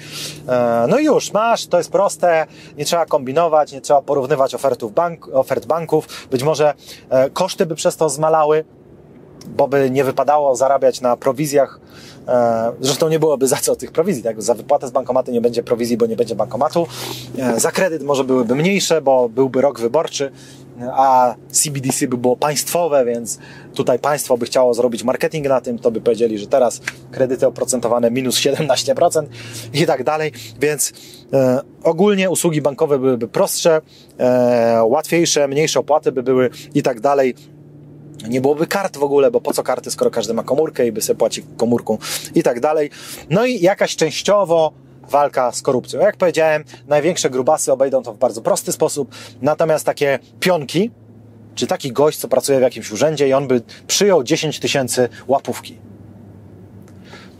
[0.48, 2.48] E, no i już, masz, to jest proste,
[2.78, 6.28] nie trzeba kombinować, nie trzeba porównywać ofertów bank, ofert banków.
[6.32, 6.74] Być może
[7.10, 8.66] e, koszty by przez to zmalały,
[9.48, 11.80] bo by nie wypadało zarabiać na prowizjach.
[12.28, 14.24] E, zresztą nie byłoby za co tych prowizji.
[14.24, 14.42] Tak?
[14.42, 16.88] Za wypłatę z bankomatu nie będzie prowizji, bo nie będzie bankomatu.
[17.58, 20.32] Za kredyt może byłyby mniejsze, bo byłby rok wyborczy
[20.92, 23.40] a CBDC by było państwowe, więc
[23.74, 26.82] tutaj państwo by chciało zrobić marketing na tym, to by powiedzieli, że teraz
[27.12, 29.26] kredyty oprocentowane minus 17%
[29.74, 30.94] i tak dalej, więc
[31.34, 33.82] e, ogólnie usługi bankowe byłyby prostsze,
[34.18, 37.36] e, łatwiejsze, mniejsze opłaty by były i tak dalej.
[38.30, 41.02] Nie byłoby kart w ogóle, bo po co karty, skoro każdy ma komórkę i by
[41.02, 41.98] sobie płaci komórką
[42.36, 42.90] i tak dalej.
[43.30, 44.74] No i jakaś częściowo
[45.10, 46.00] walka z korupcją.
[46.00, 50.92] Jak powiedziałem, największe grubasy obejdą to w bardzo prosty sposób, natomiast takie pionki,
[51.56, 55.78] czy taki gość, co pracuje w jakimś urzędzie i on by przyjął 10 tysięcy łapówki,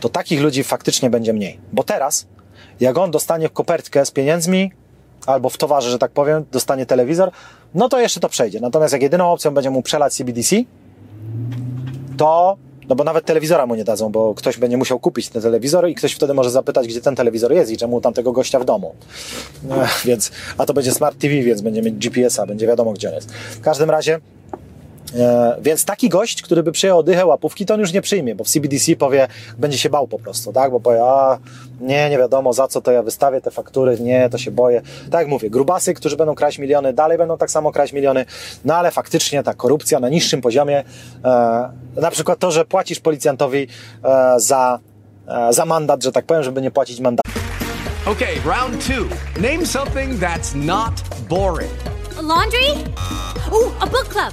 [0.00, 1.60] to takich ludzi faktycznie będzie mniej.
[1.72, 2.26] Bo teraz,
[2.80, 4.72] jak on dostanie kopertkę z pieniędzmi,
[5.26, 7.30] albo w towarze, że tak powiem, dostanie telewizor,
[7.74, 8.60] no to jeszcze to przejdzie.
[8.60, 10.56] Natomiast jak jedyną opcją będzie mu przelać CBDC,
[12.16, 12.56] to
[12.88, 15.94] no bo nawet telewizora mu nie dadzą, bo ktoś będzie musiał kupić ten telewizor i
[15.94, 18.94] ktoś wtedy może zapytać, gdzie ten telewizor jest i czemu tam tego gościa w domu.
[19.62, 23.14] No, więc, a to będzie Smart TV, więc będzie mieć GPS-a, będzie wiadomo, gdzie on
[23.14, 23.32] jest.
[23.32, 24.20] W każdym razie
[25.60, 28.48] więc taki gość, który by przyjął dychę łapówki, to on już nie przyjmie, bo w
[28.48, 29.28] CBDC powie,
[29.58, 30.70] będzie się bał po prostu, tak?
[30.70, 31.38] Bo powie, a
[31.80, 34.82] nie, nie wiadomo za co to ja wystawię te faktury, nie, to się boję.
[35.10, 38.24] Tak jak mówię, grubasy, którzy będą kraść miliony, dalej będą tak samo kraść miliony,
[38.64, 40.84] no ale faktycznie ta korupcja na niższym poziomie,
[41.24, 43.68] e, na przykład to, że płacisz policjantowi
[44.04, 44.78] e, za,
[45.28, 47.30] e, za mandat, że tak powiem, żeby nie płacić mandatu.
[48.06, 49.04] Okay, round two.
[49.40, 50.92] Name something that's not
[51.28, 51.70] boring.
[52.18, 52.72] A laundry?
[53.52, 54.32] Ooh, a book club.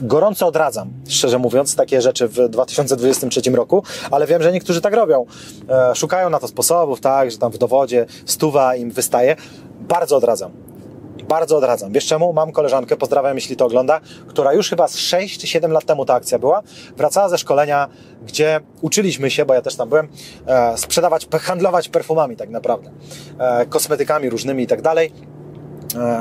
[0.00, 5.26] Gorąco odradzam, szczerze mówiąc, takie rzeczy w 2023 roku, ale wiem, że niektórzy tak robią.
[5.68, 9.36] E, szukają na to sposobów, tak, że tam w dowodzie stuwa im wystaje.
[9.80, 10.52] Bardzo odradzam.
[11.28, 11.92] Bardzo odradzam.
[11.92, 12.32] Wiesz czemu?
[12.32, 16.04] Mam koleżankę, pozdrawiam, jeśli to ogląda, która już chyba z 6 czy 7 lat temu
[16.04, 16.62] ta akcja była.
[16.96, 17.88] Wracała ze szkolenia,
[18.26, 20.08] gdzie uczyliśmy się, bo ja też tam byłem,
[20.46, 22.90] e, sprzedawać, handlować perfumami tak naprawdę,
[23.38, 25.12] e, kosmetykami różnymi i tak dalej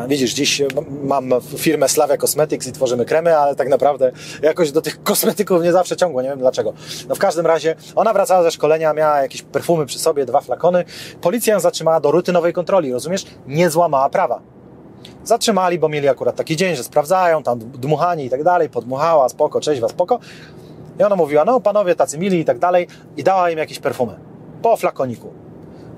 [0.08, 0.62] Widzisz, dziś
[1.04, 4.12] mam firmę Slavia Cosmetics i tworzymy kremy, ale tak naprawdę
[4.42, 6.74] jakoś do tych kosmetyków nie zawsze ciągło, nie wiem dlaczego.
[7.10, 10.86] No w każdym razie, ona wracała ze szkolenia, miała jakieś perfumy przy sobie, dwa flakony.
[11.22, 13.26] Policja ją zatrzymała do rutynowej kontroli, rozumiesz?
[13.48, 14.42] Nie złamała prawa.
[15.24, 19.62] Zatrzymali, bo mieli akurat taki dzień, że sprawdzają, tam dmuchani i tak dalej, podmuchała, spoko,
[19.62, 20.20] cześć was, spoko.
[21.00, 22.88] I ona mówiła, no panowie tacy mili i tak dalej
[23.18, 24.20] i dała im jakieś perfumy.
[24.62, 25.34] Po flakoniku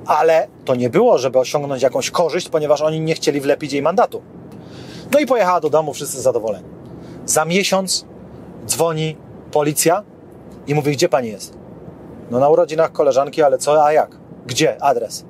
[0.05, 4.21] ale to nie było, żeby osiągnąć jakąś korzyść, ponieważ oni nie chcieli wlepić jej mandatu.
[5.11, 6.65] No i pojechała do domu, wszyscy zadowoleni.
[7.25, 8.05] Za miesiąc
[8.65, 9.17] dzwoni
[9.51, 10.03] policja
[10.67, 11.57] i mówi, gdzie pani jest?
[12.31, 14.17] No na urodzinach koleżanki, ale co, a jak?
[14.45, 14.81] Gdzie?
[14.84, 15.25] Adres.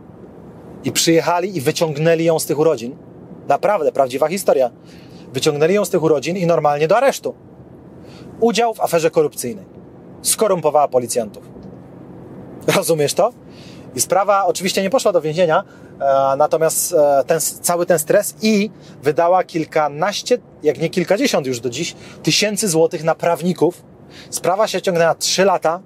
[0.83, 2.95] I przyjechali i wyciągnęli ją z tych urodzin.
[3.47, 4.71] Naprawdę, prawdziwa historia.
[5.33, 7.35] Wyciągnęli ją z tych urodzin i normalnie do aresztu.
[8.39, 9.65] Udział w aferze korupcyjnej.
[10.21, 11.43] Skorumpowała policjantów.
[12.75, 13.33] Rozumiesz to?
[13.95, 15.63] I sprawa oczywiście nie poszła do więzienia,
[15.99, 18.69] e, natomiast e, ten, cały ten stres i
[19.03, 23.83] wydała kilkanaście, jak nie kilkadziesiąt już do dziś, tysięcy złotych na prawników.
[24.29, 25.79] Sprawa się ciągnęła trzy lata,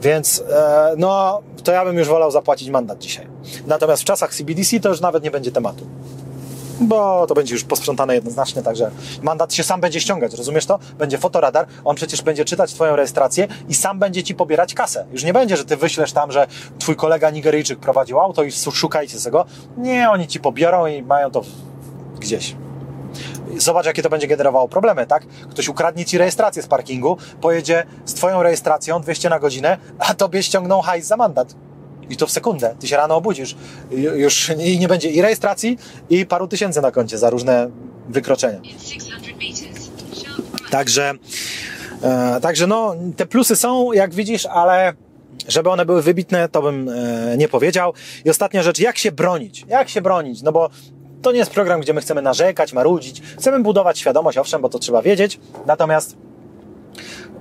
[0.00, 3.26] więc e, no, to ja bym już wolał zapłacić mandat dzisiaj.
[3.66, 5.86] Natomiast w czasach CBDC to już nawet nie będzie tematu
[6.80, 8.90] bo to będzie już posprzątane jednoznacznie, także
[9.22, 10.78] mandat się sam będzie ściągać, rozumiesz to?
[10.98, 15.06] Będzie fotoradar, on przecież będzie czytać twoją rejestrację i sam będzie ci pobierać kasę.
[15.12, 16.46] Już nie będzie, że ty wyślesz tam, że
[16.78, 19.44] twój kolega Nigeryjczyk prowadził auto i szukajcie tego.
[19.76, 21.42] Nie, oni ci pobiorą i mają to
[22.20, 22.56] gdzieś.
[23.56, 25.26] Zobacz, jakie to będzie generowało problemy, tak?
[25.50, 30.42] Ktoś ukradnie ci rejestrację z parkingu, pojedzie z twoją rejestracją 200 na godzinę, a tobie
[30.42, 31.54] ściągną hajs za mandat.
[32.10, 32.74] I to w sekundę.
[32.80, 33.56] Ty się rano obudzisz.
[33.90, 35.78] Już i nie będzie i rejestracji,
[36.10, 37.70] i paru tysięcy na koncie za różne
[38.08, 38.60] wykroczenia.
[40.70, 41.12] Także,
[42.02, 44.92] e, także no, te plusy są, jak widzisz, ale
[45.48, 47.92] żeby one były wybitne, to bym e, nie powiedział.
[48.24, 49.64] I ostatnia rzecz, jak się bronić?
[49.68, 50.42] Jak się bronić?
[50.42, 50.70] No bo
[51.22, 53.22] to nie jest program, gdzie my chcemy narzekać, marudzić.
[53.38, 55.40] Chcemy budować świadomość, owszem, bo to trzeba wiedzieć.
[55.66, 56.16] Natomiast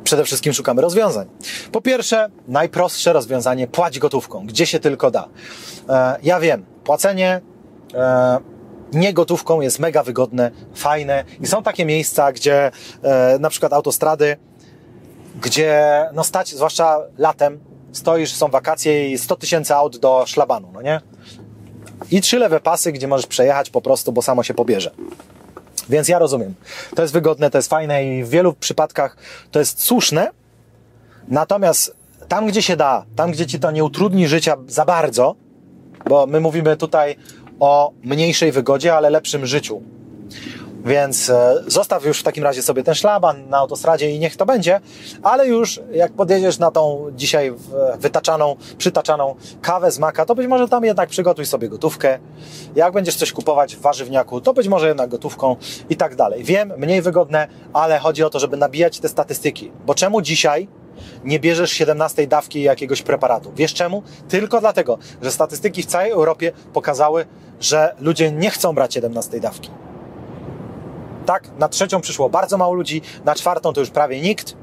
[0.04, 1.28] przede wszystkim szukamy rozwiązań.
[1.72, 5.28] Po pierwsze, najprostsze rozwiązanie płać gotówką, gdzie się tylko da.
[5.90, 7.42] E, ja wiem, płacenie
[7.94, 8.40] e,
[8.94, 12.72] nie gotówką jest mega wygodne, fajne i są takie miejsca, gdzie
[13.04, 14.38] e, na przykład autostrady,
[15.42, 17.60] gdzie no stać, zwłaszcza latem,
[17.92, 21.02] stoisz, są wakacje i 100 tysięcy aut do szlabanu, no nie?
[22.12, 24.92] I trzy lewe pasy, gdzie możesz przejechać po prostu, bo samo się pobierze.
[25.90, 26.54] Więc ja rozumiem.
[26.96, 29.18] To jest wygodne, to jest fajne i w wielu przypadkach
[29.52, 30.32] to jest słuszne.
[31.28, 31.96] Natomiast
[32.28, 35.36] tam, gdzie się da, tam, gdzie ci to nie utrudni życia za bardzo,
[36.10, 37.16] bo my mówimy tutaj
[37.60, 39.82] o mniejszej wygodzie, ale lepszym życiu.
[40.86, 44.46] Więc e, zostaw już w takim razie sobie ten szlaban na autostradzie i niech to
[44.46, 44.80] będzie,
[45.24, 47.54] ale już jak podjedziesz na tą dzisiaj
[48.00, 52.20] wytaczaną, przytaczaną kawę z maka, to być może tam jednak przygotuj sobie gotówkę.
[52.76, 55.56] Jak będziesz coś kupować w warzywniaku, to być może jednak gotówką
[55.90, 56.44] i tak dalej.
[56.44, 59.72] Wiem, mniej wygodne, ale chodzi o to, żeby nabijać te statystyki.
[59.86, 60.68] Bo czemu dzisiaj
[61.24, 63.52] nie bierzesz 17 dawki jakiegoś preparatu?
[63.56, 64.04] Wiesz czemu?
[64.30, 67.26] Tylko dlatego, że statystyki w całej Europie pokazały,
[67.60, 69.70] że ludzie nie chcą brać 17 dawki.
[71.26, 74.56] Tak, na trzecią przyszło bardzo mało ludzi, na czwartą to już prawie nikt.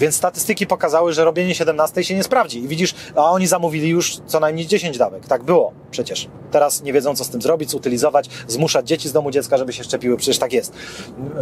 [0.00, 2.64] Więc statystyki pokazały, że robienie 17 się nie sprawdzi.
[2.64, 5.26] I widzisz, a oni zamówili już co najmniej 10 dawek.
[5.26, 6.28] Tak było przecież.
[6.50, 9.84] Teraz nie wiedzą, co z tym zrobić, utylizować, zmuszać dzieci z domu dziecka, żeby się
[9.84, 10.16] szczepiły.
[10.16, 10.72] Przecież tak jest.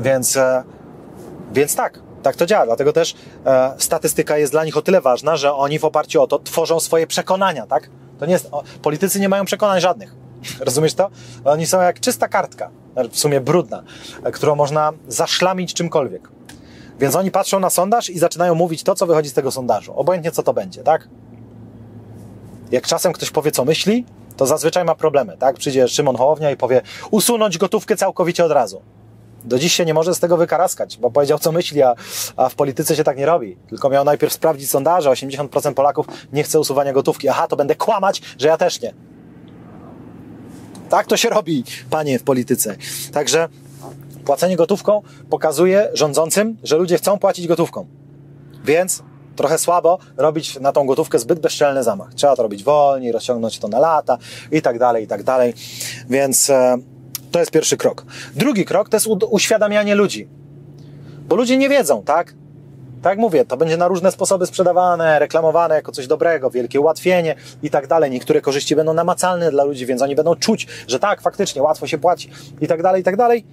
[0.01, 0.63] Więc, e,
[1.53, 2.67] więc tak, tak to działa.
[2.67, 3.15] Dlatego też
[3.47, 6.81] e, statystyka jest dla nich o tyle ważna, że oni w oparciu o to tworzą
[6.81, 7.91] swoje przekonania, tak?
[8.19, 10.15] To nie jest, o, politycy nie mają przekonań żadnych.
[10.67, 11.11] Rozumiesz to?
[11.45, 12.71] Oni są jak czysta kartka,
[13.11, 13.83] w sumie brudna,
[14.33, 16.29] którą można zaszlamić czymkolwiek.
[17.01, 19.93] Więc oni patrzą na sondaż i zaczynają mówić to, co wychodzi z tego sondażu.
[19.97, 21.09] Obojętnie co to będzie, tak?
[22.71, 24.05] Jak czasem ktoś powie, co myśli,
[24.37, 25.57] to zazwyczaj ma problemy, tak?
[25.57, 28.83] Przyjdzie Szymon Hołownia i powie, usunąć gotówkę całkowicie od razu.
[29.45, 31.95] Do dziś się nie może z tego wykaraskać, bo powiedział, co myśli, a,
[32.37, 33.57] a w polityce się tak nie robi.
[33.69, 37.29] Tylko miał najpierw sprawdzić sondaże, 80% Polaków nie chce usuwania gotówki.
[37.29, 38.95] Aha, to będę kłamać, że ja też nie.
[40.89, 42.77] Tak to się robi, panie, w polityce.
[43.13, 43.49] Także
[44.25, 47.87] płacenie gotówką pokazuje rządzącym, że ludzie chcą płacić gotówką.
[48.65, 49.03] Więc
[49.37, 52.15] trochę słabo robić na tą gotówkę zbyt bezczelny zamach.
[52.15, 54.19] Trzeba to robić wolniej, rozciągnąć to na lata
[54.53, 55.55] i tak dalej, i tak dalej.
[56.11, 56.77] Więc e,
[57.31, 58.05] to jest pierwszy krok.
[58.35, 60.29] Drugi krok to jest uświadamianie ludzi.
[61.29, 62.35] Bo ludzie nie wiedzą, tak?
[63.03, 67.71] Tak mówię, to będzie na różne sposoby sprzedawane, reklamowane jako coś dobrego, wielkie ułatwienie i
[67.71, 68.11] tak dalej.
[68.11, 71.99] Niektóre korzyści będą namacalne dla ludzi, więc oni będą czuć, że tak, faktycznie łatwo się
[71.99, 72.31] płaci
[72.61, 73.45] i tak dalej, i tak dalej.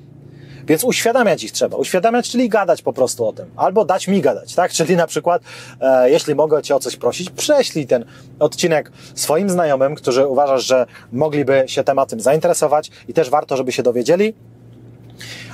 [0.68, 1.78] Więc uświadamiać ich trzeba.
[1.78, 3.46] Uświadamiać, czyli gadać po prostu o tym.
[3.56, 4.72] Albo dać mi gadać, tak?
[4.72, 5.42] Czyli na przykład,
[5.82, 8.06] e, jeśli mogę Cię o coś prosić, prześlij ten
[8.40, 13.84] odcinek swoim znajomym, którzy uważasz, że mogliby się tematem zainteresować i też warto, żeby się
[13.84, 14.34] dowiedzieli.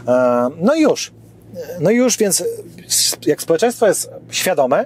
[0.08, 1.12] E, no i już.
[1.80, 2.44] No i już, więc
[3.26, 4.86] jak społeczeństwo jest świadome,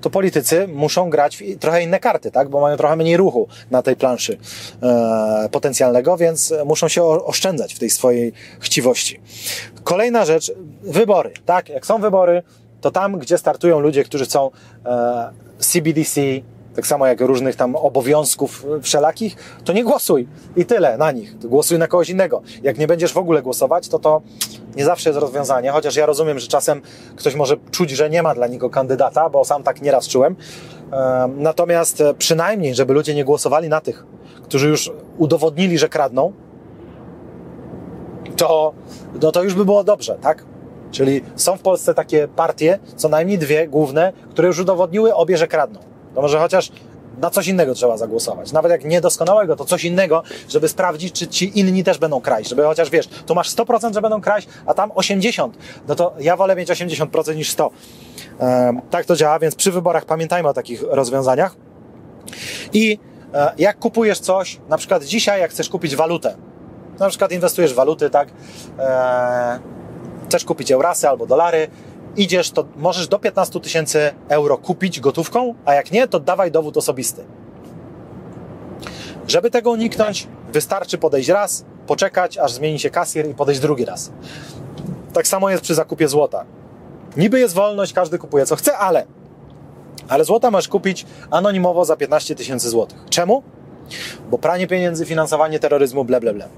[0.00, 2.48] to politycy muszą grać w trochę inne karty, tak?
[2.48, 4.38] Bo mają trochę mniej ruchu na tej planszy
[4.82, 9.20] e, potencjalnego, więc muszą się oszczędzać w tej swojej chciwości.
[9.84, 10.52] Kolejna rzecz,
[10.82, 11.68] wybory, tak?
[11.68, 12.42] Jak są wybory,
[12.80, 14.50] to tam, gdzie startują ludzie, którzy chcą
[14.86, 16.20] e, CBDC,
[16.74, 21.38] tak samo jak różnych tam obowiązków wszelakich, to nie głosuj i tyle na nich.
[21.38, 22.42] Głosuj na kogoś innego.
[22.62, 24.22] Jak nie będziesz w ogóle głosować, to to
[24.76, 26.82] nie zawsze jest rozwiązanie, chociaż ja rozumiem, że czasem
[27.16, 30.36] ktoś może czuć, że nie ma dla niego kandydata, bo sam tak nieraz czułem.
[31.36, 34.06] Natomiast przynajmniej, żeby ludzie nie głosowali na tych,
[34.42, 36.32] którzy już udowodnili, że kradną,
[38.36, 38.72] to,
[39.22, 40.44] no to już by było dobrze, tak?
[40.90, 45.48] Czyli są w Polsce takie partie, co najmniej dwie główne, które już udowodniły obie, że
[45.48, 45.89] kradną.
[46.14, 46.72] To może chociaż
[47.20, 48.52] na coś innego trzeba zagłosować.
[48.52, 52.48] Nawet jak niedoskonałego, to coś innego, żeby sprawdzić, czy ci inni też będą kraść.
[52.48, 55.50] Żeby chociaż wiesz, tu masz 100%, że będą kraść, a tam 80%.
[55.88, 57.70] No to ja wolę mieć 80% niż 100%.
[58.40, 61.56] Ehm, tak to działa, więc przy wyborach pamiętajmy o takich rozwiązaniach.
[62.72, 62.98] I
[63.34, 66.36] e, jak kupujesz coś, na przykład dzisiaj, jak chcesz kupić walutę,
[66.98, 68.28] na przykład inwestujesz w waluty, tak,
[68.78, 69.58] e,
[70.28, 71.68] chcesz kupić eurasy albo dolary,
[72.16, 76.76] idziesz, to możesz do 15 tysięcy euro kupić gotówką, a jak nie, to dawaj dowód
[76.76, 77.24] osobisty.
[79.28, 84.12] Żeby tego uniknąć, wystarczy podejść raz, poczekać, aż zmieni się kasjer i podejść drugi raz.
[85.12, 86.44] Tak samo jest przy zakupie złota.
[87.16, 89.06] Niby jest wolność, każdy kupuje co chce, ale
[90.10, 92.98] ale złota masz kupić anonimowo za 15 tysięcy złotych.
[93.10, 93.42] Czemu?
[94.30, 96.48] Bo pranie pieniędzy, finansowanie terroryzmu, ble, ble, ble.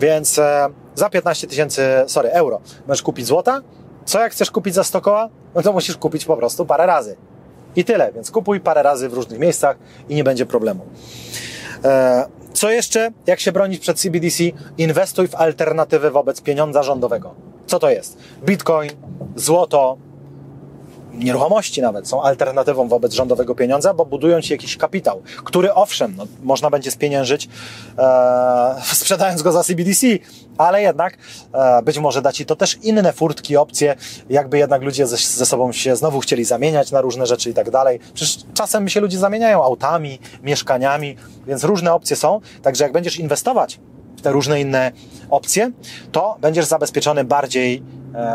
[0.00, 3.60] Więc e, za 15 tysięcy, sorry, euro możesz kupić złota,
[4.04, 5.28] co jak chcesz kupić za 100 koła?
[5.54, 7.16] No to musisz kupić po prostu parę razy.
[7.76, 9.76] I tyle, więc kupuj parę razy w różnych miejscach
[10.08, 10.86] i nie będzie problemu.
[11.84, 13.10] E, co jeszcze?
[13.26, 14.44] Jak się bronić przed CBDC?
[14.78, 17.34] Inwestuj w alternatywy wobec pieniądza rządowego.
[17.66, 18.18] Co to jest?
[18.44, 18.90] Bitcoin,
[19.36, 19.96] złoto,
[21.24, 26.26] nieruchomości nawet są alternatywą wobec rządowego pieniądza, bo budują ci jakiś kapitał, który owszem, no,
[26.42, 27.48] można będzie spieniężyć
[27.98, 30.06] e, sprzedając go za CBDC,
[30.58, 31.18] ale jednak
[31.52, 33.96] e, być może da ci to też inne furtki, opcje,
[34.30, 37.70] jakby jednak ludzie ze, ze sobą się znowu chcieli zamieniać na różne rzeczy i tak
[37.70, 38.00] dalej.
[38.14, 41.16] Przecież czasem się ludzie zamieniają autami, mieszkaniami,
[41.46, 43.80] więc różne opcje są, także jak będziesz inwestować
[44.16, 44.92] w te różne inne
[45.30, 45.70] opcje,
[46.12, 47.82] to będziesz zabezpieczony bardziej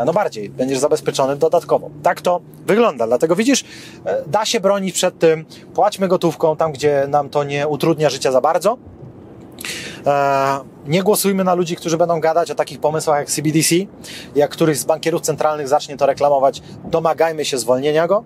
[0.06, 1.90] no bardziej, będziesz zabezpieczony dodatkowo.
[2.02, 3.06] Tak to wygląda.
[3.06, 3.64] Dlatego widzisz,
[4.04, 5.44] e, da się bronić przed tym,
[5.74, 8.78] płaćmy gotówką tam, gdzie nam to nie utrudnia życia za bardzo.
[10.06, 13.74] E, nie głosujmy na ludzi, którzy będą gadać o takich pomysłach jak CBDC.
[14.34, 18.24] Jak któryś z bankierów centralnych zacznie to reklamować, domagajmy się zwolnienia go.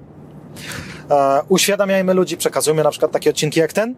[1.49, 3.95] Uświadamiajmy ludzi, przekazujmy na przykład takie odcinki jak ten.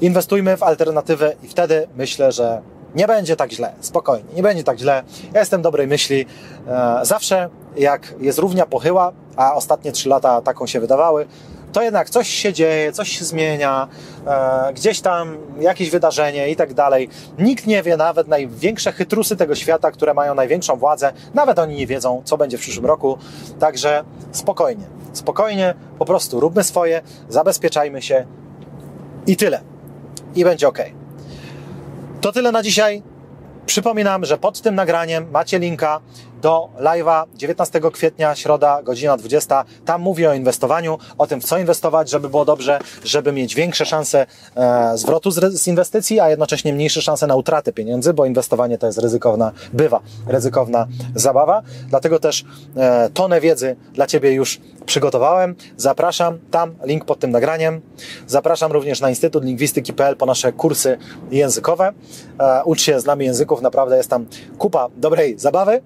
[0.00, 2.62] Inwestujmy w alternatywę i wtedy myślę, że
[2.94, 5.02] nie będzie tak źle, spokojnie, nie będzie tak źle.
[5.32, 6.26] Ja jestem dobrej myśli.
[6.68, 11.26] E, zawsze jak jest równia pochyła, a ostatnie trzy lata taką się wydawały,
[11.72, 13.88] to jednak coś się dzieje, coś się zmienia,
[14.26, 17.08] e, gdzieś tam jakieś wydarzenie i tak dalej.
[17.38, 21.86] Nikt nie wie, nawet największe chytrusy tego świata, które mają największą władzę, nawet oni nie
[21.86, 23.18] wiedzą, co będzie w przyszłym roku.
[23.58, 28.26] Także spokojnie, spokojnie, po prostu róbmy swoje, zabezpieczajmy się
[29.26, 29.60] i tyle.
[30.34, 30.78] I będzie ok.
[32.22, 33.02] To tyle na dzisiaj.
[33.66, 36.00] Przypominam, że pod tym nagraniem macie linka
[36.42, 39.64] do live'a 19 kwietnia, środa, godzina 20.
[39.84, 43.86] Tam mówię o inwestowaniu, o tym, w co inwestować, żeby było dobrze, żeby mieć większe
[43.86, 48.78] szanse e, zwrotu z, z, inwestycji, a jednocześnie mniejsze szanse na utratę pieniędzy, bo inwestowanie
[48.78, 51.62] to jest ryzykowna, bywa ryzykowna zabawa.
[51.88, 52.44] Dlatego też
[52.76, 55.54] e, tonę wiedzy dla Ciebie już przygotowałem.
[55.76, 57.80] Zapraszam tam, link pod tym nagraniem.
[58.26, 60.98] Zapraszam również na Instytut Lingwistyki.pl po nasze kursy
[61.30, 61.92] językowe.
[62.40, 64.26] E, ucz się z nami języków, naprawdę jest tam
[64.58, 65.82] kupa dobrej zabawy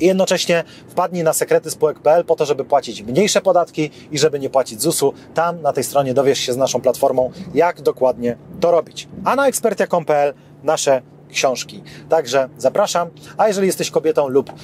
[0.00, 4.50] i jednocześnie wpadnij na sekrety spółek.pl po to, żeby płacić mniejsze podatki i żeby nie
[4.50, 5.12] płacić ZUS-u.
[5.34, 9.08] Tam na tej stronie dowiesz się z naszą platformą, jak dokładnie to robić.
[9.24, 11.02] A na ekspertia.pl nasze
[11.32, 11.82] książki.
[12.08, 13.08] Także zapraszam.
[13.36, 14.54] A jeżeli jesteś kobietą lub e,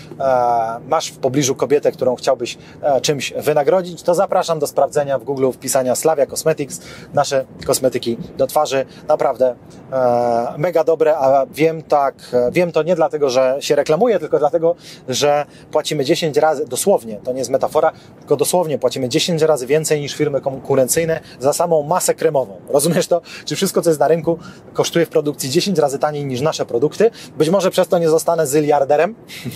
[0.88, 5.50] masz w pobliżu kobietę, którą chciałbyś e, czymś wynagrodzić, to zapraszam do sprawdzenia w Google
[5.52, 6.80] wpisania Slavia Cosmetics.
[7.14, 9.54] Nasze kosmetyki do twarzy naprawdę
[9.92, 12.14] e, mega dobre, a wiem tak,
[12.52, 14.74] wiem to nie dlatego, że się reklamuje, tylko dlatego,
[15.08, 20.00] że płacimy 10 razy, dosłownie, to nie jest metafora, tylko dosłownie płacimy 10 razy więcej
[20.00, 22.56] niż firmy konkurencyjne za samą masę kremową.
[22.68, 23.20] Rozumiesz to?
[23.44, 24.38] Czy wszystko, co jest na rynku,
[24.72, 27.10] kosztuje w produkcji 10 razy taniej niż nasz nasze produkty.
[27.38, 29.14] Być może przez to nie zostanę zyliarderem,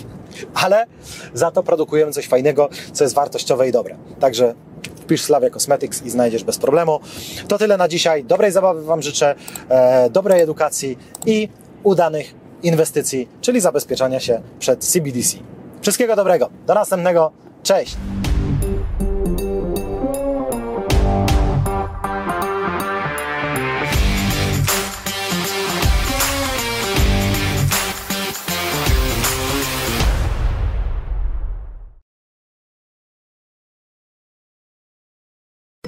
[0.64, 0.86] ale
[1.34, 3.96] za to produkujemy coś fajnego, co jest wartościowe i dobre.
[4.20, 4.54] Także
[5.00, 7.00] wpisz Slavia Cosmetics i znajdziesz bez problemu.
[7.48, 8.24] To tyle na dzisiaj.
[8.24, 9.34] Dobrej zabawy Wam życzę,
[9.68, 11.48] e, dobrej edukacji i
[11.82, 15.36] udanych inwestycji, czyli zabezpieczania się przed CBDC.
[15.80, 16.50] Wszystkiego dobrego.
[16.66, 17.32] Do następnego.
[17.62, 17.96] Cześć!